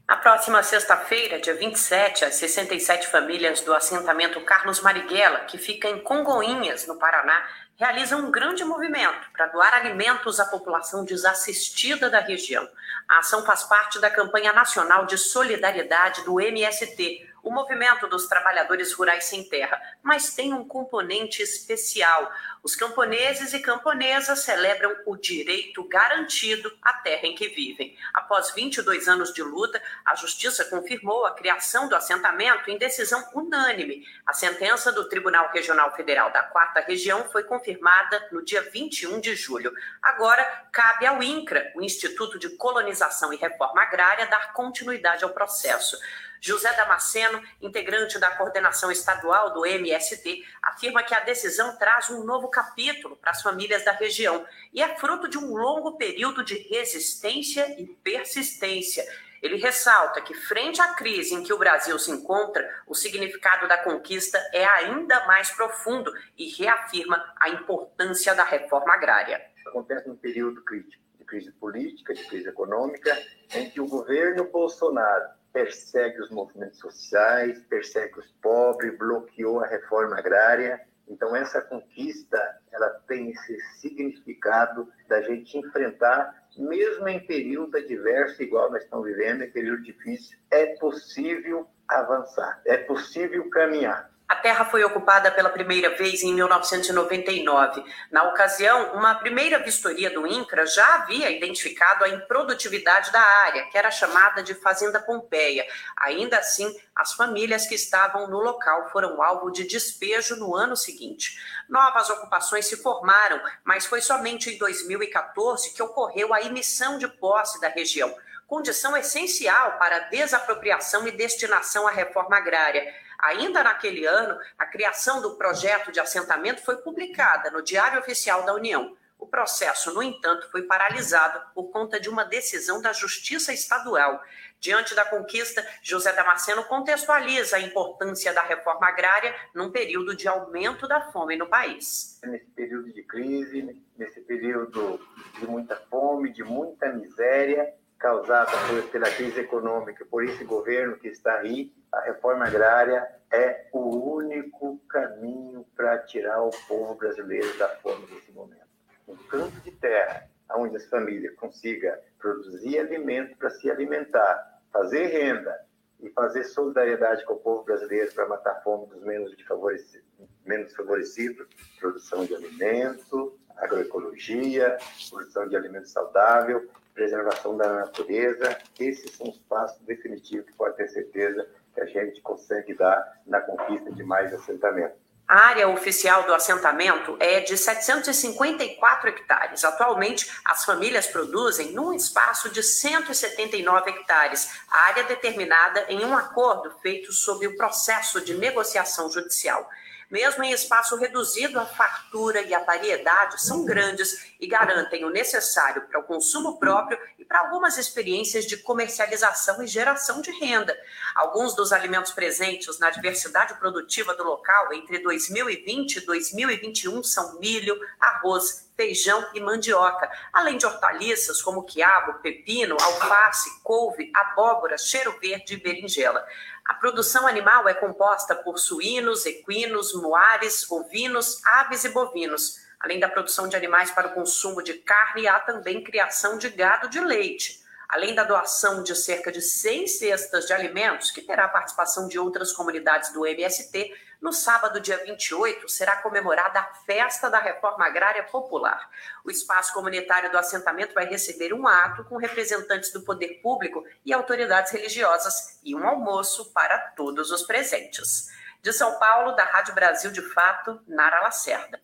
[0.07, 5.99] Na próxima sexta-feira, dia 27, as 67 famílias do assentamento Carlos Marighella, que fica em
[5.99, 7.44] Congonhinhas, no Paraná,
[7.76, 12.69] realizam um grande movimento para doar alimentos à população desassistida da região.
[13.10, 18.94] A ação faz parte da campanha nacional de solidariedade do MST, o movimento dos trabalhadores
[18.94, 22.32] rurais sem terra, mas tem um componente especial.
[22.66, 27.96] Os camponeses e camponesas celebram o direito garantido à terra em que vivem.
[28.12, 34.04] Após 22 anos de luta, a Justiça confirmou a criação do assentamento em decisão unânime.
[34.26, 39.36] A sentença do Tribunal Regional Federal da Quarta Região foi confirmada no dia 21 de
[39.36, 39.72] julho.
[40.02, 46.00] Agora, cabe ao INCRA, o Instituto de Colonização e Reforma Agrária, dar continuidade ao processo.
[46.46, 52.50] José Damasceno, integrante da coordenação estadual do MST, afirma que a decisão traz um novo
[52.56, 57.69] capítulo para as famílias da região e é fruto de um longo período de resistência
[57.77, 59.03] e persistência.
[59.41, 63.77] Ele ressalta que, frente à crise em que o Brasil se encontra, o significado da
[63.77, 69.41] conquista é ainda mais profundo e reafirma a importância da reforma agrária.
[69.68, 73.22] Acontece num período crítico de crise política, de crise econômica,
[73.53, 80.18] em que o governo Bolsonaro persegue os movimentos sociais, persegue os pobres, bloqueou a reforma
[80.18, 80.82] agrária.
[81.07, 82.38] Então essa conquista,
[82.72, 89.44] ela tem esse significado da gente enfrentar, mesmo em período adverso, igual nós estamos vivendo,
[89.44, 94.15] em período difícil, é possível avançar, é possível caminhar.
[94.28, 97.84] A terra foi ocupada pela primeira vez em 1999.
[98.10, 103.78] Na ocasião, uma primeira vistoria do INCRA já havia identificado a improdutividade da área, que
[103.78, 105.68] era chamada de Fazenda Pompeia.
[105.96, 111.40] Ainda assim, as famílias que estavam no local foram alvo de despejo no ano seguinte.
[111.70, 117.62] Novas ocupações se formaram, mas foi somente em 2014 que ocorreu a emissão de posse
[117.62, 118.12] da região
[118.48, 122.94] condição essencial para desapropriação e destinação à reforma agrária.
[123.20, 128.54] Ainda naquele ano, a criação do projeto de assentamento foi publicada no Diário Oficial da
[128.54, 128.96] União.
[129.18, 134.22] O processo, no entanto, foi paralisado por conta de uma decisão da Justiça Estadual.
[134.60, 140.88] Diante da conquista, José Damasceno contextualiza a importância da reforma agrária num período de aumento
[140.88, 142.20] da fome no país.
[142.24, 145.00] Nesse período de crise, nesse período
[145.40, 148.52] de muita fome, de muita miséria, causada
[148.92, 154.78] pela crise econômica, por esse governo que está aí, a reforma agrária é o único
[154.90, 158.66] caminho para tirar o povo brasileiro da fome nesse momento.
[159.08, 165.66] Um campo de terra onde as famílias consigam produzir alimento para se alimentar, fazer renda
[166.00, 170.06] e fazer solidariedade com o povo brasileiro para matar a fome dos menos, favorecidos,
[170.46, 171.48] menos favorecidos,
[171.80, 174.78] produção de alimento, agroecologia,
[175.10, 178.58] produção de alimento saudável, preservação da natureza.
[178.80, 183.42] Esses são os passos definitivos que pode ter certeza que a gente consegue dar na
[183.42, 185.06] conquista de mais assentamentos.
[185.28, 189.64] A área oficial do assentamento é de 754 hectares.
[189.64, 197.12] Atualmente, as famílias produzem num espaço de 179 hectares, área determinada em um acordo feito
[197.12, 199.68] sob o processo de negociação judicial.
[200.10, 205.88] Mesmo em espaço reduzido, a fartura e a variedade são grandes e garantem o necessário
[205.88, 210.77] para o consumo próprio e para algumas experiências de comercialização e geração de renda.
[211.15, 217.80] Alguns dos alimentos presentes na diversidade produtiva do local entre 2020 e 2021 são milho,
[217.99, 225.53] arroz, feijão e mandioca, além de hortaliças como quiabo, pepino, alface, couve, abóbora, cheiro verde
[225.53, 226.26] e berinjela.
[226.66, 232.60] A produção animal é composta por suínos, equinos, moares, ovinos, aves e bovinos.
[232.80, 236.90] Além da produção de animais para o consumo de carne, há também criação de gado
[236.90, 237.64] de leite.
[237.88, 242.18] Além da doação de cerca de 100 cestas de alimentos, que terá a participação de
[242.18, 243.94] outras comunidades do MST,
[244.26, 248.90] no sábado, dia 28, será comemorada a Festa da Reforma Agrária Popular.
[249.24, 254.12] O espaço comunitário do assentamento vai receber um ato com representantes do poder público e
[254.12, 258.30] autoridades religiosas e um almoço para todos os presentes.
[258.64, 261.80] De São Paulo, da Rádio Brasil de Fato, Nara Lacerda.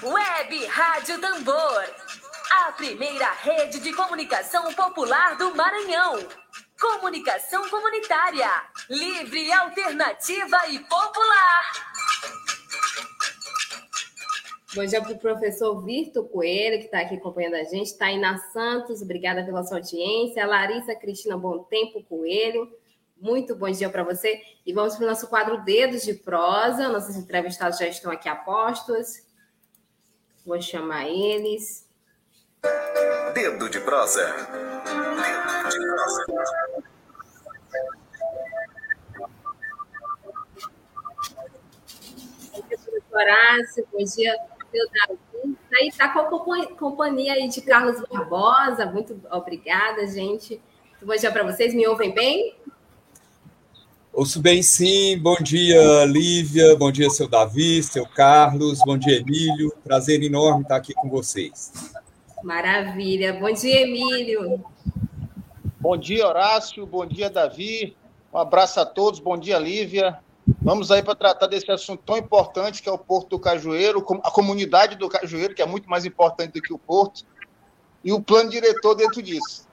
[0.00, 1.84] Web Rádio Tambor,
[2.50, 6.18] a primeira rede de comunicação popular do Maranhão.
[6.80, 8.48] Comunicação comunitária,
[8.88, 11.72] livre, alternativa e popular.
[14.74, 17.96] Bom dia para o professor Virto Coelho, que está aqui acompanhando a gente.
[17.96, 20.46] Taina Santos, obrigada pela sua audiência.
[20.46, 22.70] Larissa Cristina Bom Tempo Coelho,
[23.16, 24.40] muito bom dia para você.
[24.64, 26.88] E vamos para o nosso quadro Dedos de Prosa.
[26.88, 29.26] Nossos entrevistados já estão aqui a postos.
[30.46, 31.87] Vou chamar eles.
[33.34, 34.26] Dedo de Prosa.
[34.84, 36.26] Dedo de Prosa.
[43.10, 44.36] Horácio, bom dia,
[44.70, 45.56] seu Davi.
[45.74, 50.60] Aí tá com a companhia aí de Carlos Barbosa, muito obrigada, gente.
[51.02, 52.56] Bom dia para vocês, me ouvem bem?
[54.12, 55.16] Ouço bem, sim.
[55.18, 56.76] Bom dia, Lívia.
[56.76, 58.80] Bom dia, seu Davi, seu Carlos.
[58.84, 59.72] Bom dia, Emílio.
[59.84, 61.72] Prazer enorme estar aqui com vocês.
[62.42, 63.32] Maravilha.
[63.34, 64.64] Bom dia, Emílio.
[65.80, 66.86] Bom dia, Horácio.
[66.86, 67.96] Bom dia, Davi.
[68.32, 69.20] Um abraço a todos.
[69.20, 70.18] Bom dia, Lívia.
[70.62, 74.30] Vamos aí para tratar desse assunto tão importante que é o Porto do Cajueiro, a
[74.30, 77.24] comunidade do Cajueiro, que é muito mais importante do que o Porto,
[78.02, 79.66] e o plano diretor dentro disso.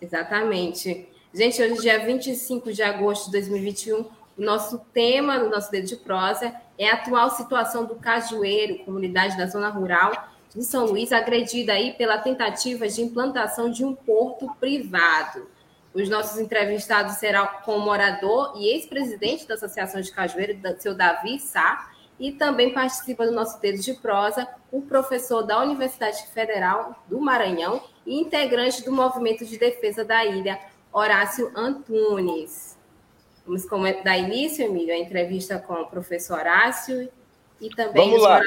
[0.00, 1.08] Exatamente.
[1.32, 4.08] Gente, hoje, dia 25 de agosto de 2021, o
[4.38, 9.46] nosso tema no nosso dedo de prosa é a atual situação do Cajueiro, comunidade da
[9.46, 15.48] zona rural de São Luís, agredida aí pela tentativa de implantação de um porto privado.
[15.92, 21.38] Os nossos entrevistados serão com o morador e ex-presidente da Associação de Cajueiro, seu Davi
[21.38, 27.20] Sá, e também participa do nosso dedo de prosa o professor da Universidade Federal do
[27.20, 30.58] Maranhão e integrante do Movimento de Defesa da Ilha,
[30.92, 32.78] Horácio Antunes.
[33.46, 33.66] Vamos
[34.02, 37.08] dar início, Emílio, a entrevista com o professor Horácio
[37.60, 38.40] e também Vamos lá.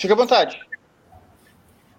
[0.00, 0.58] Fique à vontade.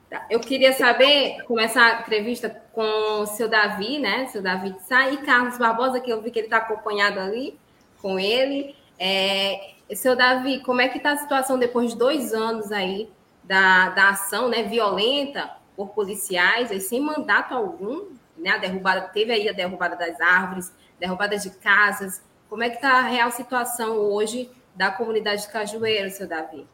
[0.09, 0.25] Tá.
[0.27, 4.25] Eu queria saber, começar a entrevista com o seu Davi, né?
[4.25, 7.59] Seu Davi de Sá e Carlos Barbosa, que eu vi que ele está acompanhado ali
[8.01, 8.75] com ele.
[8.97, 13.07] É, seu Davi, como é que está a situação depois de dois anos aí
[13.43, 18.49] da, da ação né, violenta por policiais, aí, sem mandato algum, né?
[18.49, 22.19] A derrubada, teve aí a derrubada das árvores, derrubada de casas.
[22.49, 26.67] Como é que está a real situação hoje da comunidade de Cajueiro, seu Davi?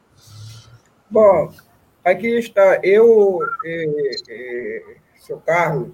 [1.10, 1.52] Bom,
[2.08, 4.84] Aqui está eu, e, e,
[5.18, 5.90] seu Carlos,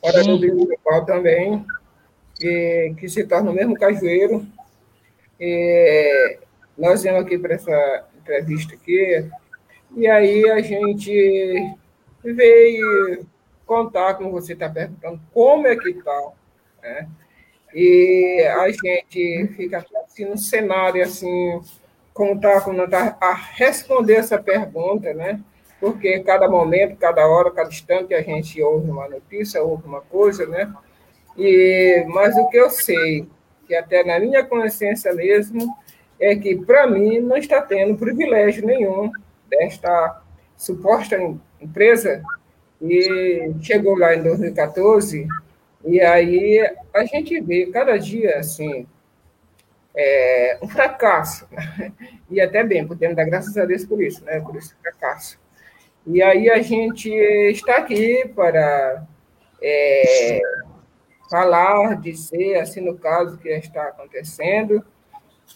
[0.00, 1.66] orador do municipal também,
[2.40, 4.46] e, que se torna o mesmo cajueiro.
[5.40, 6.38] E,
[6.78, 9.28] nós viemos aqui para essa entrevista aqui,
[9.96, 11.76] e aí a gente
[12.22, 13.26] veio
[13.66, 16.32] contar, como você está perguntando, como é que está,
[16.80, 17.08] né?
[17.74, 21.60] E a gente fica assim no cenário assim
[22.12, 25.40] como está como tá, a responder essa pergunta, né?
[25.80, 30.46] Porque cada momento, cada hora, cada instante a gente ouve uma notícia, ouve uma coisa,
[30.46, 30.72] né?
[31.36, 33.26] E, mas o que eu sei,
[33.66, 35.74] que até na minha consciência mesmo,
[36.20, 39.10] é que, para mim, não está tendo privilégio nenhum
[39.48, 40.22] desta
[40.56, 41.16] suposta
[41.60, 42.22] empresa,
[42.80, 45.26] e chegou lá em 2014,
[45.84, 46.60] e aí
[46.94, 48.86] a gente vê cada dia, assim,
[50.00, 51.46] é, um fracasso.
[51.50, 51.92] Né?
[52.30, 54.40] E até bem, podemos dar graças a Deus por isso, né?
[54.40, 55.38] por esse fracasso.
[56.06, 59.04] E aí a gente está aqui para
[59.62, 60.40] é,
[61.30, 64.84] falar, dizer, assim, no caso que está acontecendo.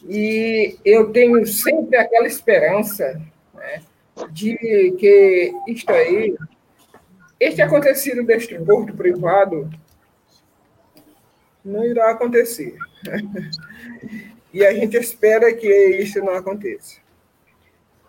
[0.06, 3.20] E eu tenho sempre aquela esperança
[3.54, 3.82] né,
[4.30, 6.36] de que isto aí,
[7.40, 9.70] este acontecido deste porto privado,
[11.64, 12.76] não irá acontecer.
[14.54, 16.98] E a gente espera que isso não aconteça.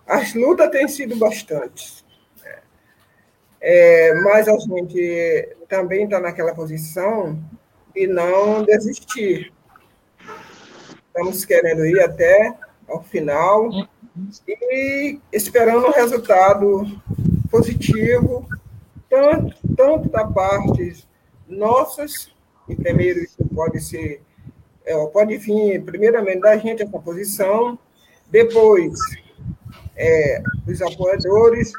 [0.05, 2.05] As lutas têm sido bastantes.
[3.59, 7.43] É, mas a gente também está naquela posição
[7.95, 9.51] de não desistir.
[11.07, 12.55] Estamos querendo ir até
[12.88, 13.67] ao final
[14.47, 17.01] e esperando um resultado
[17.49, 18.47] positivo,
[19.09, 21.07] tanto, tanto da parte
[21.47, 22.31] nossas,
[22.69, 24.22] e primeiro isso pode ser,
[24.85, 27.77] é, pode vir primeiramente da gente essa posição,
[28.29, 28.93] depois
[29.95, 31.71] é, os apoiadores.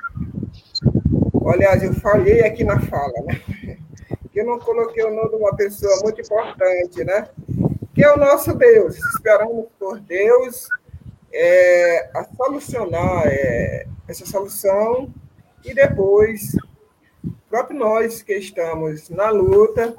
[1.47, 3.41] Aliás, eu falhei aqui na fala, né?
[4.33, 7.29] Que eu não coloquei o nome de uma pessoa muito importante, né?
[7.95, 8.97] Que é o nosso Deus.
[9.15, 10.69] Esperamos por Deus
[11.33, 15.13] é, a solucionar é, essa solução
[15.65, 16.53] e depois,
[17.49, 19.95] próprio nós que estamos na luta,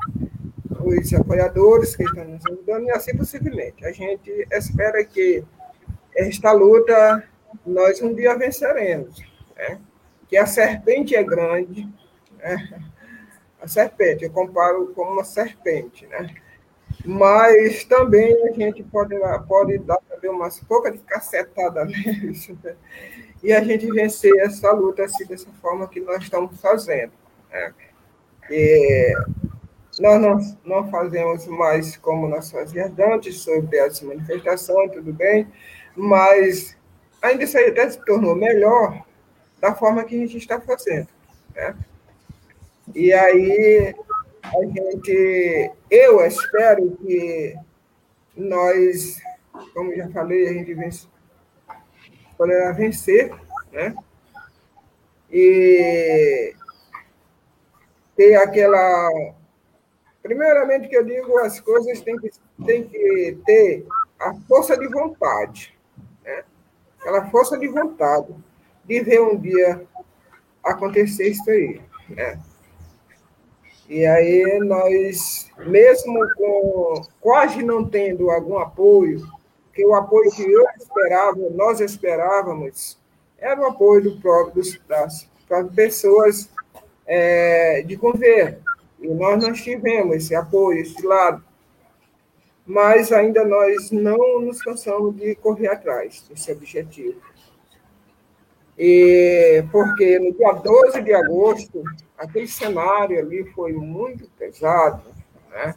[0.88, 3.86] os apoiadores que estão nos ajudando e assim possivelmente.
[3.86, 5.44] A gente espera que
[6.16, 7.24] esta luta
[7.66, 9.22] nós um dia venceremos.
[9.56, 9.80] Né?
[10.28, 11.88] Que a serpente é grande,
[12.38, 12.82] né?
[13.62, 16.36] a serpente, eu comparo com uma serpente, né?
[17.06, 19.16] Mas também a gente pode,
[19.48, 21.84] pode dar também umas poucas de cacetada
[22.64, 22.76] né?
[23.44, 27.12] e a gente vencer essa luta assim, dessa forma que nós estamos fazendo.
[27.52, 27.74] Né?
[28.50, 29.14] E
[30.00, 35.48] nós não, não fazemos mais como nós fazíamos antes, sobre as manifestações, tudo bem,
[35.96, 36.78] mas
[37.22, 39.04] ainda isso aí até se tornou melhor
[39.60, 41.08] da forma que a gente está fazendo.
[41.56, 41.76] Né?
[42.96, 43.96] E aí,
[44.44, 47.56] a gente, eu espero que
[48.36, 49.20] nós,
[49.74, 51.08] como já falei, a gente vence,
[52.38, 53.34] poderá vencer,
[53.72, 53.96] né?
[55.30, 56.54] E
[58.16, 59.36] ter aquela.
[60.22, 62.30] Primeiramente, que eu digo, as coisas têm que,
[62.66, 63.86] têm que ter
[64.20, 65.78] a força de vontade
[67.08, 68.36] aquela força de vontade
[68.84, 69.82] de ver um dia
[70.64, 71.82] acontecer isso aí.
[72.10, 72.40] Né?
[73.88, 79.26] E aí nós, mesmo com quase não tendo algum apoio,
[79.74, 83.00] que o apoio que eu esperava, nós esperávamos,
[83.38, 86.50] era o apoio do próprio, das próprias pessoas
[87.06, 88.67] é, de governo.
[89.00, 91.44] E nós não tivemos esse apoio, esse lado
[92.68, 97.22] mas ainda nós não nos cansamos de correr atrás desse objetivo.
[98.78, 101.82] E porque no dia 12 de agosto,
[102.18, 105.02] aquele cenário ali foi muito pesado,
[105.50, 105.74] né?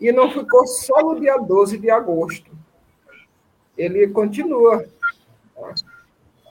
[0.00, 2.50] e não ficou só no dia 12 de agosto.
[3.78, 4.84] Ele continua.
[5.54, 5.74] Tá?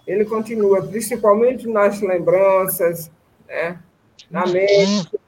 [0.07, 3.11] Ele continua, principalmente nas lembranças,
[3.45, 3.77] né?
[4.31, 5.20] na mente.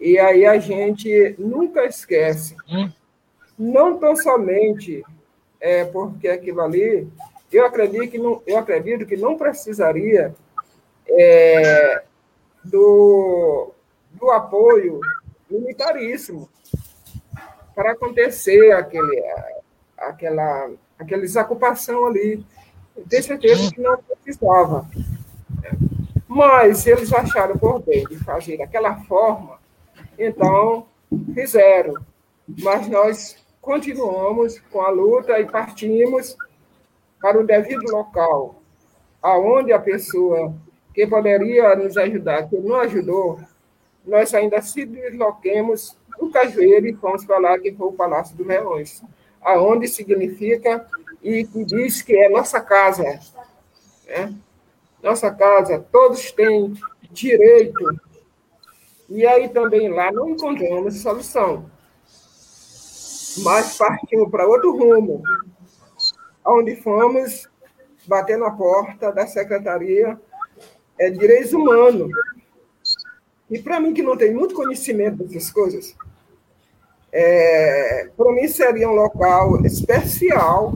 [0.00, 2.56] E aí a gente nunca esquece
[3.58, 5.04] não tão somente
[5.60, 7.08] é, porque aquilo ali,
[7.52, 10.34] eu acredito que não, eu acredito que não precisaria
[11.08, 12.02] é,
[12.64, 13.72] do,
[14.12, 15.00] do apoio
[15.50, 16.48] militaríssimo
[17.74, 19.24] para acontecer aquele,
[19.96, 22.44] aquela, aquela desocupação ali.
[22.96, 24.88] Eu tenho certeza que não precisava.
[26.28, 29.53] Mas eles acharam por bem de fazer daquela forma,
[30.18, 30.86] então
[31.34, 31.94] fizeram.
[32.62, 36.36] Mas nós continuamos com a luta e partimos
[37.20, 38.56] para o devido local,
[39.22, 40.54] aonde a pessoa
[40.92, 43.40] que poderia nos ajudar, que não ajudou,
[44.04, 49.02] nós ainda se desloquemos do Cajueiro e para lá, que foi o Palácio dos Leões,
[49.40, 50.86] aonde significa
[51.22, 53.18] e que diz que é nossa casa.
[54.06, 54.34] Né?
[55.02, 56.74] Nossa casa, todos têm
[57.10, 58.00] direito.
[59.14, 61.70] E aí também lá não encontramos solução
[63.38, 65.22] mas partimos para outro rumo,
[66.46, 67.48] onde fomos
[68.06, 70.20] bater na porta da Secretaria
[70.98, 72.10] é, de Direitos Humanos.
[73.50, 75.96] E para mim, que não tem muito conhecimento dessas coisas,
[77.10, 80.74] é, para mim seria um local especial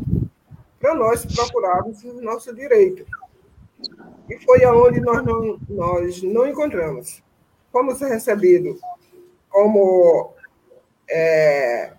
[0.81, 3.05] para nós procurarmos o nosso direito.
[4.29, 7.23] E foi aonde nós não, nós não encontramos.
[7.73, 8.81] Fomos recebidos
[9.49, 10.35] como
[11.09, 11.93] é,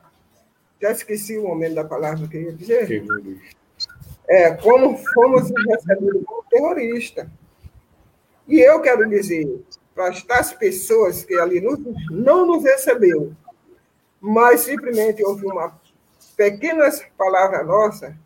[0.82, 3.04] já esqueci o momento da palavra que eu ia dizer.
[4.28, 7.30] É, como fomos recebidos como terrorista.
[8.48, 9.64] E eu quero dizer
[9.94, 11.62] para as pessoas que ali
[12.10, 13.36] não nos recebeu,
[14.22, 15.78] mas simplesmente houve uma
[16.38, 18.18] pequena palavra nossa,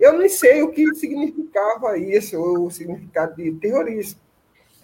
[0.00, 4.18] eu não sei o que significava isso, o significado de terrorismo.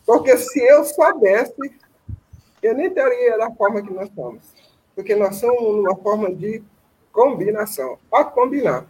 [0.06, 1.54] Porque se eu soubesse,
[2.62, 4.42] eu nem teria da forma que nós somos.
[4.94, 6.62] Porque nós somos uma forma de
[7.12, 8.86] combinação, a combinar,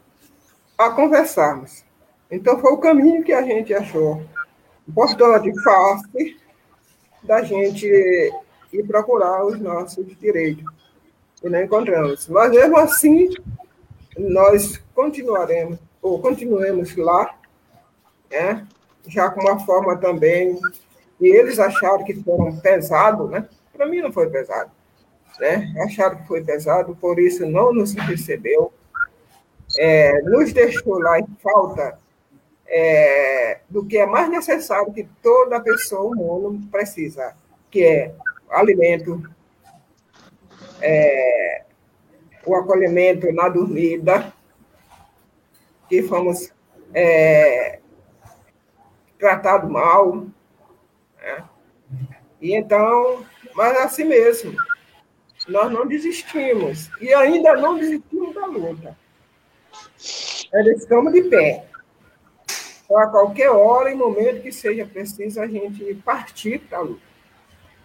[0.77, 1.85] a conversarmos.
[2.31, 4.23] Então foi o caminho que a gente achou
[4.89, 6.37] importante, fácil,
[7.23, 7.87] da gente
[8.73, 10.65] ir procurar os nossos direitos.
[11.43, 12.29] E não encontramos.
[12.29, 13.31] Mas mesmo assim,
[14.17, 17.35] nós continuaremos, ou continuemos lá,
[18.31, 18.67] né?
[19.07, 20.59] já com uma forma também.
[21.21, 23.49] E eles acharam que foram pesado, né?
[23.73, 24.71] Para mim não foi pesado.
[25.39, 25.73] Né?
[25.85, 28.73] Acharam que foi pesado, por isso não nos recebeu.
[29.79, 31.99] É, nos deixou lá em falta
[32.67, 37.35] é, do que é mais necessário que toda pessoa humana precisa,
[37.71, 38.15] que é
[38.51, 39.23] alimento,
[40.81, 41.65] é,
[42.47, 44.33] o acolhimento na dormida,
[45.89, 46.53] que fomos
[46.93, 47.81] é,
[49.19, 50.27] tratados mal.
[52.41, 53.25] E então,
[53.55, 54.55] mas assim mesmo,
[55.49, 56.91] nós não desistimos.
[57.01, 58.97] E ainda não desistimos da luta.
[60.53, 61.67] Ainda estamos de pé.
[62.85, 67.03] Então, a qualquer hora e momento que seja preciso, a gente partir para a luta.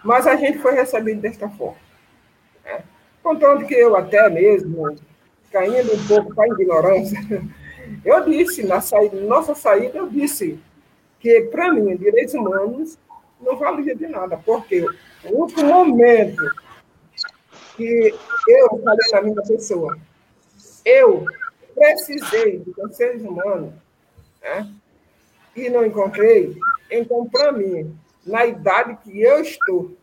[0.04, 1.80] Mas a gente foi recebido desta forma.
[2.64, 2.84] Né?
[3.24, 4.96] Contanto que eu até mesmo,
[5.52, 7.20] caindo um pouco para a ignorância,
[8.04, 10.60] eu disse, na saída, nossa saída, eu disse
[11.20, 12.98] que, para mim, direitos humanos
[13.40, 14.86] não valia de nada, porque
[15.24, 16.44] o único momento
[17.76, 18.14] que
[18.48, 19.98] eu falei na minha pessoa,
[20.84, 21.26] eu
[21.74, 23.74] precisei de seres humanos,
[24.42, 24.70] né?
[25.56, 26.56] e não encontrei,
[26.90, 27.96] então, para mim,
[28.26, 29.96] na idade que eu estou,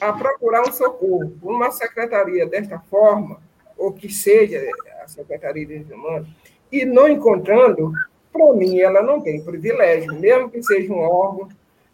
[0.00, 3.40] a procurar um socorro, uma secretaria desta forma,
[3.76, 4.60] ou que seja
[5.02, 6.28] a Secretaria de Direitos Humanos,
[6.70, 7.92] e não encontrando,
[8.32, 11.48] para mim, ela não tem privilégio, mesmo que seja um órgão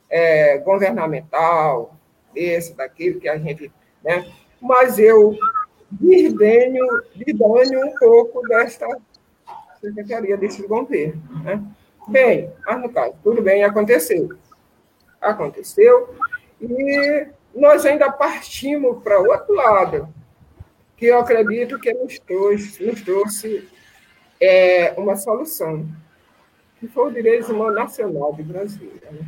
[0.09, 1.97] é, governamental,
[2.35, 3.70] esse, daquele que a gente.
[4.05, 4.31] Né?
[4.61, 5.37] Mas eu
[5.91, 6.85] desdenho,
[7.15, 8.87] desdenho um pouco desta
[9.81, 11.23] secretaria desse governo.
[11.43, 11.62] Né?
[12.09, 14.31] Bem, mas no caso, tudo bem, aconteceu.
[15.20, 16.15] Aconteceu,
[16.61, 20.09] e nós ainda partimos para outro lado,
[20.97, 23.69] que eu acredito que nos trouxe, nos trouxe
[24.41, 25.87] é, uma solução,
[26.78, 29.11] que foi o Direito Humano Nacional de Brasília.
[29.11, 29.27] Né?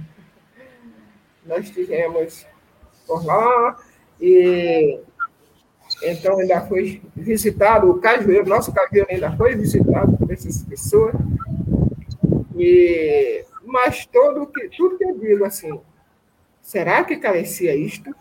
[1.48, 2.46] Nós estivemos
[3.06, 3.78] por lá,
[4.20, 5.00] e
[6.02, 11.14] então ainda foi visitado, o Cajueiro, nosso Cajueiro ainda foi visitado por essas pessoas,
[12.54, 15.80] e, mas todo que, tudo que eu digo assim,
[16.60, 18.14] será que carecia isto?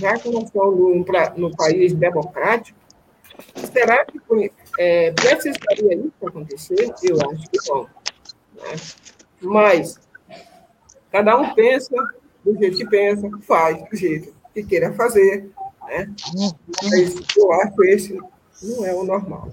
[0.00, 1.04] Já que nós estamos num,
[1.36, 2.78] num país democrático,
[3.72, 4.20] será que
[4.78, 6.92] é, precisaria isso acontecer?
[7.02, 7.82] Eu acho que não.
[7.82, 8.76] Né?
[9.40, 10.05] Mas
[11.10, 11.94] cada um pensa
[12.44, 15.50] do jeito que pensa, faz do jeito que queira fazer.
[15.86, 16.10] Né?
[16.82, 18.20] Mas eu acho que esse
[18.62, 19.48] não é o normal.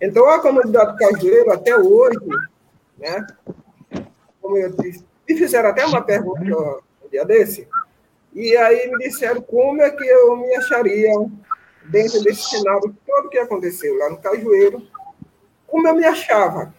[0.00, 2.18] Então, a comunidade cajueiro, até hoje,
[2.98, 3.26] né?
[4.40, 7.68] Como eu disse, me fizeram até uma pergunta um dia desse,
[8.32, 11.12] e aí me disseram como é que eu me acharia
[11.84, 14.82] dentro desse cenário todo que aconteceu lá no Cajueiro,
[15.66, 16.74] como eu me achava,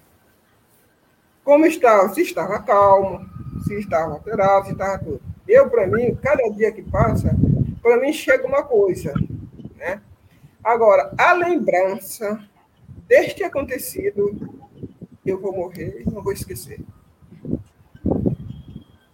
[1.44, 3.26] como estava, se estava calmo,
[3.64, 5.22] se estava alterado, se estava tudo.
[5.48, 7.36] Eu, para mim, cada dia que passa,
[7.82, 9.14] para mim chega uma coisa,
[9.76, 10.02] né?
[10.64, 12.40] Agora, a lembrança
[13.08, 14.54] deste acontecido
[15.26, 16.80] eu vou morrer e não vou esquecer.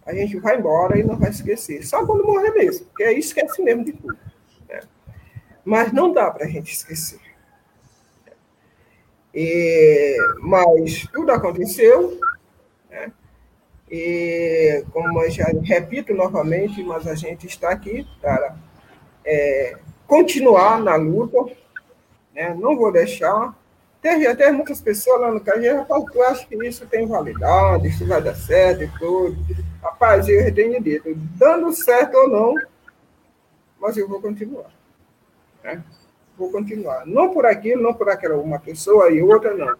[0.04, 1.86] A gente vai embora e não vai esquecer.
[1.86, 4.18] Só quando morrer mesmo, porque aí esquece mesmo de tudo.
[4.68, 4.80] Né?
[5.64, 7.20] Mas não dá para a gente esquecer.
[9.32, 12.18] E, mas tudo aconteceu,
[12.90, 13.12] né?
[13.90, 18.54] E como eu já repito novamente, mas a gente está aqui para
[19.24, 19.76] é,
[20.06, 21.52] continuar na luta,
[22.34, 22.54] né?
[22.54, 23.54] não vou deixar,
[24.00, 28.06] Teve até muitas pessoas lá no Cajueiro, rapaz, tu acha que isso tem validade, isso
[28.06, 29.36] vai dar certo e tudo.
[29.82, 32.54] Rapaz, eu tenho dito, dando certo ou não,
[33.78, 34.70] mas eu vou continuar.
[35.62, 35.84] Né?
[36.38, 37.04] Vou continuar.
[37.04, 39.76] Não por aquilo, não por aquela uma pessoa e outra, não.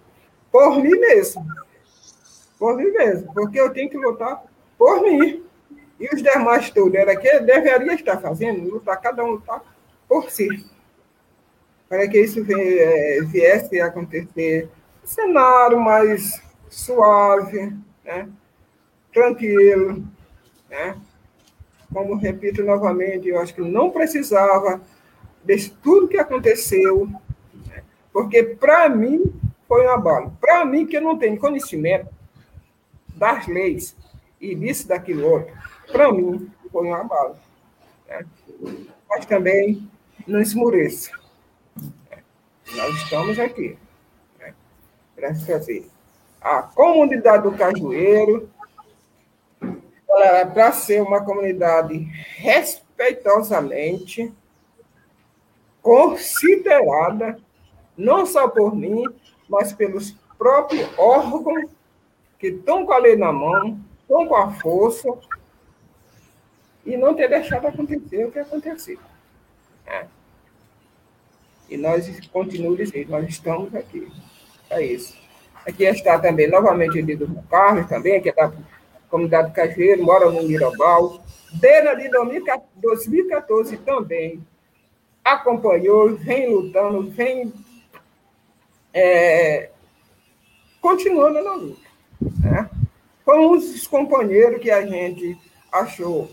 [0.52, 1.46] Por mim mesmo.
[2.60, 3.34] Por mim mesmo.
[3.34, 4.44] Porque eu tenho que lutar
[4.78, 5.42] por mim.
[5.98, 9.62] E os demais todos, era que deveria estar fazendo, lutar, cada um lutar
[10.08, 10.48] por si
[11.90, 14.70] para que isso é, viesse a acontecer
[15.02, 18.28] um cenário mais suave, né?
[19.12, 20.04] tranquilo,
[20.70, 20.96] né?
[21.92, 24.80] Como repito novamente, eu acho que não precisava
[25.44, 27.08] de tudo que aconteceu,
[27.66, 27.82] né?
[28.12, 29.24] porque para mim
[29.66, 30.36] foi um abalo.
[30.40, 32.06] Para mim, que eu não tenho conhecimento
[33.20, 33.94] das leis
[34.40, 35.55] e disso, daquilo outro,
[35.92, 37.36] para mim foi um abalo.
[38.09, 38.24] Né?
[39.06, 39.86] Mas também
[40.26, 41.12] não esmoreça.
[42.74, 43.76] Nós estamos aqui
[44.38, 44.55] né?
[45.14, 45.86] para fazer.
[46.40, 48.48] A comunidade do Cajueiro,
[50.55, 51.98] para ser uma comunidade
[52.38, 54.32] respeitosamente
[55.82, 57.38] considerada,
[57.94, 59.05] não só por mim,
[59.47, 61.70] mas pelos próprios órgãos
[62.40, 65.08] que estão com a lei na mão, estão com a força,
[66.84, 68.98] e não ter deixado acontecer o que aconteceu.
[69.86, 70.06] É.
[71.68, 74.10] E nós continuamos nós estamos aqui.
[74.70, 75.16] É isso.
[75.66, 78.50] Aqui está também, novamente, o Lido Carlos, também, que é da
[79.10, 81.22] comunidade Cajueiro, mora no Mirabal.
[81.52, 84.44] Desde 2014 também
[85.22, 87.52] acompanhou, vem lutando, vem
[88.94, 89.70] é,
[90.80, 91.89] continuando na luta.
[92.42, 92.68] Né?
[93.24, 95.38] Foi um dos companheiros que a gente
[95.70, 96.30] achou,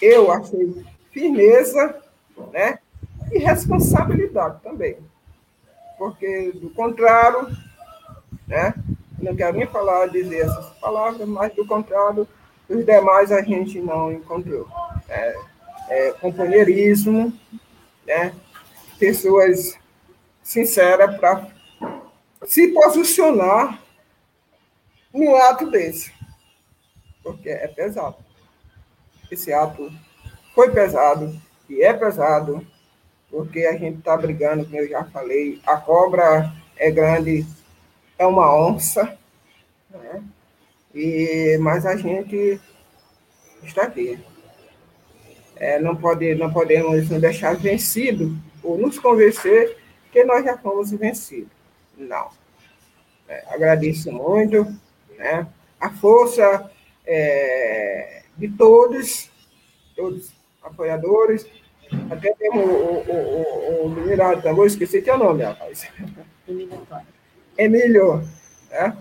[0.00, 1.96] eu achei firmeza
[2.52, 2.78] né?
[3.30, 4.96] e responsabilidade também.
[5.98, 7.48] Porque, do contrário,
[8.48, 8.74] né?
[9.18, 12.26] não quero nem falar, dizer essas palavras, mas, do contrário,
[12.68, 14.66] os demais a gente não encontrou.
[15.08, 15.36] É,
[15.88, 17.32] é, companheirismo,
[18.06, 18.32] né?
[18.98, 19.78] pessoas
[20.42, 21.46] sinceras para
[22.46, 23.80] se posicionar
[25.12, 26.12] num ato desse,
[27.22, 28.16] porque é pesado.
[29.30, 29.92] Esse ato
[30.54, 32.66] foi pesado e é pesado,
[33.30, 37.46] porque a gente está brigando, como eu já falei, a cobra é grande,
[38.18, 39.16] é uma onça,
[39.90, 40.22] né?
[40.94, 42.60] e, mas a gente
[43.62, 44.18] está aqui.
[45.56, 49.76] É, não, pode, não podemos nos deixar vencido ou nos convencer
[50.10, 51.52] que nós já fomos vencidos.
[51.96, 52.30] Não.
[53.28, 54.66] É, agradeço muito
[55.20, 55.46] né,
[55.78, 56.70] a força
[57.06, 59.30] é, de todos,
[59.94, 60.32] todos
[60.62, 61.46] apoiadores.
[62.10, 65.88] Até temos o, o, o, o mineral tambor, esqueci teu nome, rapaz.
[67.58, 68.26] Emílio.
[68.70, 68.96] Né?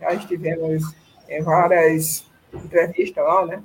[0.00, 0.94] Já estivemos
[1.28, 3.62] em várias entrevistas lá, né?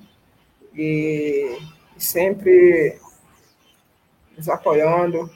[0.74, 1.58] E
[1.98, 2.98] sempre
[4.38, 5.30] nos apoiando,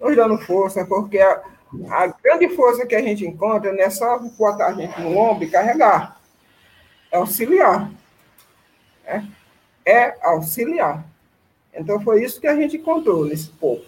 [0.00, 1.42] nos dando força, porque a,
[1.88, 5.44] a grande força que a gente encontra não é só botar a gente no ombro
[5.44, 6.20] e carregar,
[7.10, 7.90] é auxiliar.
[9.04, 9.28] Né?
[9.84, 11.04] É auxiliar.
[11.74, 13.84] Então foi isso que a gente encontrou nesse povo.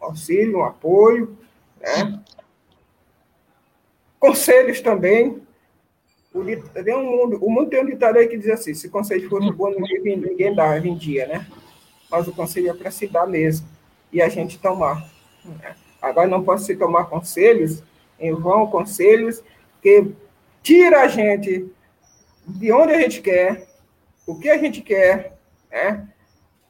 [0.00, 1.36] Um auxílio, um apoio,
[1.80, 2.22] né?
[4.18, 5.42] conselhos também.
[6.32, 9.28] O, tem um mundo, o mundo tem um ditado aí que diz assim: se conselho
[9.28, 11.46] fosse bom, ninguém, ninguém dá, vendia, né?
[12.10, 13.68] Mas o conselho é para se dar mesmo
[14.10, 15.06] e a gente tomar.
[15.44, 15.76] Né?
[16.02, 17.82] Agora não pode se tomar conselhos,
[18.18, 19.42] em vão conselhos,
[19.80, 20.12] que
[20.62, 21.70] tira a gente
[22.46, 23.68] de onde a gente quer,
[24.26, 25.38] o que a gente quer,
[25.70, 26.08] né?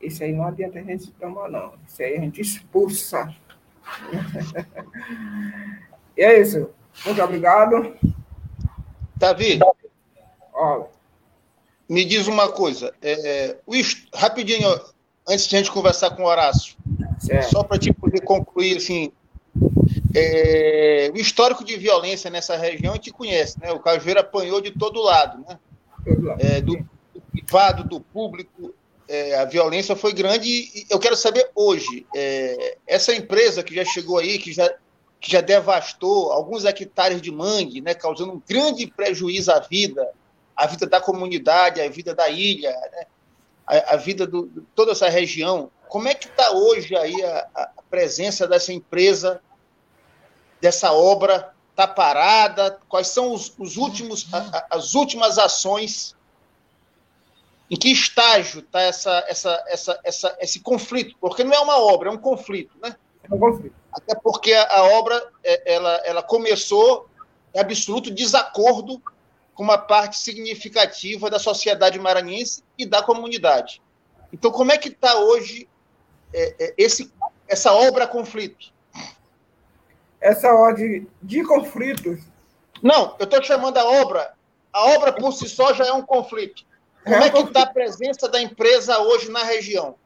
[0.01, 1.75] Isso aí não adianta a gente tomar, não.
[1.87, 3.35] Isso aí a gente expulsa.
[6.17, 6.71] e é isso.
[7.07, 7.97] Muito obrigado.
[9.17, 9.61] Davi,
[10.53, 10.87] Olha.
[11.89, 12.93] me diz uma coisa.
[13.01, 13.73] É, o,
[14.15, 14.69] rapidinho,
[15.27, 16.77] antes de a gente conversar com o Horácio,
[17.21, 17.51] certo.
[17.51, 19.13] só para te poder concluir, assim,
[20.15, 23.73] é, o histórico de violência nessa região a gente conhece, né?
[23.73, 25.59] O Cajueiro apanhou de todo lado, né?
[26.39, 26.77] É, do,
[27.15, 28.75] do, privado, do público,
[29.09, 33.85] é, a violência foi grande e eu quero saber hoje, é, essa empresa que já
[33.85, 34.73] chegou aí, que já,
[35.21, 40.09] que já devastou alguns hectares de mangue, né, causando um grande prejuízo à vida,
[40.57, 43.07] à vida da comunidade, à vida da ilha, né,
[43.67, 47.71] à, à vida de toda essa região, como é que está hoje aí a, a,
[47.91, 49.43] presença dessa empresa,
[50.63, 51.53] dessa obra?
[51.71, 52.79] Está parada?
[52.89, 56.15] Quais são os, os últimos, a, as últimas ações?
[57.69, 61.17] Em que estágio está essa, essa, essa, essa, esse conflito?
[61.21, 62.95] Porque não é uma obra, é um conflito, né?
[63.29, 63.75] É um conflito.
[63.93, 67.09] Até porque a, a obra é, ela, ela começou
[67.55, 69.03] em absoluto desacordo
[69.55, 73.83] com uma parte significativa da sociedade maranhense e da comunidade.
[74.33, 75.69] Então, como é que está hoje
[76.33, 77.11] é, é, esse,
[77.49, 78.73] essa obra conflito?
[80.23, 82.21] Essa ordem de conflitos.
[82.83, 84.33] Não, eu estou chamando a obra.
[84.73, 86.65] A obra por si só já é um conflito.
[87.05, 89.97] Como é, é que está a presença da empresa hoje na região?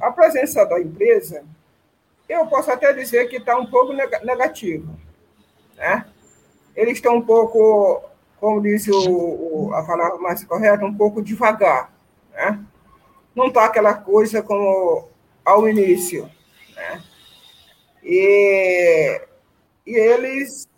[0.00, 1.44] A presença da empresa,
[2.28, 4.88] eu posso até dizer que está um pouco negativa.
[5.76, 6.06] Né?
[6.74, 8.02] Eles estão um pouco
[8.44, 11.90] como disse o, o, a palavra mais correta, um pouco devagar.
[12.30, 12.62] Né?
[13.34, 15.08] Não está aquela coisa como
[15.42, 16.30] ao início.
[16.76, 17.02] Né?
[18.04, 19.20] E,
[19.86, 20.68] e eles,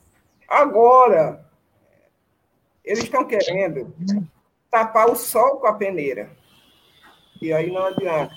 [0.49, 1.45] agora,
[2.85, 3.93] eles estão querendo
[4.71, 6.31] tapar o sol com a peneira.
[7.43, 8.35] E aí não adianta.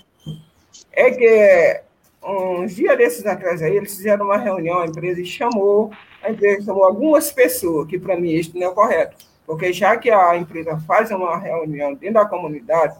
[0.92, 1.84] É que
[2.24, 5.92] uns dias desses atrás aí, eles fizeram uma reunião, a empresa chamou,
[6.22, 10.12] a empresa chamou algumas pessoas, que para mim isso não é correto, porque já que
[10.12, 12.98] a empresa faz uma reunião dentro da comunidade,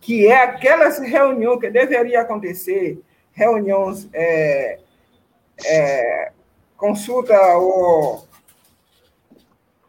[0.00, 3.00] que é aquela reunião que deveria acontecer,
[3.32, 4.78] reuniões, é,
[5.64, 6.32] é,
[6.76, 8.26] consulta ou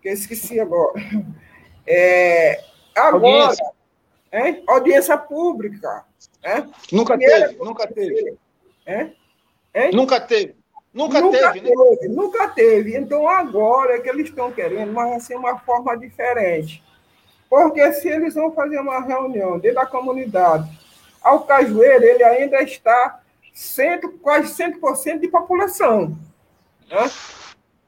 [0.02, 0.94] que eu esqueci agora,
[1.88, 2.64] é,
[2.96, 3.72] agora, audiência,
[4.32, 4.64] hein?
[4.68, 6.06] audiência pública,
[6.44, 6.70] né?
[6.92, 8.38] Nunca teve, nunca teve.
[8.86, 9.10] É?
[9.74, 9.92] É?
[9.92, 10.56] Nunca teve.
[10.94, 12.08] Nunca, nunca teve, teve né?
[12.08, 12.96] Nunca teve.
[12.96, 16.82] Então, agora é que eles estão querendo, mas assim, uma forma diferente.
[17.50, 20.70] Porque se eles vão fazer uma reunião dentro da comunidade,
[21.22, 23.20] ao Cajueiro, ele ainda está
[23.56, 26.10] cento, quase 100% de população.
[26.90, 27.10] Né?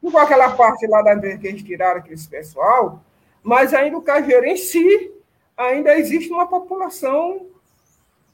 [0.02, 3.02] Não com aquela parte lá da empresa que eles tiraram, aquele pessoal,
[3.42, 5.12] mas ainda o Cajueiro em si,
[5.56, 7.46] ainda existe uma população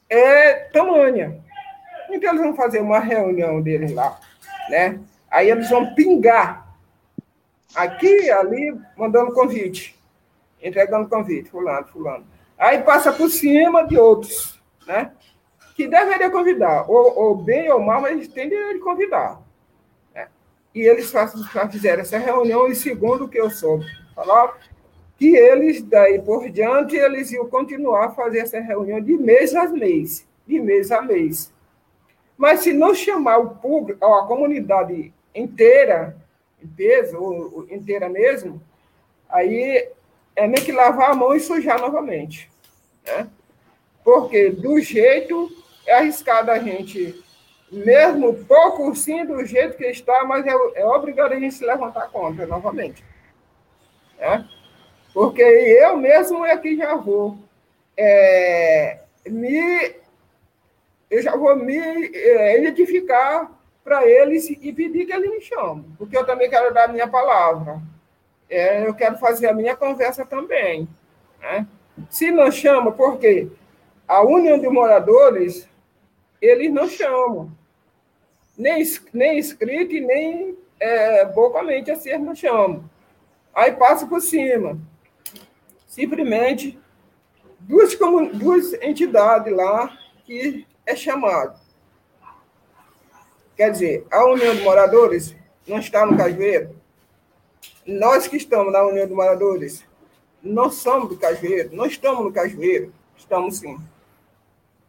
[0.09, 1.43] é, tamanha.
[2.09, 4.17] Então, eles vão fazer uma reunião deles lá,
[4.69, 4.99] né?
[5.29, 6.73] Aí eles vão pingar
[7.75, 9.99] aqui, ali, mandando convite,
[10.61, 12.25] entregando convite, fulano, fulano.
[12.57, 15.11] Aí passa por cima de outros, né?
[15.75, 19.39] Que deveria convidar, ou, ou bem ou mal, mas eles têm de convidar.
[20.13, 20.27] Né?
[20.73, 21.13] E eles
[21.71, 23.85] fizeram essa reunião, e segundo o que eu soube
[24.15, 24.57] falar,
[25.17, 29.67] que eles, daí por diante, eles iam continuar a fazer essa reunião de mês a
[29.67, 31.53] mês, de mês a mês.
[32.37, 36.17] Mas se não chamar o público, a comunidade inteira,
[36.61, 38.61] em peso, ou inteira mesmo,
[39.29, 39.89] aí
[40.35, 42.51] é meio que lavar a mão e sujar novamente.
[43.05, 43.27] Né?
[44.03, 45.49] Porque do jeito
[45.85, 47.23] é arriscado a gente,
[47.71, 52.09] mesmo pouco sim do jeito que está, mas é, é obrigado a gente se levantar
[52.09, 53.03] contra novamente.
[54.17, 54.47] Né?
[55.13, 57.37] Porque eu mesmo é que já vou
[57.97, 59.95] é, me
[61.09, 63.51] eu já vou me é, identificar
[63.83, 67.07] para eles e pedir que eles me chamem, porque eu também quero dar a minha
[67.07, 67.79] palavra.
[68.49, 70.87] É, eu quero fazer a minha conversa também.
[71.39, 71.67] Né?
[72.09, 73.47] Se não chama, porque
[74.07, 75.67] a União de Moradores,
[76.45, 77.51] eles não chamam.
[78.57, 82.89] Nem, nem escrito e nem é, bocamente assim eles não chamam.
[83.53, 84.77] Aí passa por cima.
[85.87, 86.79] Simplesmente
[87.59, 87.97] duas,
[88.33, 91.59] duas entidades lá que é chamado.
[93.55, 95.35] Quer dizer, a União de Moradores
[95.65, 96.75] não está no Cajueiro.
[97.85, 99.85] Nós que estamos na União de Moradores
[100.43, 103.77] não somos do Cajueiro, não estamos no Cajueiro, estamos sim.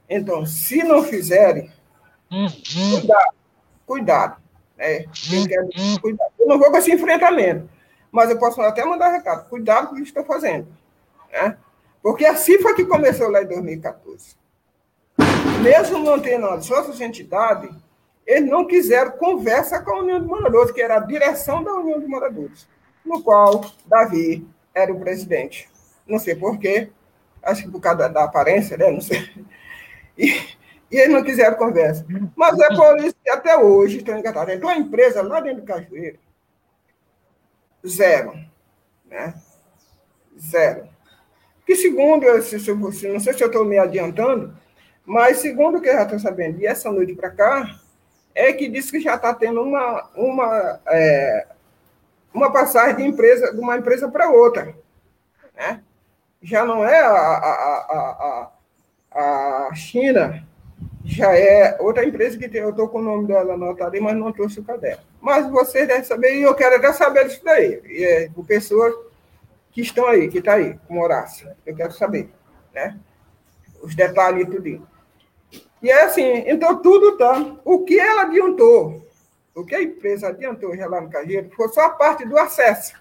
[0.09, 1.70] Então, se não fizerem,
[2.28, 3.35] cuidado,
[3.87, 4.37] cuidado.
[4.77, 5.05] Né?
[6.01, 6.33] cuidado.
[6.39, 7.69] Eu não vou com esse enfrentamento,
[8.11, 9.49] mas eu posso até mandar recado.
[9.49, 10.69] Cuidado com o que estou fazendo.
[11.33, 11.57] Né?
[12.03, 14.37] Porque assim foi que começou lá em 2014
[15.66, 17.74] mesmo mantendo as outras entidades,
[18.24, 21.99] eles não quiseram conversa com a União de Moradores, que era a direção da União
[21.99, 22.69] de Moradores,
[23.05, 25.69] no qual Davi era o presidente.
[26.07, 26.91] Não sei porquê,
[27.43, 28.91] acho que por causa da aparência, né?
[28.91, 29.28] Não sei.
[30.18, 30.56] E,
[30.90, 32.06] eles não quiseram conversa.
[32.36, 34.55] Mas é por isso que até hoje estão engatados.
[34.55, 36.18] Então, a empresa lá dentro do Cajueiro,
[37.86, 38.32] zero.
[39.05, 39.34] Né?
[40.38, 40.88] Zero.
[41.66, 44.56] Que segundo, se, se, não sei se eu estou me adiantando,
[45.05, 47.80] mas, segundo o que eu já estou sabendo, e essa noite para cá,
[48.34, 51.47] é que diz que já está tendo uma, uma, é,
[52.34, 54.76] uma passagem de, empresa, de uma empresa para outra.
[55.56, 55.82] Né?
[56.43, 58.52] Já não é a, a, a, a,
[59.74, 60.47] China,
[61.05, 64.16] já é outra empresa que tem, eu estou com o nome dela anotado aí, mas
[64.16, 65.02] não trouxe o caderno.
[65.20, 68.93] Mas vocês devem saber, e eu quero até saber disso daí, e é, por pessoas
[69.70, 72.30] que estão aí, que estão tá aí, com Horácio, eu quero saber,
[72.74, 72.98] né?
[73.82, 74.88] Os detalhes e tudo.
[75.82, 77.56] E é assim, então tudo tá.
[77.64, 79.06] O que ela adiantou,
[79.55, 82.94] o que a empresa adiantou já lá no Cajueiro, foi só a parte do acesso.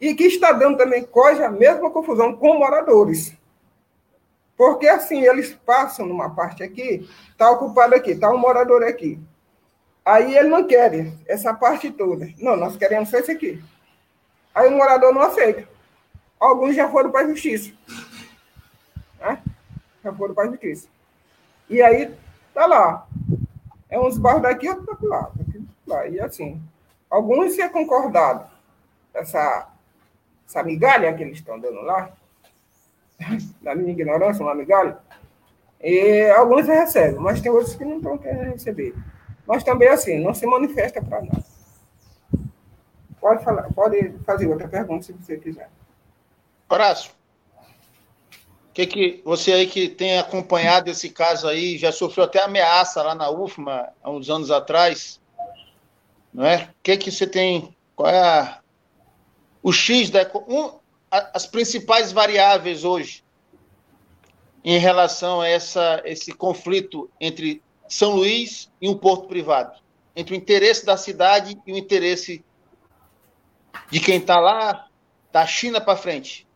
[0.00, 3.36] E que está dando também quase a mesma confusão com moradores.
[4.56, 9.20] Porque assim, eles passam numa parte aqui, está ocupado aqui, está um morador aqui.
[10.04, 12.28] Aí ele não quer essa parte toda.
[12.38, 13.62] Não, nós queremos só esse aqui.
[14.54, 15.66] Aí o morador não aceita.
[16.38, 17.72] Alguns já foram para a justiça.
[19.18, 19.42] Né?
[20.02, 20.88] Já foram para a justiça.
[21.68, 22.14] E aí,
[22.52, 23.06] tá lá.
[23.88, 26.06] É uns bairros daqui, outros lá, daqui, lá.
[26.06, 26.62] E assim,
[27.08, 28.46] alguns é concordado
[29.14, 29.68] essa,
[30.46, 32.10] essa migalha que eles estão dando lá,
[33.62, 34.98] na minha ignorância, uma migalha,
[35.80, 38.94] e alguns recebem, mas tem outros que não estão querendo receber.
[39.46, 41.44] Mas também, assim, não se manifesta para nada.
[43.20, 45.68] Pode, falar, pode fazer outra pergunta, se você quiser.
[46.68, 47.12] Horácio,
[48.74, 53.14] que que você aí que tem acompanhado esse caso aí, já sofreu até ameaça lá
[53.14, 55.20] na UFMA há uns anos atrás,
[56.32, 56.64] não é?
[56.64, 58.58] O que que você tem, qual é a,
[59.62, 60.72] o X da um,
[61.32, 63.22] as principais variáveis hoje
[64.64, 69.78] em relação a essa, esse conflito entre São Luís e um porto privado,
[70.16, 72.44] entre o interesse da cidade e o interesse
[73.90, 74.88] de quem está lá,
[75.30, 76.46] da China para frente.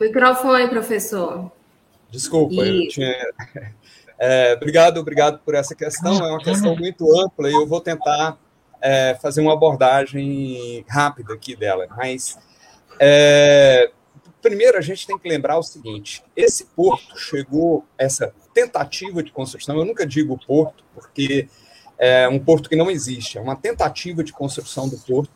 [0.00, 1.52] Microfone, professor.
[2.10, 2.84] Desculpa, e...
[2.84, 3.14] eu tinha.
[4.24, 6.24] É, obrigado, obrigado por essa questão.
[6.24, 8.38] É uma questão muito ampla e eu vou tentar
[8.80, 11.88] é, fazer uma abordagem rápida aqui dela.
[11.96, 12.38] Mas,
[13.00, 13.90] é,
[14.40, 19.76] primeiro, a gente tem que lembrar o seguinte: esse porto chegou, essa tentativa de construção,
[19.76, 21.48] eu nunca digo porto, porque
[21.98, 25.32] é um porto que não existe, é uma tentativa de construção do porto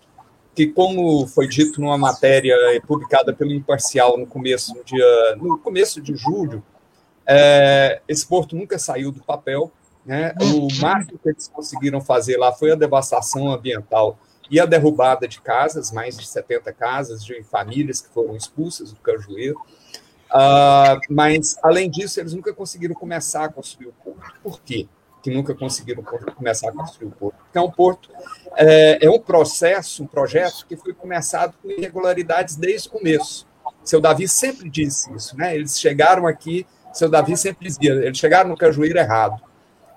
[0.55, 2.55] que, como foi dito numa matéria
[2.87, 6.63] publicada pelo Imparcial no começo, no dia, no começo de julho,
[7.27, 9.71] é, esse porto nunca saiu do papel.
[10.05, 10.33] Né?
[10.41, 15.41] O máximo que eles conseguiram fazer lá foi a devastação ambiental e a derrubada de
[15.41, 19.59] casas, mais de 70 casas de famílias que foram expulsas do Cajueiro.
[20.31, 24.41] Uh, mas, além disso, eles nunca conseguiram começar a construir o porto.
[24.43, 24.89] Por quê?
[25.27, 27.37] que nunca conseguiram começar a construir o porto.
[27.37, 28.11] Porque é um porto,
[28.55, 33.45] é, é um processo, um projeto que foi começado com irregularidades desde o começo.
[33.83, 35.57] Seu Davi sempre disse isso, né?
[35.57, 36.65] Eles chegaram aqui,
[36.97, 39.41] seu Davi sempre dizia, eles chegaram no Cajueiro errado.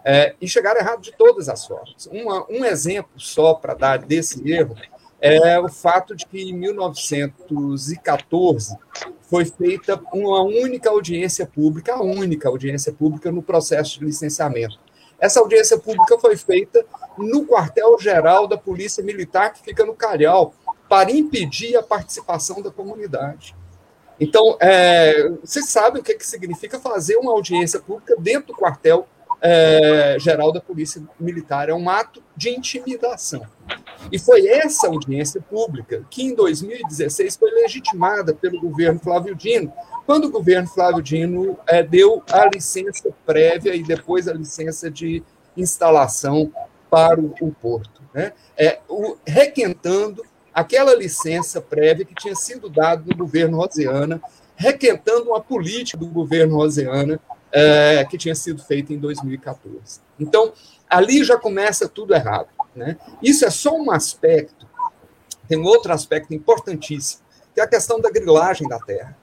[0.03, 2.07] É, e chegaram errado de todas as formas.
[2.11, 4.77] Uma, um exemplo só para dar desse erro
[5.21, 8.77] é o fato de que em 1914
[9.21, 14.79] foi feita uma única audiência pública, a única audiência pública no processo de licenciamento.
[15.19, 16.85] Essa audiência pública foi feita
[17.17, 20.53] no quartel-geral da Polícia Militar, que fica no Calhau,
[20.87, 23.53] para impedir a participação da comunidade.
[24.19, 29.07] Então, é, vocês sabem o que, que significa fazer uma audiência pública dentro do quartel
[29.41, 31.69] é, geral da Polícia Militar.
[31.69, 33.41] É um ato de intimidação.
[34.11, 39.71] E foi essa audiência pública que, em 2016, foi legitimada pelo governo Flávio Dino,
[40.05, 45.23] quando o governo Flávio Dino é, deu a licença prévia e depois a licença de
[45.55, 46.51] instalação
[46.89, 48.33] para o, o porto, né?
[48.57, 50.23] é, o, requentando
[50.59, 54.21] aquela licença prévia que tinha sido dada no governo Roseana,
[54.55, 57.19] requentando uma política do governo Roseana
[57.51, 60.01] é, que tinha sido feita em 2014.
[60.19, 60.51] Então,
[60.89, 62.49] ali já começa tudo errado.
[62.75, 62.97] Né?
[63.23, 64.67] Isso é só um aspecto,
[65.47, 67.23] tem um outro aspecto importantíssimo,
[67.53, 69.17] que é a questão da grilagem da terra.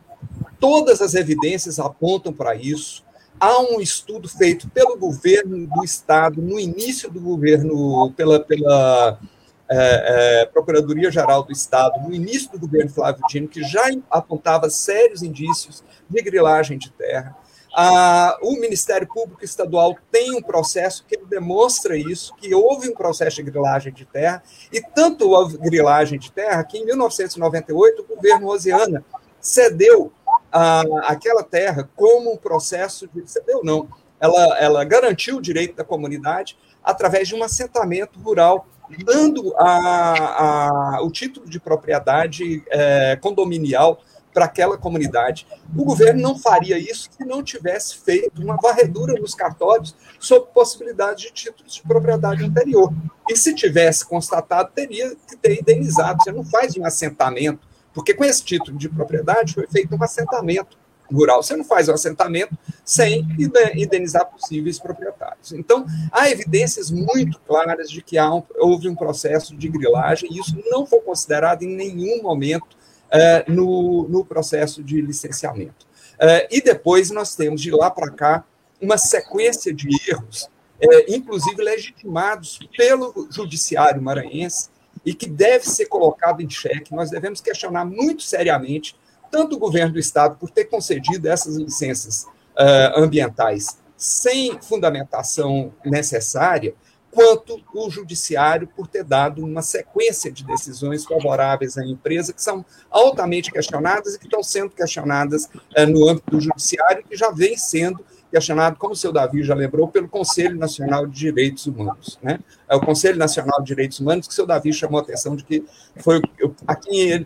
[0.59, 3.05] Todas as evidências apontam para isso.
[3.39, 9.21] Há um estudo feito pelo governo do Estado, no início do governo, pela, pela
[9.69, 15.23] é, é, Procuradoria-Geral do Estado, no início do governo Flávio Dino, que já apontava sérios
[15.23, 17.37] indícios de grilagem de terra.
[17.79, 23.37] Ah, o Ministério Público Estadual tem um processo que demonstra isso, que houve um processo
[23.37, 28.47] de grilagem de terra, e tanto houve grilagem de terra que, em 1998, o governo
[28.47, 29.05] Rosiana
[29.39, 30.11] cedeu
[30.51, 33.31] a, aquela terra como um processo de.
[33.31, 33.89] Cedeu, não.
[34.19, 38.67] Ela, ela garantiu o direito da comunidade através de um assentamento rural,
[39.05, 44.01] dando a, a, o título de propriedade é, condominial
[44.33, 45.47] para aquela comunidade.
[45.75, 51.23] O governo não faria isso se não tivesse feito uma varredura nos cartórios sobre possibilidade
[51.23, 52.93] de títulos de propriedade anterior.
[53.29, 56.23] E se tivesse constatado, teria que ter indenizado.
[56.23, 60.77] Você não faz um assentamento porque com esse título de propriedade foi feito um assentamento
[61.13, 61.43] rural.
[61.43, 63.27] Você não faz um assentamento sem
[63.75, 65.53] indenizar possíveis proprietários.
[65.53, 70.57] Então, há evidências muito claras de que um, houve um processo de grilagem, e isso
[70.71, 72.77] não foi considerado em nenhum momento
[73.11, 75.87] é, no, no processo de licenciamento.
[76.19, 78.45] É, e depois nós temos, de lá para cá,
[78.81, 80.49] uma sequência de erros,
[80.81, 84.69] é, inclusive legitimados pelo judiciário maranhense,
[85.05, 86.93] e que deve ser colocado em xeque.
[86.95, 88.97] Nós devemos questionar muito seriamente
[89.37, 96.75] tanto o governo do Estado por ter concedido essas licenças uh, ambientais sem fundamentação necessária,
[97.11, 102.65] quanto o judiciário por ter dado uma sequência de decisões favoráveis à empresa que são
[102.91, 107.59] altamente questionadas e que estão sendo questionadas uh, no âmbito do judiciário que já vem
[107.59, 112.19] sendo questionado, como o seu Davi já lembrou, pelo Conselho Nacional de Direitos Humanos.
[112.23, 112.39] Né?
[112.69, 115.45] É o Conselho Nacional de Direitos Humanos que o seu Davi chamou a atenção de
[115.45, 115.65] que
[115.97, 116.21] foi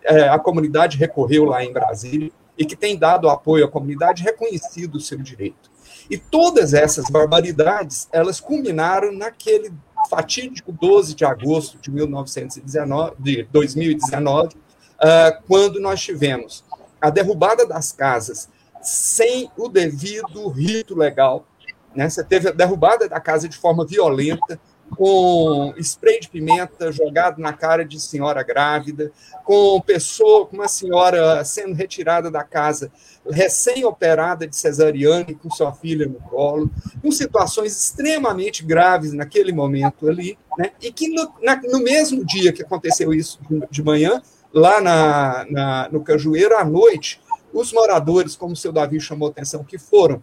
[0.04, 4.96] é, a comunidade recorreu lá em Brasília e que tem dado apoio à comunidade, reconhecido
[4.96, 5.70] o seu direito.
[6.10, 9.72] E todas essas barbaridades, elas culminaram naquele
[10.08, 16.64] fatídico 12 de agosto de, 1919, de 2019, uh, quando nós tivemos
[17.00, 18.48] a derrubada das casas
[18.82, 21.46] sem o devido rito legal.
[21.94, 22.08] Né?
[22.08, 24.60] Você teve a derrubada da casa de forma violenta,
[24.96, 29.12] com spray de pimenta jogado na cara de senhora grávida,
[29.44, 32.90] com pessoa, com uma senhora sendo retirada da casa,
[33.28, 36.70] recém-operada de cesariana e com sua filha no colo,
[37.00, 40.72] com situações extremamente graves naquele momento ali, né?
[40.80, 43.38] e que no, na, no mesmo dia que aconteceu isso
[43.70, 44.20] de manhã,
[44.52, 47.20] lá na, na, no Cajueiro, à noite,
[47.52, 50.22] os moradores, como o seu Davi chamou atenção, que foram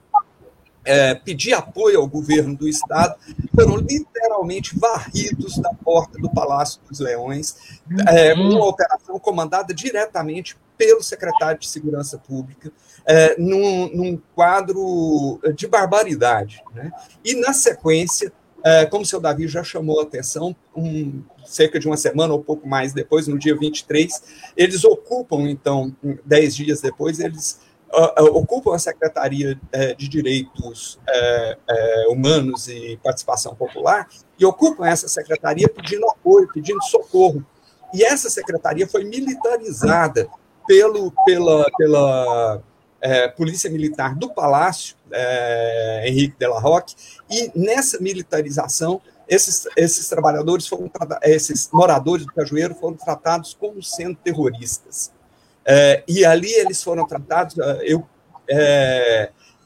[0.87, 3.15] é, pedir apoio ao governo do Estado,
[3.53, 7.57] foram literalmente varridos da porta do Palácio dos Leões,
[8.07, 12.71] é, uma operação comandada diretamente pelo secretário de Segurança Pública,
[13.05, 16.63] é, num, num, quadro de barbaridade.
[16.73, 16.91] Né?
[17.23, 18.31] E, na sequência,
[18.89, 22.67] como o seu Davi já chamou a atenção, um, cerca de uma semana ou pouco
[22.67, 24.11] mais depois, no dia 23,
[24.55, 25.95] eles ocupam, então,
[26.25, 27.59] dez dias depois, eles
[27.93, 30.99] uh, ocupam a Secretaria uh, de Direitos
[32.09, 34.07] Humanos e Participação Popular
[34.39, 37.45] e ocupam essa secretaria pedindo apoio, pedindo socorro.
[37.93, 40.29] E essa secretaria foi militarizada
[40.67, 42.61] pelo, pela, pela
[43.35, 44.95] Polícia Militar do Palácio,
[46.03, 46.95] Henrique de la Roque,
[47.29, 50.89] e nessa militarização esses, esses trabalhadores foram
[51.23, 55.11] esses moradores do Cajueiro foram tratados como sendo terroristas.
[55.65, 57.57] É, e ali eles foram tratados.
[57.59, 58.07] É, eu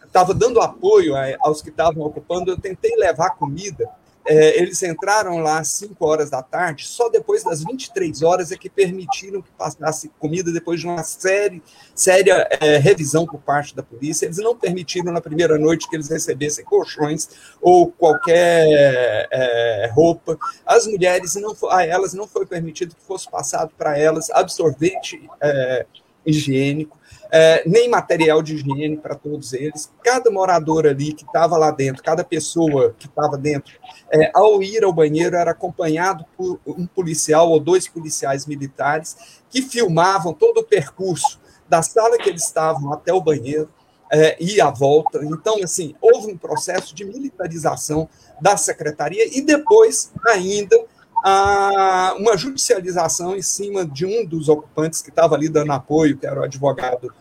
[0.03, 3.87] estava é, dando apoio aos que estavam ocupando, eu tentei levar comida
[4.25, 8.57] é, eles entraram lá às 5 horas da tarde, só depois das 23 horas é
[8.57, 11.61] que permitiram que passasse comida, depois de uma série,
[11.95, 14.25] séria é, revisão por parte da polícia.
[14.25, 17.29] Eles não permitiram na primeira noite que eles recebessem colchões
[17.61, 20.37] ou qualquer é, roupa.
[20.65, 25.85] As mulheres, não, a elas não foi permitido que fosse passado para elas absorvente é,
[26.25, 27.00] higiênico
[27.31, 29.89] é, nem material de higiene para todos eles.
[30.03, 33.73] Cada morador ali que estava lá dentro, cada pessoa que estava dentro,
[34.11, 39.61] é, ao ir ao banheiro, era acompanhado por um policial ou dois policiais militares que
[39.61, 41.39] filmavam todo o percurso
[41.69, 43.69] da sala que eles estavam até o banheiro.
[44.13, 45.23] É, e a volta.
[45.23, 48.09] Então, assim, houve um processo de militarização
[48.41, 50.77] da secretaria e depois ainda
[51.23, 56.27] a, uma judicialização em cima de um dos ocupantes que estava ali dando apoio, que
[56.27, 57.13] era o advogado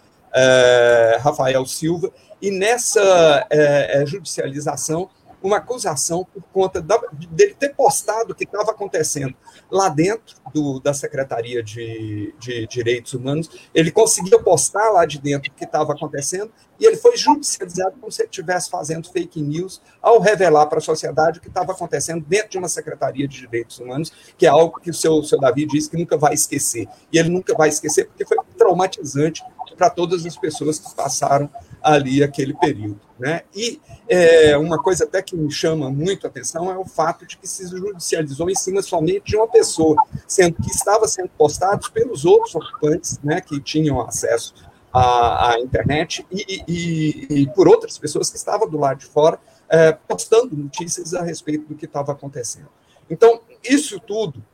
[1.20, 5.11] Rafael Silva, e nessa é, é, judicialização,
[5.43, 9.35] uma acusação por conta da, dele ter postado o que estava acontecendo
[9.70, 13.48] lá dentro do, da Secretaria de, de, Direitos Humanos.
[13.74, 18.12] Ele conseguia postar lá de dentro o que estava acontecendo e ele foi judicializado como
[18.12, 22.24] se ele estivesse fazendo fake news ao revelar para a sociedade o que estava acontecendo
[22.27, 25.66] dentro de uma Secretaria de Direitos Humanos, que é algo que o seu, seu Davi
[25.66, 26.86] disse que nunca vai esquecer.
[27.12, 29.43] E ele nunca vai esquecer porque foi traumatizante
[29.81, 31.48] para todas as pessoas que passaram
[31.82, 33.01] ali aquele período.
[33.19, 33.40] Né?
[33.57, 37.39] E é, uma coisa até que me chama muito a atenção é o fato de
[37.39, 39.97] que se judicializou em cima somente de uma pessoa,
[40.28, 44.52] sendo que estava sendo postados pelos outros ocupantes né, que tinham acesso
[44.93, 49.40] à, à internet e, e, e, por outras pessoas que estavam do lado de fora
[49.70, 52.69] é, postando notícias a respeito do que estava acontecendo.
[53.09, 54.44] Então, isso tudo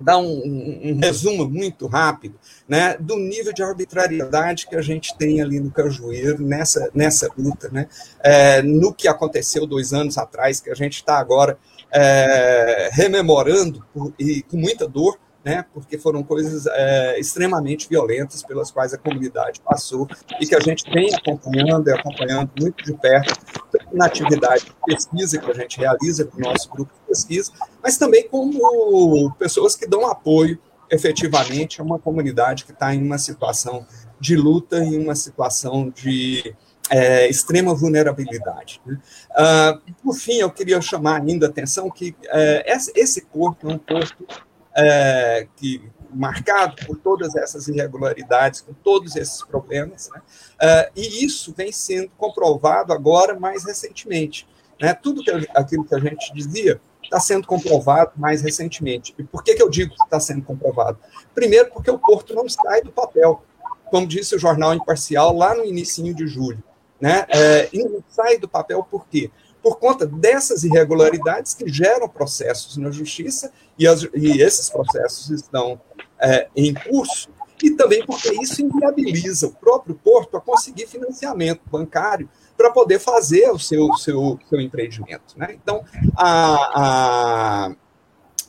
[0.00, 0.42] dar um,
[0.84, 5.70] um, resumo muito rápido né, do nível de arbitrariedade que a gente tem ali no
[5.70, 7.88] Cajueiro, nessa, nessa luta, né,
[8.22, 11.58] é, no que aconteceu dois anos atrás, que a gente está agora
[11.92, 18.70] é, rememorando por, e com muita dor, né, porque foram coisas é, extremamente violentas pelas
[18.72, 20.08] quais a comunidade passou
[20.40, 23.32] e que a gente vem acompanhando e acompanhando muito de perto
[23.96, 27.50] na atividade de pesquisa que a gente realiza com o nosso grupo de pesquisa,
[27.82, 30.58] mas também como pessoas que dão apoio
[30.90, 33.86] efetivamente a uma comunidade que está em uma situação
[34.20, 36.54] de luta e uma situação de
[36.90, 38.80] é, extrema vulnerabilidade.
[38.86, 38.98] Né?
[39.30, 43.78] Uh, por fim, eu queria chamar ainda a atenção que é, esse corpo é um
[43.78, 44.26] corpo
[44.76, 45.82] é, que
[46.12, 50.20] marcado por todas essas irregularidades, com todos esses problemas, né?
[50.20, 54.46] uh, e isso vem sendo comprovado agora mais recentemente.
[54.80, 54.94] Né?
[54.94, 59.14] Tudo que, aquilo que a gente dizia está sendo comprovado mais recentemente.
[59.18, 60.98] E por que, que eu digo que está sendo comprovado?
[61.34, 63.42] Primeiro, porque o Porto não sai do papel.
[63.86, 66.62] Como disse o jornal Imparcial lá no início de julho,
[67.00, 67.24] né?
[67.28, 69.30] É, e não sai do papel por quê?
[69.62, 75.80] Por conta dessas irregularidades que geram processos na justiça, e, as, e esses processos estão
[76.20, 77.30] é, em curso,
[77.62, 83.50] e também porque isso inviabiliza o próprio porto a conseguir financiamento bancário para poder fazer
[83.50, 85.36] o seu, seu, seu empreendimento.
[85.36, 85.56] Né?
[85.62, 85.84] Então,
[86.16, 87.76] a, a,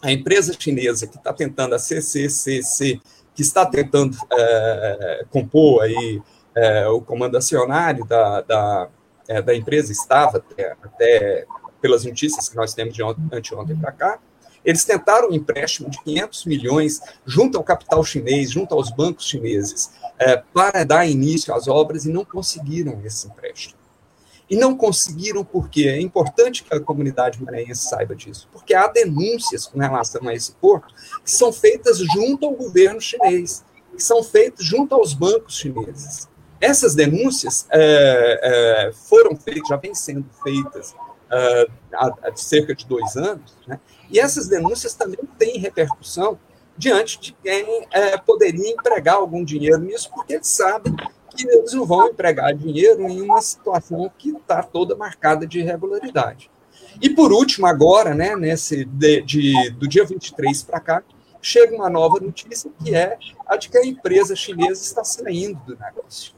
[0.02, 3.00] a empresa chinesa que está tentando, a CCCC,
[3.34, 6.22] que está tentando é, compor aí,
[6.56, 8.90] é, o comando acionário da, da,
[9.28, 11.46] é, da empresa, estava até, até,
[11.80, 14.20] pelas notícias que nós temos de anteontem para cá,
[14.68, 19.92] eles tentaram um empréstimo de 500 milhões junto ao capital chinês, junto aos bancos chineses,
[20.20, 23.80] é, para dar início às obras e não conseguiram esse empréstimo.
[24.50, 29.66] E não conseguiram porque é importante que a comunidade maranhense saiba disso, porque há denúncias
[29.66, 33.64] com relação a esse porto que são feitas junto ao governo chinês,
[33.96, 36.28] que são feitas junto aos bancos chineses.
[36.60, 38.40] Essas denúncias é,
[38.90, 40.94] é, foram feitas, já vêm sendo feitas
[41.32, 43.80] uh, há, há, cerca de dois anos, né?
[44.10, 46.40] e essas denúncias também têm repercussão
[46.78, 50.96] diante de quem é, poderia empregar algum dinheiro nisso, porque eles sabem
[51.36, 56.52] que eles não vão empregar dinheiro em uma situação que está toda marcada de irregularidade.
[57.02, 61.04] E por último, agora, né, nesse de, de do dia 23 para cá,
[61.42, 65.78] chega uma nova notícia que é a de que a empresa chinesa está saindo do
[65.78, 66.34] negócio.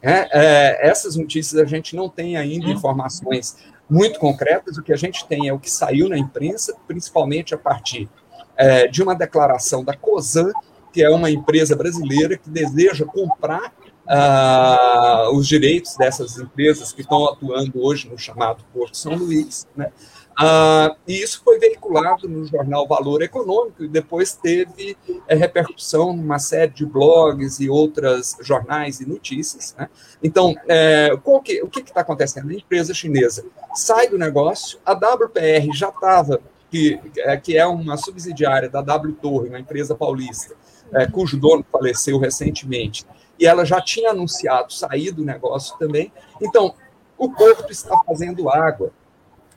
[0.00, 3.56] É, é, essas notícias a gente não tem ainda informações
[3.92, 7.58] muito concretas, o que a gente tem é o que saiu na imprensa, principalmente a
[7.58, 8.08] partir
[8.56, 10.50] é, de uma declaração da COSAN,
[10.94, 13.70] que é uma empresa brasileira que deseja comprar
[14.08, 19.66] ah, os direitos dessas empresas que estão atuando hoje no chamado Porto São Luís.
[19.76, 19.92] Né?
[20.38, 24.96] Ah, e isso foi veiculado no jornal Valor Econômico e depois teve
[25.28, 29.74] é, repercussão numa série de blogs e outros jornais e notícias.
[29.78, 29.88] Né?
[30.22, 31.10] Então, é,
[31.44, 32.50] que, o que está acontecendo?
[32.50, 33.44] A empresa chinesa
[33.74, 36.40] sai do negócio, a WPR já estava,
[36.70, 40.54] que, é, que é uma subsidiária da W Torre, uma empresa paulista,
[40.92, 43.06] é, cujo dono faleceu recentemente,
[43.38, 46.12] e ela já tinha anunciado sair do negócio também.
[46.40, 46.74] Então,
[47.18, 48.92] o Porto está fazendo água,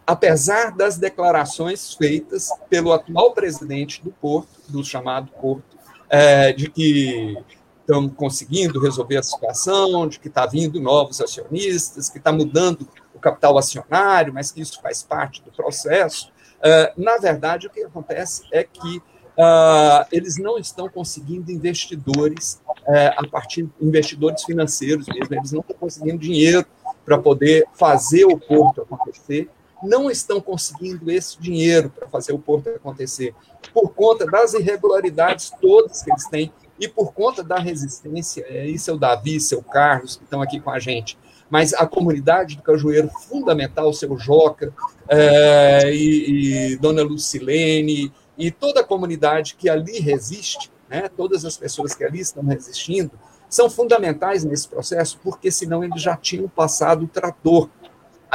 [0.06, 5.77] apesar das declarações feitas pelo atual presidente do Porto, do chamado Porto,
[6.10, 7.36] é, de que
[7.82, 13.19] estão conseguindo resolver a situação, de que está vindo novos acionistas, que está mudando o
[13.19, 16.32] capital acionário, mas que isso faz parte do processo.
[16.61, 23.14] É, na verdade, o que acontece é que uh, eles não estão conseguindo investidores uh,
[23.18, 26.65] a partir investidores financeiros mesmo, eles não estão conseguindo dinheiro
[27.06, 29.49] para poder fazer o porto acontecer,
[29.84, 33.34] não estão conseguindo esse dinheiro para fazer o porto acontecer,
[33.73, 38.93] por conta das irregularidades todas que eles têm e por conta da resistência, isso é
[38.93, 41.18] o Davi, seu Carlos, que estão aqui com a gente,
[41.49, 44.73] mas a comunidade do Cajueiro, fundamental, seu Joca,
[45.07, 51.56] é, e, e Dona Lucilene, e toda a comunidade que ali resiste, né, todas as
[51.56, 53.11] pessoas que ali estão resistindo,
[53.49, 57.69] são fundamentais nesse processo, porque senão eles já tinham passado o trator.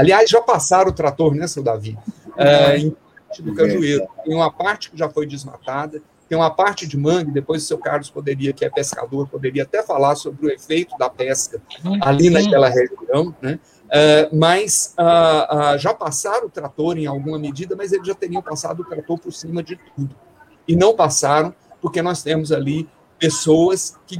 [0.01, 1.99] Aliás, já passaram o trator, né, seu Davi?
[2.37, 4.07] É, em parte do Cajueiro.
[4.25, 7.77] Tem uma parte que já foi desmatada, tem uma parte de mangue, depois o seu
[7.77, 11.61] Carlos poderia, que é pescador, poderia até falar sobre o efeito da pesca
[12.01, 13.59] ali naquela região, né?
[13.91, 18.41] Uh, mas uh, uh, já passaram o trator em alguma medida, mas eles já teriam
[18.41, 20.15] passado o trator por cima de tudo.
[20.69, 21.53] E não passaram,
[21.83, 24.17] porque nós temos ali pessoas que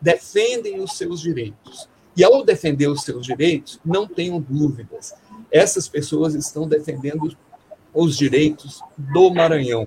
[0.00, 1.88] defendem os seus direitos.
[2.14, 5.14] E ao defender os seus direitos, não tenham dúvidas,
[5.54, 7.32] essas pessoas estão defendendo
[7.94, 9.86] os direitos do Maranhão.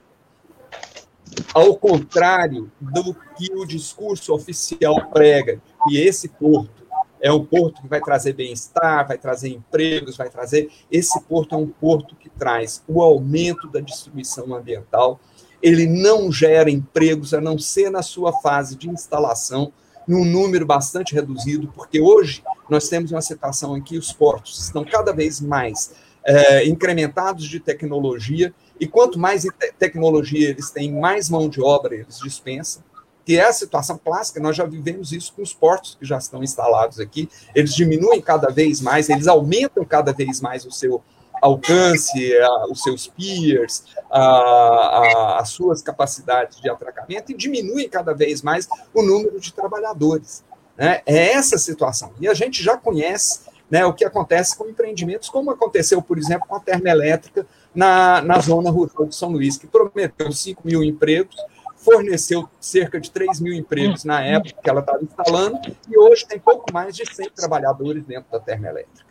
[1.54, 6.88] Ao contrário do que o discurso oficial prega, que esse porto
[7.20, 10.72] é um porto que vai trazer bem-estar, vai trazer empregos, vai trazer.
[10.90, 15.20] Esse porto é um porto que traz o aumento da destruição ambiental.
[15.62, 19.74] Ele não gera empregos, a não ser na sua fase de instalação,
[20.08, 24.86] num número bastante reduzido, porque hoje nós temos uma situação em que os portos estão
[24.86, 25.94] cada vez mais
[26.26, 29.46] é, incrementados de tecnologia, e quanto mais
[29.80, 32.84] tecnologia eles têm, mais mão de obra eles dispensam
[33.28, 36.42] que é a situação clássica, nós já vivemos isso com os portos que já estão
[36.42, 41.04] instalados aqui, eles diminuem cada vez mais, eles aumentam cada vez mais o seu
[41.42, 48.14] alcance, a, os seus piers, a, a, as suas capacidades de atracamento e diminuem cada
[48.14, 50.44] vez mais o número de trabalhadores.
[50.78, 51.02] Né?
[51.06, 52.14] É essa situação.
[52.20, 56.48] E a gente já conhece né, o que acontece com empreendimentos, como aconteceu, por exemplo,
[56.48, 57.46] com a termoelétrica
[57.76, 61.36] na, na zona rural de São Luís, que prometeu 5 mil empregos,
[61.76, 65.60] forneceu cerca de 3 mil empregos na época que ela estava instalando,
[65.90, 69.07] e hoje tem pouco mais de 100 trabalhadores dentro da termoelétrica.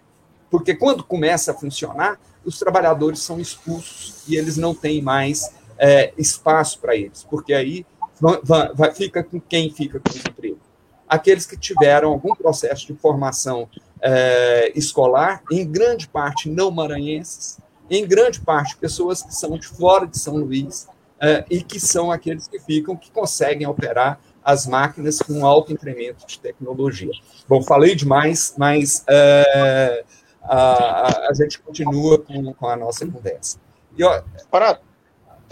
[0.57, 6.15] Porque quando começa a funcionar, os trabalhadores são expulsos e eles não têm mais é,
[6.17, 7.85] espaço para eles, porque aí
[8.19, 10.59] vai, vai, fica com quem fica com desemprego?
[11.07, 13.69] Aqueles que tiveram algum processo de formação
[14.01, 17.59] é, escolar, em grande parte não maranhenses,
[17.91, 20.89] em grande parte pessoas que são de fora de São Luís
[21.21, 26.27] é, e que são aqueles que ficam, que conseguem operar as máquinas com alto incremento
[26.27, 27.11] de tecnologia.
[27.47, 30.05] Bom, falei demais, mas é,
[30.49, 33.59] a, a, gente continua com, com a nossa conversa.
[33.97, 34.81] E, ó, Parado,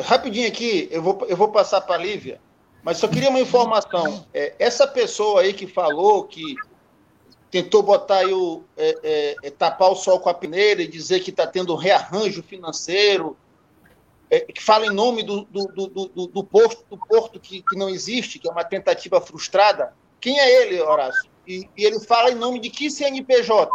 [0.00, 2.40] rapidinho aqui, eu vou, eu vou passar para a Lívia,
[2.82, 4.26] mas só queria uma informação.
[4.32, 6.54] É, essa pessoa aí que falou que
[7.50, 11.20] tentou botar aí o, é, é, é tapar o sol com a peneira e dizer
[11.20, 13.36] que está tendo rearranjo financeiro,
[14.30, 17.76] é, que fala em nome do, do, do, do, do porto, do porto que, que
[17.76, 19.94] não existe, que é uma tentativa frustrada.
[20.20, 21.30] Quem é ele, Horácio?
[21.46, 23.70] E, e ele fala em nome de que CNPJ?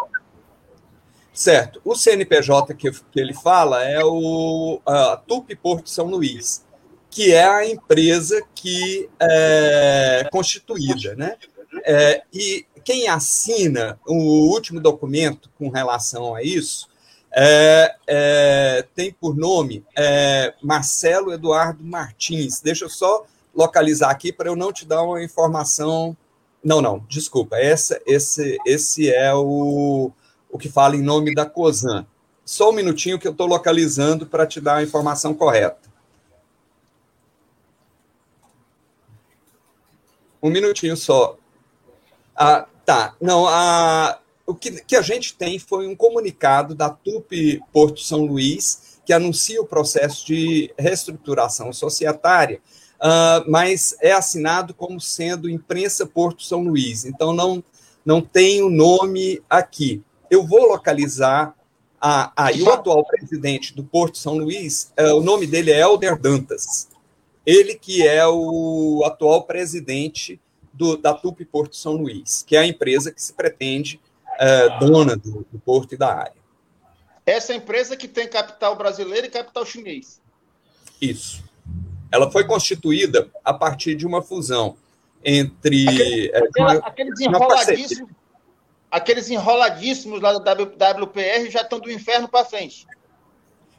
[1.39, 1.79] Certo.
[1.85, 6.65] O CNPJ que, que ele fala é o a Tupi Porto São Luís,
[7.09, 11.37] que é a empresa que é constituída, né?
[11.85, 16.89] É, e quem assina o último documento com relação a isso
[17.31, 22.59] é, é, tem por nome é, Marcelo Eduardo Martins.
[22.59, 23.25] Deixa eu só
[23.55, 26.17] localizar aqui para eu não te dar uma informação.
[26.61, 27.55] Não, não, desculpa.
[27.55, 30.11] Essa, esse, esse é o
[30.49, 32.05] o que fala em nome da COSAN.
[32.43, 35.87] Só um minutinho que eu estou localizando para te dar a informação correta.
[40.41, 41.37] Um minutinho só.
[42.35, 43.13] Ah, tá.
[43.21, 48.25] Não, a, o que, que a gente tem foi um comunicado da TUP Porto São
[48.25, 52.59] Luís, que anuncia o processo de reestruturação societária,
[52.95, 57.05] uh, mas é assinado como sendo Imprensa Porto São Luís.
[57.05, 57.63] Então, não,
[58.03, 61.55] não tem o nome aqui eu vou localizar
[61.99, 66.17] a, a, o atual presidente do Porto São Luís, é, o nome dele é Helder
[66.17, 66.87] Dantas.
[67.45, 70.39] Ele que é o atual presidente
[70.71, 73.99] do, da TUP Porto São Luís, que é a empresa que se pretende
[74.39, 76.39] é, dona do, do porto e da área.
[77.25, 80.21] Essa empresa que tem capital brasileiro e capital chinês.
[81.01, 81.43] Isso.
[82.11, 84.75] Ela foi constituída a partir de uma fusão
[85.23, 85.87] entre.
[85.87, 88.09] Aquele, é, uma, aquele desenroladíssimo
[88.91, 92.87] aqueles enroladíssimos lá do WPR já estão do inferno para frente.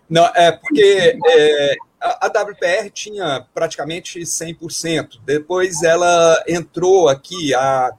[0.09, 5.21] Não, é porque é, a, a WPR tinha praticamente 100%.
[5.25, 7.93] Depois ela entrou aqui, a,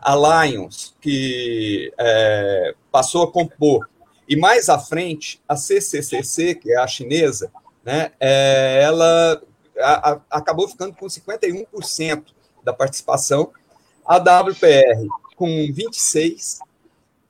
[0.00, 3.88] a Lions, que é, passou a compor.
[4.28, 7.50] E mais à frente, a CCCC, que é a chinesa,
[7.84, 9.42] né, é, ela
[9.78, 12.24] a, a, acabou ficando com 51%
[12.64, 13.50] da participação.
[14.06, 15.06] A WPR
[15.40, 16.58] com 26%,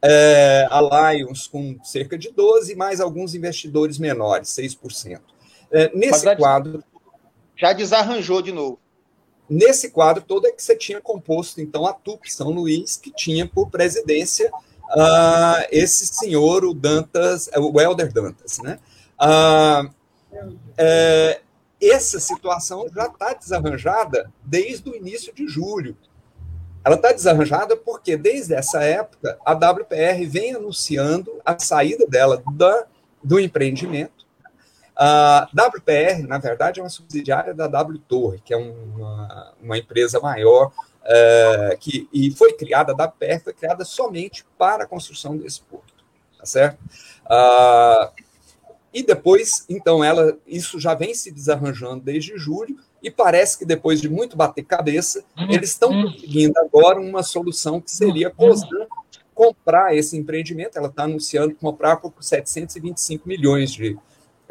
[0.02, 5.20] é, a Lions com cerca de 12%, mais alguns investidores menores, 6%.
[5.70, 6.82] É, nesse já, quadro.
[7.56, 8.80] Já desarranjou de novo.
[9.48, 13.46] Nesse quadro todo é que você tinha composto, então, a TUP São Luís, que tinha
[13.46, 18.58] por presidência uh, esse senhor, o Dantas, o Helder Dantas.
[18.58, 18.80] Né?
[19.20, 19.94] Uh,
[20.76, 21.40] é,
[21.80, 25.96] essa situação já está desarranjada desde o início de julho.
[26.84, 32.86] Ela está desarranjada porque, desde essa época, a WPR vem anunciando a saída dela da,
[33.22, 34.26] do empreendimento.
[34.96, 40.20] A WPR, na verdade, é uma subsidiária da W Torre, que é uma, uma empresa
[40.20, 40.72] maior
[41.04, 46.04] é, que, e foi criada, a WPR foi criada somente para a construção desse porto,
[46.38, 46.78] tá certo?
[48.92, 54.00] E depois, então, ela, isso já vem se desarranjando desde julho, e parece que depois
[54.00, 55.50] de muito bater cabeça, uhum.
[55.50, 56.12] eles estão uhum.
[56.12, 58.50] conseguindo agora uma solução que seria a uhum.
[58.50, 58.86] COSAN
[59.34, 60.76] comprar esse empreendimento.
[60.76, 63.96] Ela está anunciando comprar por 725 milhões de,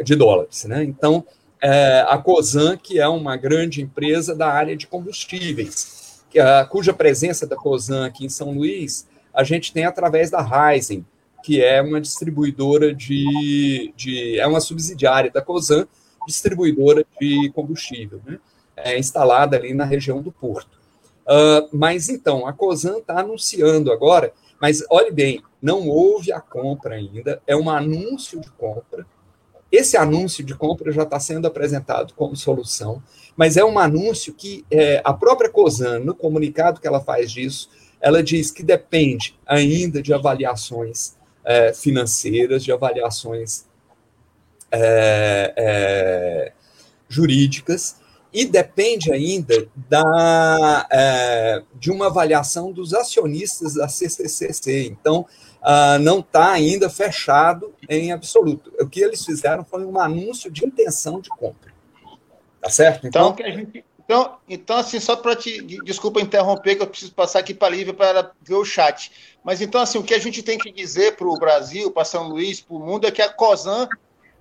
[0.04, 0.66] de dólares.
[0.66, 0.84] Né?
[0.84, 1.24] Então,
[1.62, 6.94] é, a COSAN, que é uma grande empresa da área de combustíveis, que, a, cuja
[6.94, 11.06] presença da COSAN aqui em São Luís, a gente tem através da Ryzen,
[11.44, 15.88] que é uma distribuidora de, de é uma subsidiária da COSAN,
[16.30, 18.40] distribuidora de combustível, né?
[18.78, 20.80] é, instalada ali na região do Porto.
[21.26, 26.96] Uh, mas então, a COSAN está anunciando agora, mas olhe bem, não houve a compra
[26.96, 29.06] ainda, é um anúncio de compra.
[29.72, 33.04] Esse anúncio de compra já está sendo apresentado como solução,
[33.38, 37.70] mas é um anúncio que é, a própria COSAN, no comunicado que ela faz disso,
[38.02, 43.69] ela diz que depende ainda de avaliações é, financeiras, de avaliações
[44.72, 46.52] é, é,
[47.08, 47.98] jurídicas,
[48.32, 54.86] e depende ainda da, é, de uma avaliação dos acionistas da CCCC.
[54.86, 55.26] Então,
[55.62, 58.72] uh, não está ainda fechado em absoluto.
[58.80, 61.74] O que eles fizeram foi um anúncio de intenção de compra.
[62.62, 63.08] Tá certo?
[63.08, 65.62] Então, então, gente, então, então assim, só para te.
[65.84, 69.12] Desculpa interromper, que eu preciso passar aqui para a Lívia para ver o chat.
[69.44, 72.28] Mas então, assim, o que a gente tem que dizer para o Brasil, para São
[72.28, 73.88] Luís, para o mundo, é que a COSAN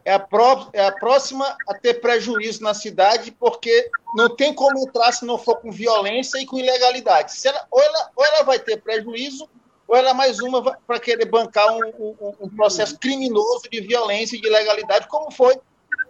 [0.09, 4.79] é a, pró é a próxima a ter prejuízo na cidade, porque não tem como
[4.79, 7.35] entrar se não for com violência e com ilegalidade.
[7.45, 9.47] Ela, ou, ela, ou ela vai ter prejuízo,
[9.87, 14.35] ou ela é mais uma para querer bancar um, um, um, processo criminoso de violência
[14.35, 15.61] e de ilegalidade, como foi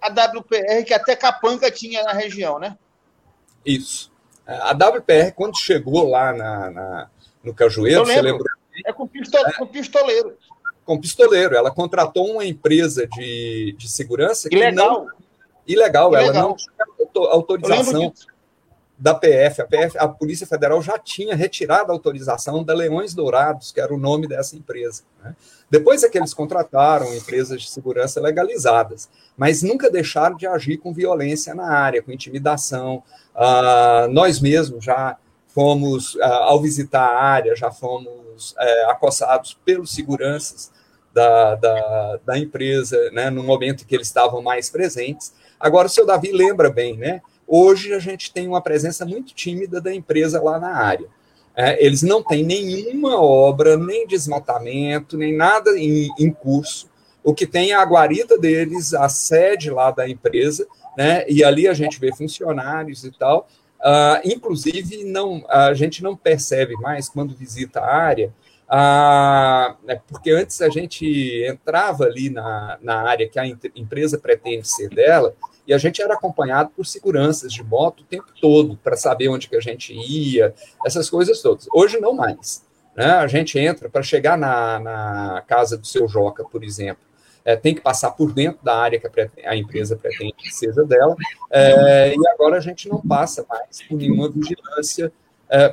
[0.00, 2.78] a WPR, que até Capanca tinha na região, né?
[3.66, 4.12] Isso.
[4.46, 7.10] A WPR, quando chegou lá na, na
[7.42, 8.46] no Cajueiro, você lembrou?
[8.86, 10.38] É com, é, com pistoleiro.
[10.88, 11.54] Com pistoleiro.
[11.54, 14.72] Ela contratou uma empresa de, de segurança ilegal.
[14.72, 15.18] que não...
[15.66, 16.12] Ilegal.
[16.14, 16.34] Ilegal.
[16.34, 16.70] Ela não tinha
[17.30, 18.12] autorização
[18.98, 19.60] da PF.
[19.60, 19.98] A, PF.
[19.98, 24.26] a Polícia Federal já tinha retirado a autorização da Leões Dourados, que era o nome
[24.26, 25.02] dessa empresa.
[25.22, 25.36] Né?
[25.70, 30.94] Depois é que eles contrataram empresas de segurança legalizadas, mas nunca deixaram de agir com
[30.94, 33.02] violência na área, com intimidação.
[33.36, 39.92] Uh, nós mesmos já fomos, uh, ao visitar a área, já fomos uh, acossados pelos
[39.92, 40.72] seguranças
[41.12, 45.32] da, da, da empresa, né, no momento que eles estavam mais presentes.
[45.58, 47.20] Agora, o seu Davi lembra bem, né?
[47.46, 51.06] Hoje a gente tem uma presença muito tímida da empresa lá na área.
[51.56, 56.88] É, eles não têm nenhuma obra, nem desmatamento, nem nada em, em, curso.
[57.24, 60.66] O que tem é a guarita deles, a sede lá da empresa,
[60.96, 61.24] né?
[61.28, 63.48] E ali a gente vê funcionários e tal.
[63.80, 68.32] Uh, inclusive, não, a gente não percebe mais quando visita a área,
[68.70, 74.88] uh, porque antes a gente entrava ali na, na área que a empresa pretende ser
[74.88, 75.34] dela,
[75.66, 79.48] e a gente era acompanhado por seguranças de moto o tempo todo para saber onde
[79.48, 80.54] que a gente ia,
[80.84, 81.66] essas coisas todas.
[81.74, 82.66] Hoje não mais.
[82.96, 83.04] Né?
[83.04, 87.06] A gente entra para chegar na, na casa do seu Joca, por exemplo.
[87.44, 90.84] É, tem que passar por dentro da área que a, a empresa pretende que seja
[90.84, 91.14] dela,
[91.50, 95.12] é, e agora a gente não passa mais por nenhuma vigilância,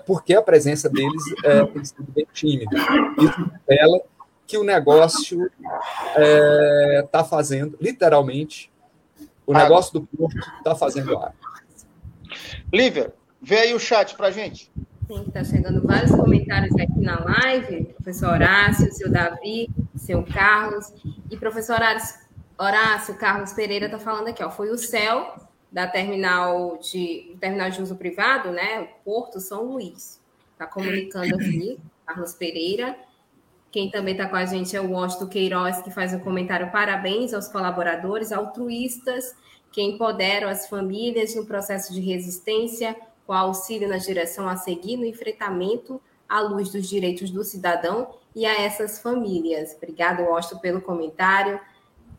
[0.06, 2.78] porque a presença deles é, tem sido bem tímida.
[3.20, 4.00] Isso revela
[4.48, 5.50] que o negócio
[7.04, 8.72] está é, fazendo, literalmente,
[9.46, 11.34] o negócio do Porto está fazendo água.
[12.74, 14.72] Lívia, vê aí o chat para gente.
[15.08, 17.86] Sim, está chegando vários comentários aqui na live.
[17.96, 20.92] Professor Horácio, seu Davi, seu Carlos.
[21.30, 22.26] E professor Horácio,
[22.58, 24.50] Horácio Carlos Pereira está falando aqui, ó.
[24.50, 25.36] Foi o céu
[25.76, 28.80] da terminal de terminal de uso privado, né?
[28.80, 30.22] O Porto São Luís.
[30.54, 32.98] Está comunicando aqui, Carlos Pereira.
[33.70, 37.34] Quem também está com a gente é o Washington Queiroz, que faz um comentário parabéns
[37.34, 39.36] aos colaboradores altruístas
[39.70, 42.96] que empoderam as famílias no processo de resistência,
[43.28, 48.46] com auxílio na direção a seguir no enfrentamento à luz dos direitos do cidadão e
[48.46, 49.76] a essas famílias.
[49.76, 51.60] Obrigado, Washington, pelo comentário.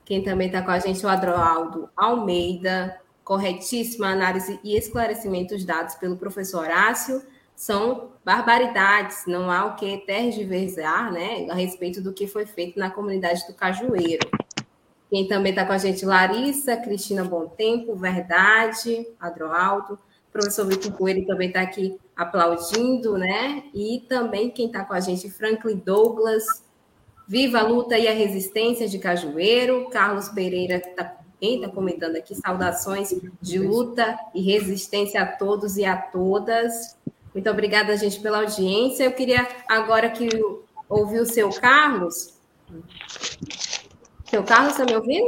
[0.04, 3.00] Quem também está com a gente é o Adroaldo Almeida.
[3.26, 7.20] Corretíssima análise e esclarecimentos dados pelo professor Horácio
[7.56, 12.88] são barbaridades, não há o que tergiversar né, a respeito do que foi feito na
[12.88, 14.30] comunidade do Cajueiro.
[15.10, 19.98] Quem também está com a gente, Larissa, Cristina Bom Tempo, Verdade, Adroaldo,
[20.32, 23.64] professor Vitor Coelho também está aqui aplaudindo, né?
[23.74, 26.44] E também quem está com a gente, Franklin Douglas,
[27.26, 33.14] Viva a Luta e a Resistência de Cajueiro, Carlos Pereira está está comentando aqui, saudações
[33.40, 36.96] de luta e resistência a todos e a todas.
[37.34, 39.04] Muito obrigada, gente, pela audiência.
[39.04, 40.28] Eu queria agora que
[40.88, 42.34] ouvir o seu Carlos.
[44.24, 45.26] Seu Carlos, está me ouvindo?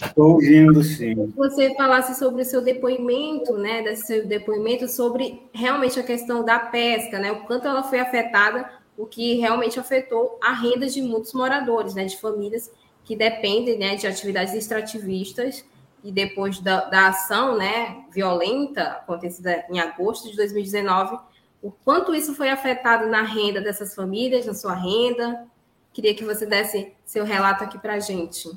[0.00, 1.32] Estou ouvindo, sim.
[1.36, 3.82] Você falasse sobre o seu depoimento, né?
[3.82, 7.32] Desse seu depoimento sobre realmente a questão da pesca, né?
[7.32, 12.04] O quanto ela foi afetada, o que realmente afetou a renda de muitos moradores, né?
[12.04, 12.70] De famílias
[13.06, 15.64] que dependem né, de atividades extrativistas
[16.02, 21.16] e depois da, da ação né, violenta acontecida em agosto de 2019,
[21.62, 25.46] o quanto isso foi afetado na renda dessas famílias, na sua renda.
[25.92, 28.50] Queria que você desse seu relato aqui para a gente.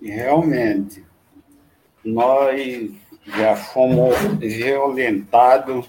[0.00, 1.04] Realmente,
[2.02, 2.90] nós
[3.26, 5.86] já fomos violentados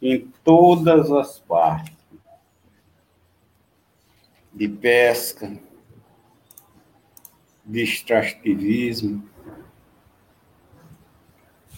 [0.00, 1.94] em todas as partes
[4.54, 5.52] de pesca,
[7.64, 9.22] de extrativismo,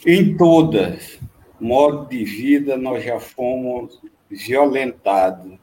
[0.04, 1.18] em todas,
[1.58, 4.00] modo de vida, nós já fomos
[4.30, 5.58] violentados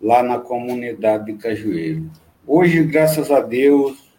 [0.00, 2.10] lá na comunidade de Cajueiro.
[2.46, 4.10] Hoje, graças a Deus,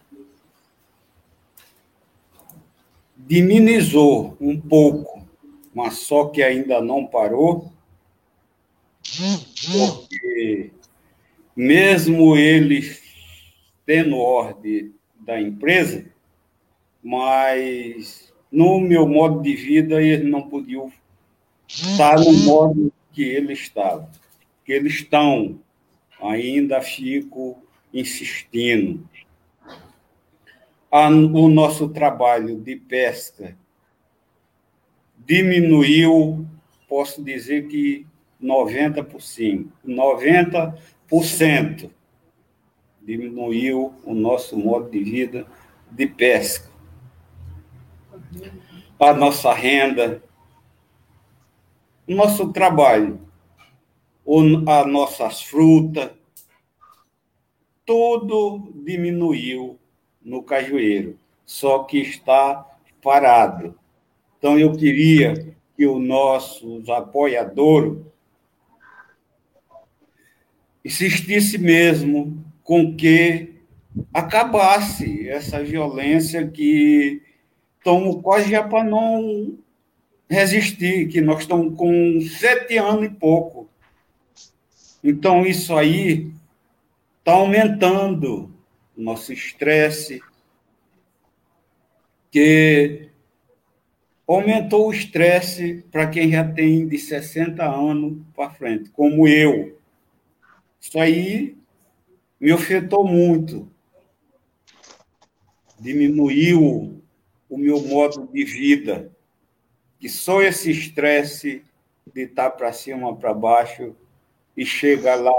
[3.15, 5.25] diminizou um pouco,
[5.73, 7.71] mas só que ainda não parou,
[9.77, 10.71] porque
[11.55, 13.04] mesmo eles
[13.85, 16.05] tendo ordem da empresa,
[17.03, 20.91] mas no meu modo de vida eles não podiam
[21.67, 24.09] estar no modo que eles estavam.
[24.63, 25.59] Que eles estão,
[26.21, 27.57] ainda fico
[27.93, 29.07] insistindo.
[31.33, 33.57] O nosso trabalho de pesca
[35.25, 36.45] diminuiu,
[36.87, 38.05] posso dizer que
[38.41, 39.67] 90%.
[39.85, 41.89] 90%
[43.05, 45.45] diminuiu o nosso modo de vida
[45.91, 46.69] de pesca.
[48.99, 50.23] A nossa renda,
[52.07, 53.19] o nosso trabalho,
[54.67, 56.11] as nossas frutas,
[57.85, 59.79] tudo diminuiu
[60.23, 62.65] no cajueiro, só que está
[63.01, 63.77] parado.
[64.39, 67.99] Então, eu queria que os nossos apoiadores
[70.83, 73.53] insistisse mesmo com que
[74.11, 77.21] acabasse essa violência que
[77.77, 79.55] estamos quase já para não
[80.27, 83.69] resistir, que nós estamos com sete anos e pouco.
[85.03, 86.31] Então, isso aí
[87.19, 88.51] está aumentando
[88.97, 90.19] o nosso estresse,
[92.31, 93.09] que
[94.27, 99.79] aumentou o estresse para quem já tem de 60 anos para frente, como eu.
[100.81, 101.55] Isso aí
[102.45, 103.67] me afetou muito.
[105.79, 107.01] Diminuiu
[107.49, 109.11] o meu modo de vida,
[109.99, 111.65] que só esse estresse
[112.13, 113.95] de estar para cima, para baixo,
[114.55, 115.33] e chega lá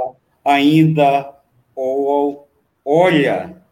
[0.44, 1.32] ainda
[1.76, 2.48] ou
[2.84, 3.62] olha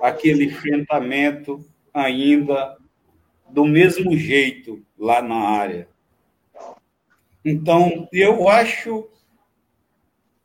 [0.00, 1.62] aquele enfrentamento
[1.92, 2.78] ainda
[3.50, 5.86] do mesmo jeito lá na área.
[7.44, 9.06] Então, eu acho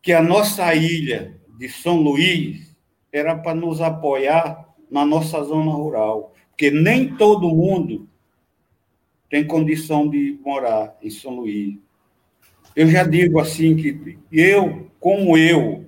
[0.02, 2.76] que a nossa ilha de São Luís
[3.10, 8.06] era para nos apoiar na nossa zona rural, porque nem todo mundo
[9.30, 11.80] tem condição de morar em São Luís.
[12.76, 15.86] Eu já digo assim que eu, como eu,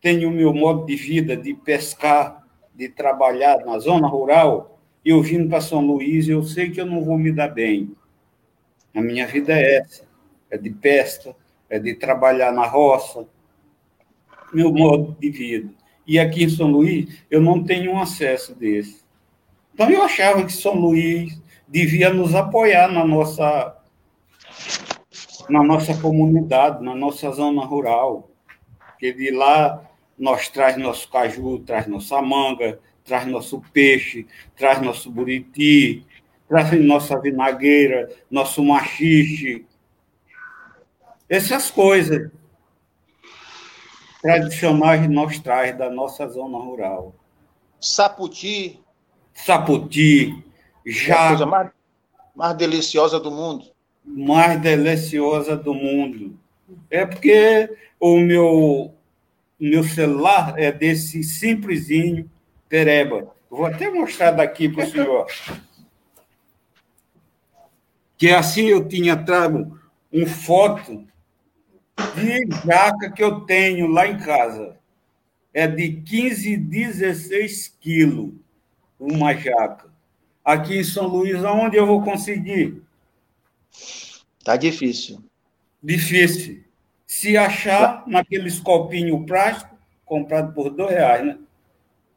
[0.00, 2.42] tenho o meu modo de vida de pescar,
[2.74, 6.86] de trabalhar na zona rural, e eu vindo para São Luís, eu sei que eu
[6.86, 7.94] não vou me dar bem.
[8.94, 10.08] A minha vida é essa,
[10.50, 11.36] é de pesca,
[11.68, 13.28] é de trabalhar na roça,
[14.54, 15.70] meu modo de vida.
[16.06, 19.02] E aqui em São Luís, eu não tenho um acesso desse.
[19.72, 23.76] Então, eu achava que São Luís devia nos apoiar na nossa,
[25.48, 28.30] na nossa comunidade, na nossa zona rural.
[28.90, 29.82] Porque de lá
[30.18, 34.26] nós traz nosso caju, traz nossa manga, traz nosso peixe,
[34.56, 36.04] traz nosso buriti,
[36.48, 39.66] traz nossa vinagueira, nosso machixe.
[41.28, 42.30] Essas coisas
[44.24, 47.14] tradicionais nós traz da nossa zona rural.
[47.78, 48.80] Saputi.
[49.34, 50.42] Saputi.
[50.86, 51.14] Já...
[51.14, 51.70] É a coisa mais,
[52.34, 53.66] mais deliciosa do mundo.
[54.02, 56.38] Mais deliciosa do mundo.
[56.90, 57.70] É porque
[58.00, 58.94] o meu,
[59.60, 62.30] meu celular é desse simplesinho
[62.66, 63.30] pereba.
[63.50, 65.26] Vou até mostrar daqui para o senhor.
[68.16, 69.78] Que assim eu tinha trago
[70.10, 71.04] um foto
[72.14, 74.76] de jaca que eu tenho lá em casa.
[75.52, 78.32] É de 15, 16 quilos
[78.98, 79.88] uma jaca.
[80.44, 82.82] Aqui em São Luís, aonde eu vou conseguir?
[84.44, 85.22] Tá difícil.
[85.82, 86.64] Difícil.
[87.06, 88.04] Se achar tá.
[88.06, 91.38] naqueles copinhos plásticos, comprado por dois reais, né?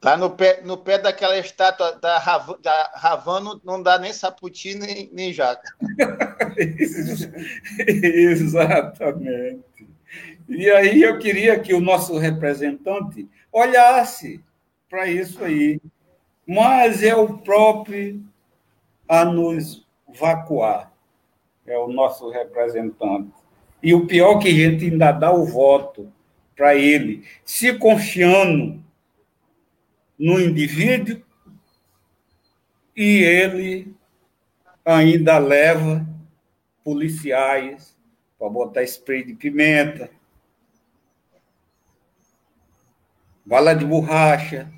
[0.03, 4.75] Lá no pé, no pé daquela estátua da, Rav, da Ravano não dá nem saputi
[4.75, 5.73] nem, nem jaca.
[7.77, 9.63] Exatamente.
[10.47, 14.43] E aí eu queria que o nosso representante olhasse
[14.89, 15.81] para isso aí.
[16.47, 18.23] Mas é o próprio
[19.07, 19.85] a nos
[20.17, 20.91] vacuar.
[21.65, 23.31] É o nosso representante.
[23.83, 26.11] E o pior é que a gente ainda dá o voto
[26.55, 28.83] para ele, se confiando
[30.17, 31.21] no indivíduo
[32.95, 33.93] e ele
[34.83, 36.07] ainda leva
[36.83, 37.95] policiais
[38.39, 40.09] para botar spray de pimenta,
[43.47, 44.69] bala de borracha,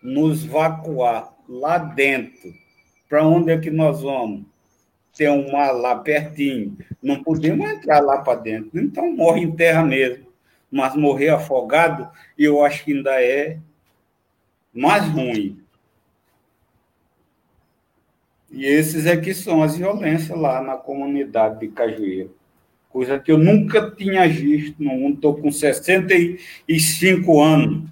[0.00, 2.54] nos vacuar lá dentro.
[3.08, 4.44] Para onde é que nós vamos?
[5.16, 6.78] Tem um mar lá pertinho.
[7.02, 8.80] Não podemos entrar lá para dentro.
[8.80, 10.26] Então morre em terra mesmo.
[10.70, 13.58] Mas morrer afogado, eu acho que ainda é
[14.72, 15.60] mais ruim.
[18.50, 22.34] E esses é que são as violências lá na comunidade de Cajueiro.
[22.88, 25.16] Coisa que eu nunca tinha visto no mundo.
[25.16, 27.90] Estou com 65 anos.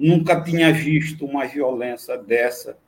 [0.00, 2.78] Nunca tinha visto uma violência dessa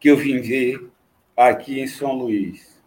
[0.00, 0.90] que eu vim ver
[1.36, 2.82] aqui em São Luís.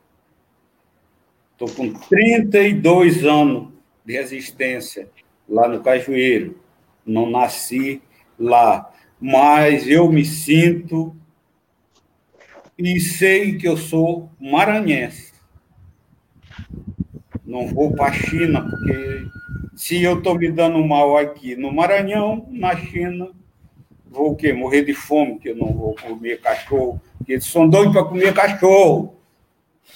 [1.53, 3.69] Estou com 32 anos
[4.03, 5.09] de resistência
[5.47, 6.59] lá no Cajueiro.
[7.05, 8.01] Não nasci
[8.37, 11.15] lá, mas eu me sinto
[12.77, 15.31] e sei que eu sou maranhense.
[17.45, 19.29] Não vou para a China, porque
[19.77, 23.29] se eu estou me dando mal aqui no Maranhão, na China,
[24.15, 24.53] vou o quê?
[24.53, 28.33] Morrer de fome, que eu não vou comer cachorro, porque eles são doidos para comer
[28.33, 29.19] cachorro.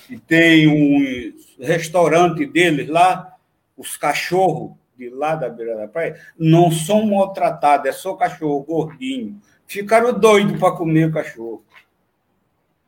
[0.10, 3.36] E tem um restaurante deles lá,
[3.76, 9.40] os cachorros de lá da beira da praia, não são maltratados, é só cachorro gordinho.
[9.66, 11.64] Ficaram doidos para comer cachorro.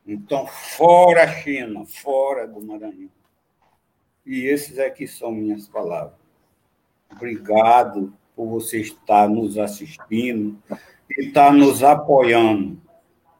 [0.06, 3.08] Então, fora a China, fora do Maranhão.
[4.26, 6.14] E esses aqui são minhas palavras.
[7.10, 10.60] Obrigado por você estar nos assistindo
[11.18, 12.80] e estar nos apoiando.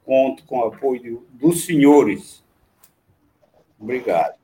[0.04, 2.42] Conto com o apoio dos senhores.
[3.78, 4.34] Obrigado.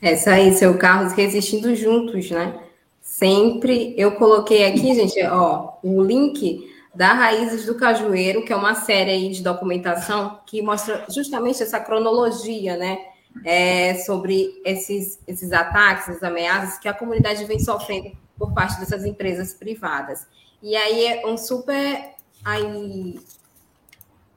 [0.00, 2.58] É isso aí, seu Carlos, resistindo juntos, né?
[3.00, 8.74] Sempre eu coloquei aqui, gente, ó, o link da Raízes do Cajueiro, que é uma
[8.74, 12.98] série aí de documentação que mostra justamente essa cronologia, né?
[13.44, 19.04] É, sobre esses, esses ataques, essas ameaças que a comunidade vem sofrendo por parte dessas
[19.04, 20.26] empresas privadas.
[20.62, 23.20] E aí é um super aí,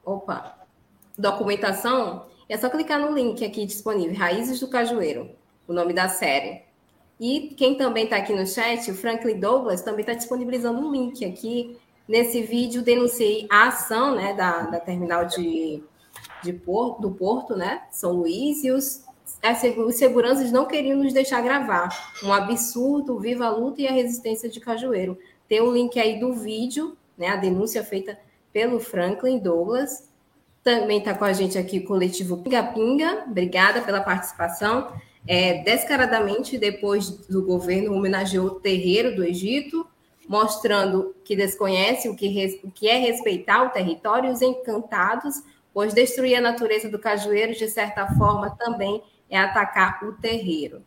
[0.04, 0.58] opa,
[1.18, 2.26] documentação.
[2.50, 5.30] É só clicar no link aqui disponível, Raízes do Cajueiro,
[5.68, 6.64] o nome da série.
[7.20, 11.24] E quem também está aqui no chat, o Franklin Douglas, também está disponibilizando um link
[11.24, 11.78] aqui
[12.12, 15.82] Nesse vídeo, denunciei a ação né, da, da terminal de,
[16.44, 19.06] de Porto, do Porto, né, São Luís, e os,
[19.86, 21.90] os seguranças não queriam nos deixar gravar.
[22.24, 25.18] Um absurdo, viva a luta e a resistência de Cajueiro.
[25.48, 28.18] Tem o um link aí do vídeo, né, a denúncia feita
[28.54, 30.10] pelo Franklin Douglas.
[30.64, 33.26] Também está com a gente aqui o coletivo Pinga Pinga.
[33.28, 34.94] Obrigada pela participação.
[35.28, 39.86] É, descaradamente, depois do governo homenageou o terreiro do Egito,
[40.28, 45.94] mostrando que desconhece o que, o que é respeitar o território e os encantados, pois
[45.94, 50.84] destruir a natureza do cajueiro, de certa forma, também é atacar o terreiro.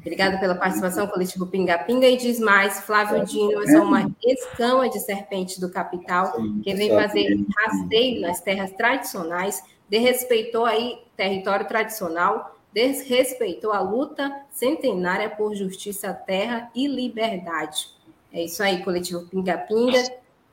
[0.00, 2.06] Obrigada pela participação, coletivo Pinga Pinga.
[2.06, 6.32] E diz mais, Flávio Dino é uma escama de serpente do capital
[6.62, 15.30] que vem fazer rasteio nas terras tradicionais, desrespeitou aí território tradicional, desrespeitou a luta centenária
[15.30, 17.88] por justiça, terra e liberdade.
[18.32, 20.02] É isso aí, coletivo Pinga Pinga.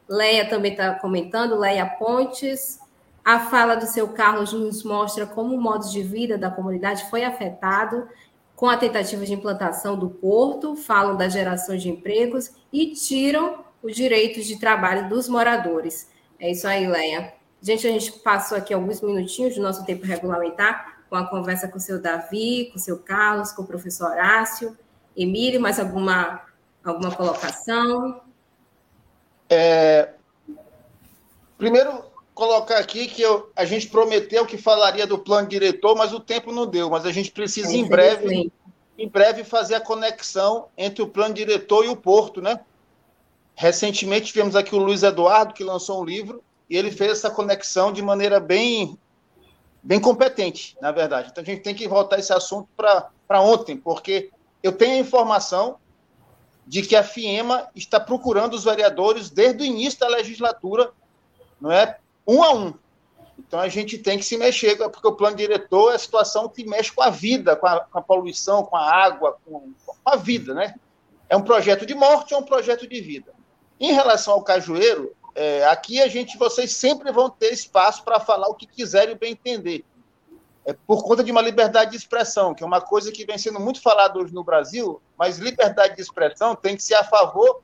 [0.07, 2.79] Leia também está comentando, Leia Pontes.
[3.29, 7.23] A fala do seu Carlos nos mostra como o modo de vida da comunidade foi
[7.23, 8.09] afetado
[8.55, 13.95] com a tentativa de implantação do porto, falam da geração de empregos e tiram os
[13.95, 16.09] direitos de trabalho dos moradores.
[16.39, 17.31] É isso aí, Leia.
[17.61, 21.77] Gente, a gente passou aqui alguns minutinhos do nosso tempo regulamentar com a conversa com
[21.77, 24.75] o seu Davi, com o seu Carlos, com o professor Horácio.
[25.15, 26.41] Emílio, mais alguma
[26.83, 28.21] Alguma colocação?
[29.49, 30.13] É,
[31.57, 32.08] primeiro,
[32.39, 36.53] colocar aqui que eu, a gente prometeu que falaria do plano diretor, mas o tempo
[36.53, 36.89] não deu.
[36.89, 38.49] Mas a gente precisa, em breve,
[38.97, 42.61] em breve, fazer a conexão entre o plano diretor e o Porto, né?
[43.53, 47.91] Recentemente tivemos aqui o Luiz Eduardo, que lançou um livro, e ele fez essa conexão
[47.91, 48.97] de maneira bem,
[49.83, 51.29] bem competente, na verdade.
[51.29, 54.31] Então a gente tem que voltar esse assunto para ontem, porque
[54.63, 55.75] eu tenho a informação
[56.65, 60.91] de que a FIEMA está procurando os vereadores desde o início da legislatura,
[61.59, 61.97] não é?
[62.29, 62.73] Um a um.
[63.37, 66.65] Então a gente tem que se mexer, porque o plano diretor é a situação que
[66.65, 70.15] mexe com a vida, com a, com a poluição, com a água, com, com, a
[70.15, 70.75] vida, né?
[71.27, 73.33] É um projeto de morte ou um projeto de vida.
[73.79, 78.47] Em relação ao cajueiro, é, aqui a gente, vocês sempre vão ter espaço para falar
[78.49, 79.85] o que quiserem bem entender
[80.69, 83.59] é por conta de uma liberdade de expressão, que é uma coisa que vem sendo
[83.59, 87.61] muito falada hoje no Brasil, mas liberdade de expressão tem que ser a favor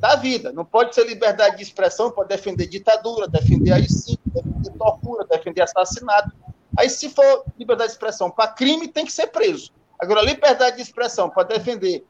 [0.00, 0.52] da vida.
[0.52, 5.62] Não pode ser liberdade de expressão para defender ditadura, defender aí sim, defender tortura, defender
[5.62, 6.32] assassinato.
[6.76, 9.72] Aí, se for liberdade de expressão para crime, tem que ser preso.
[9.98, 12.04] Agora, liberdade de expressão para defender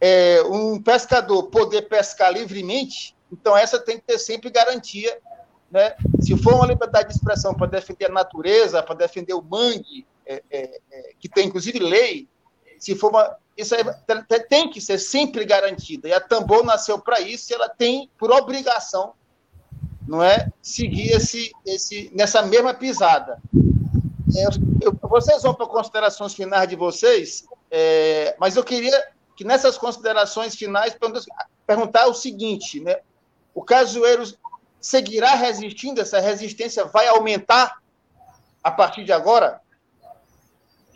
[0.00, 5.16] é, um pescador poder pescar livremente, então essa tem que ter sempre garantia
[5.70, 5.94] né?
[6.20, 10.42] Se for uma liberdade de expressão para defender a natureza, para defender o mangue, é,
[10.50, 12.28] é, é, que tem inclusive lei,
[12.78, 13.74] se for uma, isso
[14.48, 16.08] tem que ser sempre garantida.
[16.08, 19.14] E a Tambor nasceu para isso, e ela tem por obrigação
[20.06, 23.40] não é, seguir esse, esse, nessa mesma pisada.
[24.36, 24.44] É,
[24.84, 30.56] eu, vocês vão para considerações finais de vocês, é, mas eu queria que nessas considerações
[30.56, 30.96] finais
[31.66, 32.96] perguntar o seguinte, né?
[33.54, 34.24] O Cajueiro
[34.80, 36.00] seguirá resistindo?
[36.00, 37.78] Essa resistência vai aumentar
[38.62, 39.60] a partir de agora?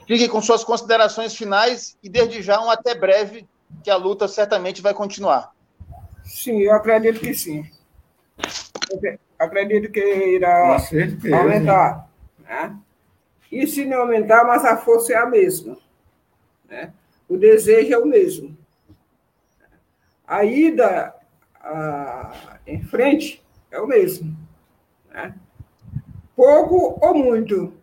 [0.07, 3.47] Fique com suas considerações finais e desde já um até breve,
[3.83, 5.53] que a luta certamente vai continuar.
[6.25, 7.69] Sim, eu acredito que sim.
[8.91, 10.79] Eu acredito que irá
[11.33, 12.09] aumentar.
[12.39, 12.77] Né?
[13.51, 15.77] E se não aumentar, mas a força é a mesma.
[16.69, 16.93] Né?
[17.29, 18.57] O desejo é o mesmo.
[20.27, 21.15] A ida
[21.61, 24.37] a, em frente é o mesmo.
[25.11, 25.35] Né?
[26.35, 27.75] Pouco ou muito,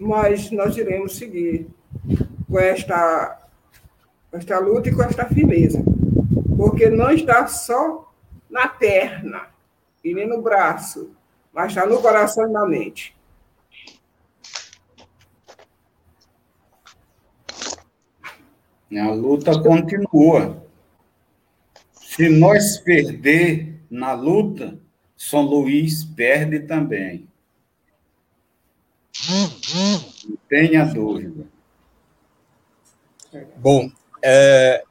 [0.00, 1.68] mas nós iremos seguir
[2.48, 3.38] com esta,
[4.30, 5.84] com esta luta e com esta firmeza.
[6.56, 8.10] Porque não está só
[8.48, 9.48] na perna
[10.02, 11.10] e nem no braço,
[11.52, 13.14] mas está no coração e na mente.
[18.98, 20.66] A luta continua.
[21.92, 24.78] Se nós perder na luta,
[25.16, 27.28] São Luís perde também.
[29.28, 29.59] Não
[30.50, 31.46] tenha dúvida.
[33.56, 33.88] Bom,
[34.20, 34.82] é,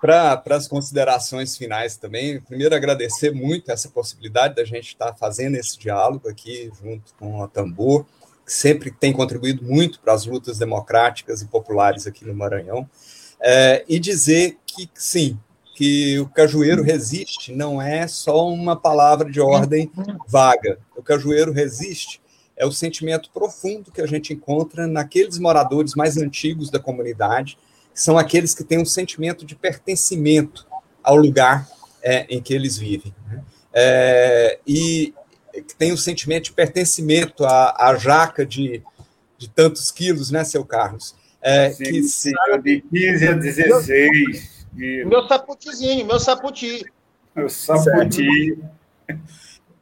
[0.00, 5.76] para as considerações finais também, primeiro agradecer muito essa possibilidade da gente estar fazendo esse
[5.76, 8.06] diálogo aqui junto com a Tambor,
[8.46, 12.88] que sempre tem contribuído muito para as lutas democráticas e populares aqui no Maranhão,
[13.40, 15.38] é, e dizer que sim,
[15.74, 19.90] que o cajueiro resiste não é só uma palavra de ordem
[20.28, 20.78] vaga.
[20.96, 22.21] O cajueiro resiste
[22.62, 27.58] é o sentimento profundo que a gente encontra naqueles moradores mais antigos da comunidade,
[27.92, 30.64] que são aqueles que têm um sentimento de pertencimento
[31.02, 31.68] ao lugar
[32.00, 33.12] é, em que eles vivem.
[33.28, 33.42] Né?
[33.74, 35.12] É, e
[35.52, 38.80] que tem um sentimento de pertencimento à, à jaca de,
[39.36, 41.16] de tantos quilos, né, seu Carlos?
[41.42, 42.32] É, Sim, que se...
[42.62, 44.66] De 15 a 16.
[44.72, 46.84] Meu, meu saputizinho, meu saputi.
[47.34, 48.56] Meu saputi.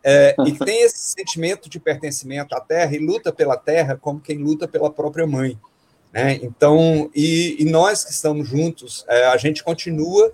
[0.02, 4.38] É, e tem esse sentimento de pertencimento à terra e luta pela terra como quem
[4.38, 5.58] luta pela própria mãe.
[6.12, 6.40] Né?
[6.42, 10.32] Então, e, e nós que estamos juntos, é, a gente continua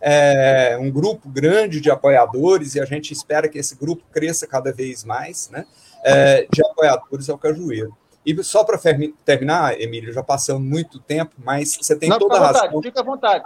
[0.00, 4.72] é, um grupo grande de apoiadores e a gente espera que esse grupo cresça cada
[4.72, 5.66] vez mais, né?
[6.04, 7.94] É, de apoiadores ao Cajueiro.
[8.24, 8.78] E só para
[9.24, 12.70] terminar, Emílio, já passamos muito tempo, mas você tem Não, toda a razão.
[12.70, 13.44] Vontade, fica à vontade.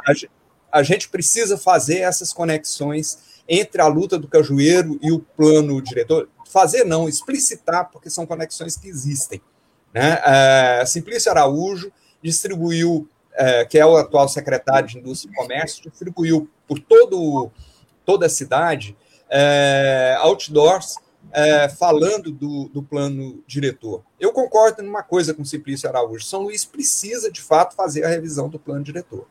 [0.71, 5.81] A, a gente precisa fazer essas conexões entre a luta do cajueiro e o plano
[5.83, 6.29] diretor.
[6.47, 9.41] Fazer não, explicitar, porque são conexões que existem.
[9.93, 10.21] Né?
[10.25, 16.49] É, Simplício Araújo distribuiu, é, que é o atual secretário de Indústria e Comércio, distribuiu
[16.67, 17.51] por todo,
[18.05, 18.97] toda a cidade
[19.29, 20.97] é, outdoors
[21.33, 24.03] é, falando do, do, plano diretor.
[24.21, 28.49] Eu concordo numa coisa com Simplício Araújo: São Luís precisa, de fato, fazer a revisão
[28.49, 29.27] do plano diretor.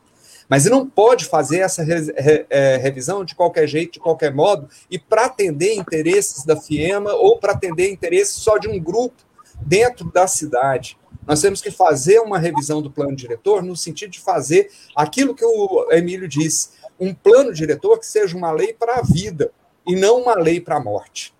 [0.48, 4.68] Mas não pode fazer essa re, re, é, revisão de qualquer jeito, de qualquer modo,
[4.90, 9.22] e para atender interesses da FIEMA ou para atender interesses só de um grupo
[9.60, 10.98] dentro da cidade.
[11.26, 15.44] Nós temos que fazer uma revisão do plano diretor no sentido de fazer aquilo que
[15.44, 19.52] o Emílio disse: um plano diretor que seja uma lei para a vida
[19.86, 21.32] e não uma lei para a morte.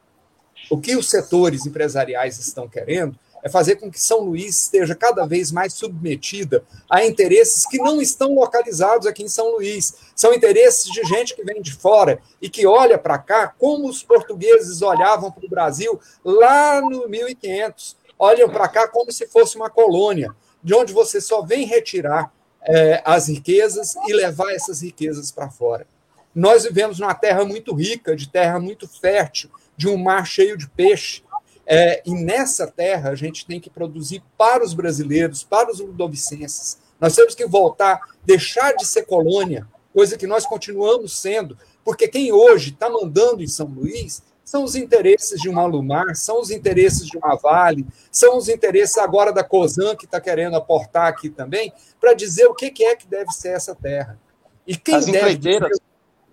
[0.70, 5.26] O que os setores empresariais estão querendo é fazer com que São Luís esteja cada
[5.26, 9.94] vez mais submetida a interesses que não estão localizados aqui em São Luís.
[10.14, 14.02] São interesses de gente que vem de fora e que olha para cá como os
[14.02, 19.68] portugueses olhavam para o Brasil lá no 1500 olham para cá como se fosse uma
[19.68, 25.50] colônia, de onde você só vem retirar é, as riquezas e levar essas riquezas para
[25.50, 25.84] fora.
[26.32, 30.68] Nós vivemos numa terra muito rica, de terra muito fértil, de um mar cheio de
[30.68, 31.24] peixe.
[31.66, 36.78] É, e nessa terra a gente tem que produzir para os brasileiros, para os ludovicenses.
[37.00, 42.32] Nós temos que voltar, deixar de ser colônia, coisa que nós continuamos sendo, porque quem
[42.32, 47.07] hoje está mandando em São Luís são os interesses de uma Lumar, são os interesses
[47.07, 51.73] de uma Vale, são os interesses agora da COSAN, que está querendo aportar aqui também,
[52.00, 54.18] para dizer o que é que deve ser essa terra.
[54.66, 55.78] E quem das deve empreiteiras.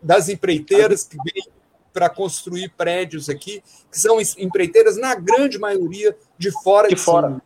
[0.01, 1.47] Das empreiteiras que vêm
[1.93, 7.41] para construir prédios aqui, que são empreiteiras, na grande maioria, de fora de, de fora.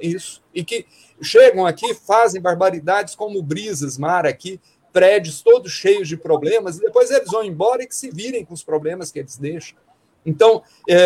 [0.00, 0.42] Isso.
[0.54, 0.86] E que
[1.20, 4.60] chegam aqui, fazem barbaridades como Brisas Mar aqui,
[4.92, 8.54] prédios todos cheios de problemas, e depois eles vão embora e que se virem com
[8.54, 9.76] os problemas que eles deixam.
[10.24, 10.96] Então, é,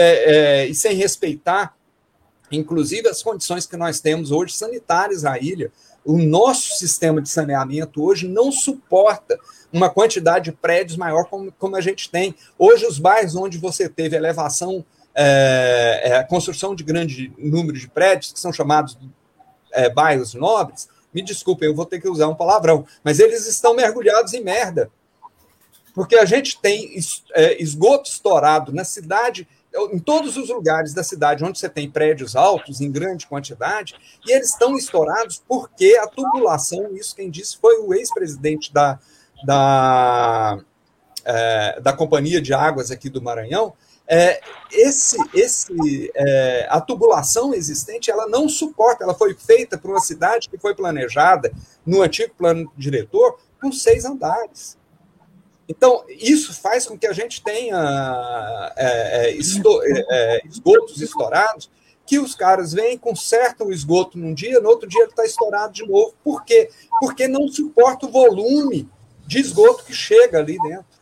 [0.63, 1.77] é, e sem respeitar
[2.57, 5.73] inclusive as condições que nós temos hoje sanitárias na ilha.
[6.05, 9.39] O nosso sistema de saneamento hoje não suporta
[9.73, 12.35] uma quantidade de prédios maior como, como a gente tem.
[12.59, 18.33] Hoje, os bairros onde você teve elevação, é, é, construção de grande número de prédios,
[18.33, 18.99] que são chamados
[19.73, 23.75] é, bairros nobres, me desculpem, eu vou ter que usar um palavrão, mas eles estão
[23.75, 24.91] mergulhados em merda.
[25.95, 26.99] Porque a gente tem
[27.35, 29.47] é, esgoto estourado na cidade,
[29.93, 33.95] em todos os lugares da cidade onde você tem prédios altos, em grande quantidade,
[34.27, 38.99] e eles estão estourados porque a tubulação, isso quem disse foi o ex-presidente da,
[39.45, 40.59] da,
[41.25, 43.73] é, da Companhia de Águas aqui do Maranhão,
[44.07, 50.01] é, esse, esse, é, a tubulação existente ela não suporta, ela foi feita para uma
[50.01, 51.53] cidade que foi planejada
[51.87, 54.77] no antigo plano diretor com seis andares.
[55.75, 61.71] Então, isso faz com que a gente tenha é, é esto, é, é, esgotos estourados,
[62.07, 65.73] que os caras vêm, consertam o esgoto num dia, no outro dia ele está estourado
[65.73, 66.15] de novo.
[66.23, 66.69] Por quê?
[67.01, 68.87] Porque não suporta o volume
[69.27, 71.01] de esgoto que chega ali dentro.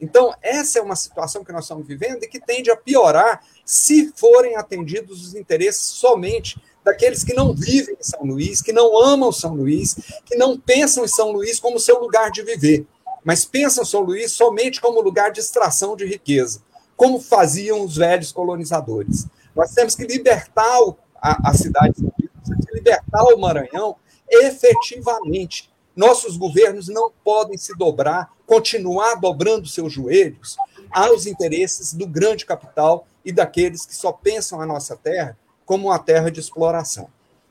[0.00, 4.12] Então, essa é uma situação que nós estamos vivendo e que tende a piorar se
[4.14, 9.32] forem atendidos os interesses somente daqueles que não vivem em São Luís, que não amam
[9.32, 12.86] São Luís, que não pensam em São Luís como seu lugar de viver,
[13.24, 16.62] mas pensam São Luís somente como lugar de extração de riqueza,
[16.96, 19.26] como faziam os velhos colonizadores.
[19.54, 20.78] Nós temos que libertar
[21.20, 23.96] a, a cidade, temos que libertar o Maranhão
[24.28, 30.56] efetivamente nossos governos não podem se dobrar, continuar dobrando seus joelhos
[30.90, 35.98] aos interesses do grande capital e daqueles que só pensam a nossa terra como uma
[35.98, 37.08] terra de exploração.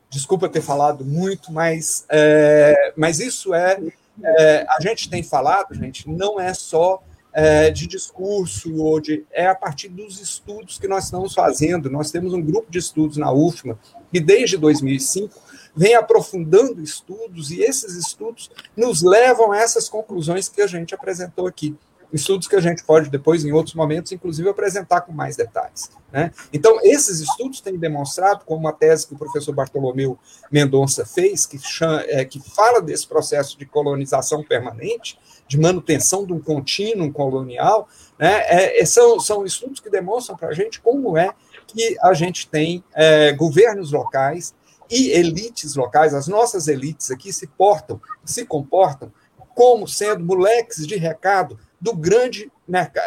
[0.10, 3.80] Desculpa ter falado muito, mas, é, mas isso é,
[4.24, 7.02] é, A gente tem falado, gente, não é só
[7.34, 9.26] é, de discurso ou de.
[9.32, 11.90] É a partir dos estudos que nós estamos fazendo.
[11.90, 13.80] Nós temos um grupo de estudos na UFMA
[14.12, 15.40] que, desde 2005,
[15.76, 21.48] vem aprofundando estudos, e esses estudos nos levam a essas conclusões que a gente apresentou
[21.48, 21.76] aqui.
[22.14, 25.90] Estudos que a gente pode depois, em outros momentos, inclusive, apresentar com mais detalhes.
[26.12, 26.32] Né?
[26.52, 30.18] Então, esses estudos têm demonstrado, como uma tese que o professor Bartolomeu
[30.52, 35.18] Mendonça fez, que, chama, é, que fala desse processo de colonização permanente,
[35.48, 38.80] de manutenção de um contínuo colonial, né?
[38.80, 41.34] É, são, são estudos que demonstram para a gente como é
[41.68, 44.54] que a gente tem é, governos locais
[44.90, 49.12] e elites locais, as nossas elites aqui se portam, se comportam
[49.56, 52.52] como sendo moleques de recado do grande,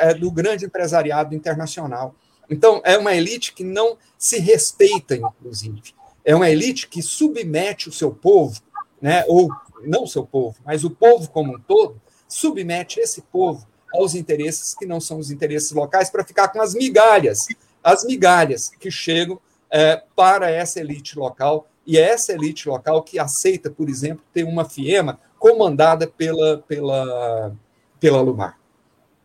[0.01, 2.15] é, do grande empresariado internacional.
[2.51, 5.95] Então, é uma elite que não se respeita, inclusive.
[6.25, 8.61] É uma elite que submete o seu povo,
[9.01, 9.49] né, ou
[9.83, 14.75] não o seu povo, mas o povo como um todo, submete esse povo aos interesses
[14.75, 17.47] que não são os interesses locais para ficar com as migalhas,
[17.83, 19.39] as migalhas que chegam
[19.71, 24.45] é, para essa elite local e é essa elite local que aceita, por exemplo, ter
[24.45, 27.55] uma FIEMA comandada pela, pela,
[28.01, 28.59] pela Lumar.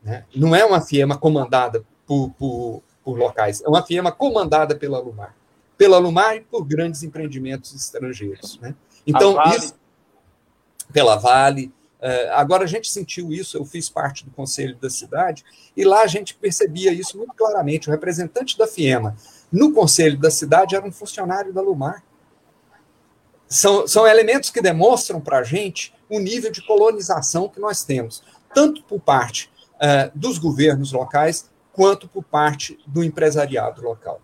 [0.04, 0.26] Né?
[0.36, 5.36] Não é uma FIEMA comandada por, por, por locais, é uma FIEMA comandada pela Lumar.
[5.78, 8.60] Pela Lumar e por grandes empreendimentos estrangeiros.
[8.60, 8.76] Né?
[9.06, 9.58] Então, vale.
[9.58, 9.76] isso,
[10.92, 11.72] pela Vale.
[12.02, 15.44] Uh, agora, a gente sentiu isso, eu fiz parte do conselho da cidade,
[15.76, 17.90] e lá a gente percebia isso muito claramente.
[17.90, 19.16] O representante da FIEMA
[19.52, 22.04] no conselho da cidade era um funcionário da Lumar
[23.50, 28.24] são, são elementos que demonstram para a gente o nível de colonização que nós temos,
[28.54, 34.22] tanto por parte uh, dos governos locais, quanto por parte do empresariado local.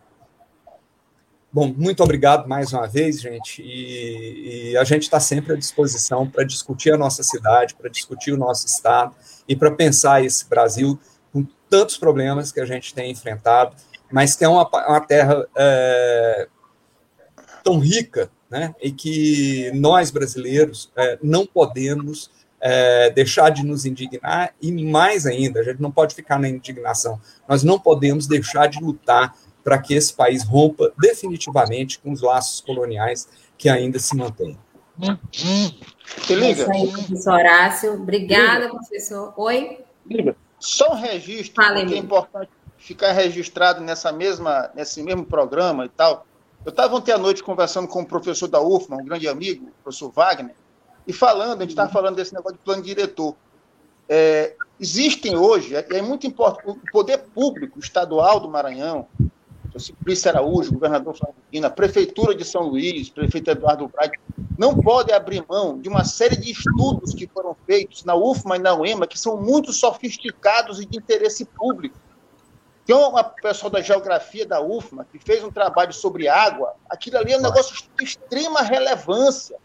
[1.52, 6.30] Bom, muito obrigado mais uma vez, gente, e, e a gente está sempre à disposição
[6.30, 9.16] para discutir a nossa cidade, para discutir o nosso estado
[9.48, 11.00] e para pensar esse Brasil
[11.32, 13.74] com tantos problemas que a gente tem enfrentado,
[14.12, 16.50] mas que é uma, uma terra é,
[17.64, 18.76] tão rica né?
[18.82, 22.30] e que nós brasileiros é, não podemos
[22.68, 27.22] é, deixar de nos indignar e mais ainda, a gente não pode ficar na indignação,
[27.48, 32.62] nós não podemos deixar de lutar para que esse país rompa definitivamente com os laços
[32.62, 34.58] coloniais que ainda se mantêm.
[35.22, 36.48] Se liga.
[36.48, 37.94] É isso aí, professor Horácio.
[37.94, 38.76] Obrigada, liga.
[38.76, 39.34] professor.
[39.38, 39.80] Oi?
[40.10, 40.36] Liga.
[40.60, 45.90] Só um registro, Fala, que é importante ficar registrado nessa mesma, nesse mesmo programa e
[45.90, 46.26] tal,
[46.66, 49.68] eu estava ontem à noite conversando com o um professor da UFMA, um grande amigo,
[49.68, 50.56] o professor Wagner,
[51.08, 53.36] e falando, a gente estava falando desse negócio de plano diretor.
[54.08, 59.08] É, existem hoje, é, é, muito importante, o poder público estadual do Maranhão,
[59.74, 61.36] o Simplício Araújo, governador Flávio
[61.66, 64.18] a Prefeitura de São Luís, prefeito Eduardo Braga,
[64.58, 68.60] não pode abrir mão de uma série de estudos que foram feitos na UFMA e
[68.60, 71.98] na UEMA, que são muito sofisticados e de interesse público
[72.86, 76.74] Tem uma pessoa da geografia da UFMA que fez um trabalho sobre água.
[76.90, 79.58] Aquilo ali é um negócio de extrema relevância.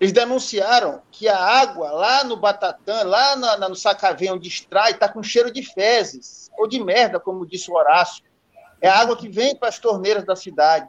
[0.00, 5.08] Eles denunciaram que a água lá no Batatã, lá na, no Sacavém, onde extrai, está
[5.08, 8.22] com cheiro de fezes, ou de merda, como disse o Horácio.
[8.80, 10.88] É a água que vem para as torneiras da cidade.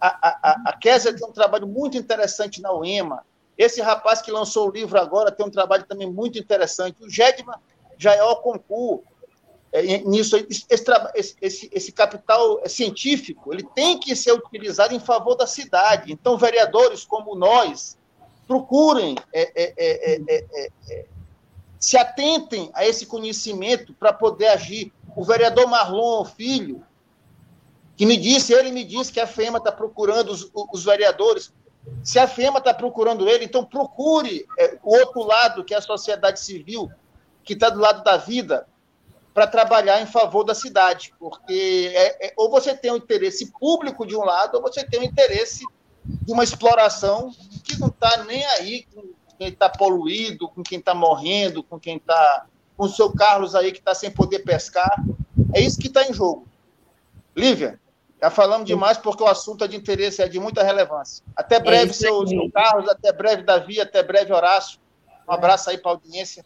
[0.00, 3.24] A, a, a Kézia tem um trabalho muito interessante na UEMA.
[3.56, 7.02] Esse rapaz que lançou o livro agora tem um trabalho também muito interessante.
[7.02, 7.56] O Gedman
[7.96, 9.04] já é o concurso.
[9.72, 10.36] É, nisso,
[10.70, 16.12] esse, esse, esse, capital científico ele tem que ser utilizado em favor da cidade.
[16.12, 17.98] Então, vereadores como nós,
[18.46, 21.06] procurem é é é, é, é,
[21.78, 24.92] se atentem a esse conhecimento para poder agir.
[25.14, 26.82] O vereador Marlon Filho,
[27.96, 31.52] que me disse, ele me disse que a FEMA está procurando os, os, vereadores.
[32.02, 34.46] Se a FEMA está procurando ele, então procure
[34.82, 36.90] o outro lado, que é a sociedade civil,
[37.44, 38.66] que está do lado da vida,
[39.34, 44.06] para trabalhar em favor da cidade, porque é, é, ou você tem um interesse público
[44.06, 45.64] de um lado, ou você tem um interesse
[46.04, 49.02] de uma exploração que não está nem aí com
[49.38, 52.46] quem está poluído, com quem está morrendo, com quem está.
[52.76, 55.02] com o seu Carlos aí que está sem poder pescar.
[55.52, 56.46] É isso que está em jogo.
[57.36, 57.80] Lívia,
[58.20, 61.24] já falamos demais porque o assunto é de interesse, é de muita relevância.
[61.36, 64.78] Até breve, é seu, seu Carlos, até breve, Davi, até breve, Horácio.
[65.28, 66.44] Um abraço aí para a audiência.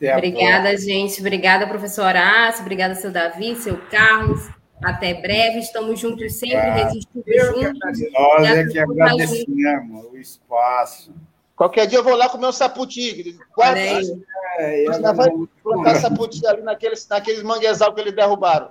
[0.00, 1.20] Obrigada, gente.
[1.20, 2.62] Obrigada, professor Horácio.
[2.62, 4.57] Obrigada, seu Davi, seu Carlos.
[4.82, 8.12] Até breve, estamos juntos sempre, ah, resistindo juntos.
[8.12, 11.12] Nós é que agradecemos o espaço.
[11.56, 13.36] Qualquer dia eu vou lá comer um saputi.
[13.52, 15.28] Quatro, é, é, vai
[15.62, 18.70] plantar saputi ali naqueles, naqueles manguezal que eles derrubaram.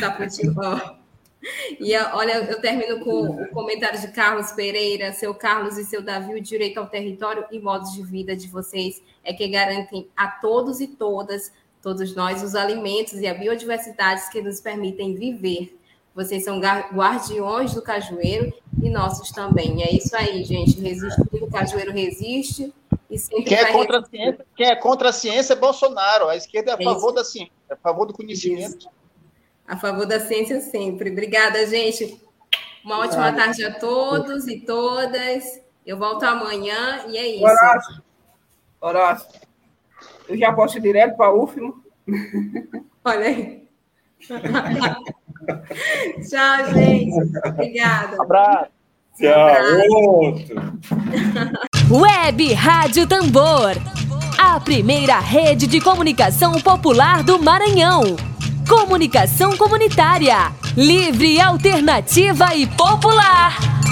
[0.00, 1.04] Saputi, ó.
[1.78, 6.34] E olha, eu termino com o comentário de Carlos Pereira, seu Carlos e seu Davi,
[6.34, 10.80] o direito ao território e modos de vida de vocês é que garantem a todos
[10.80, 11.52] e todas
[11.84, 15.78] todos nós, os alimentos e a biodiversidade que nos permitem viver.
[16.14, 19.82] Vocês são guardiões do cajueiro e nossos também.
[19.82, 20.80] é isso aí, gente.
[21.34, 22.72] O cajueiro resiste.
[23.10, 26.28] E sempre quem, é contra a ciência, quem é contra a ciência é Bolsonaro.
[26.28, 28.78] A esquerda é a favor da ciência, é a favor do conhecimento.
[28.78, 28.88] Isso.
[29.68, 31.10] A favor da ciência sempre.
[31.10, 32.18] Obrigada, gente.
[32.82, 35.60] Uma ótima tarde a todos e todas.
[35.84, 37.44] Eu volto amanhã e é isso.
[37.44, 38.02] Horácio.
[38.80, 39.40] Horácio.
[40.28, 41.72] Eu já posso ir direto para a UFMA?
[43.04, 43.64] Olha aí.
[46.28, 47.38] Tchau, gente.
[47.46, 48.22] Obrigada.
[48.22, 48.70] Abraço.
[49.18, 49.34] Tchau.
[49.90, 50.56] Outro.
[51.90, 53.72] Web Rádio Tambor.
[54.38, 58.16] A primeira rede de comunicação popular do Maranhão.
[58.68, 60.52] Comunicação comunitária.
[60.76, 63.83] Livre, alternativa e popular.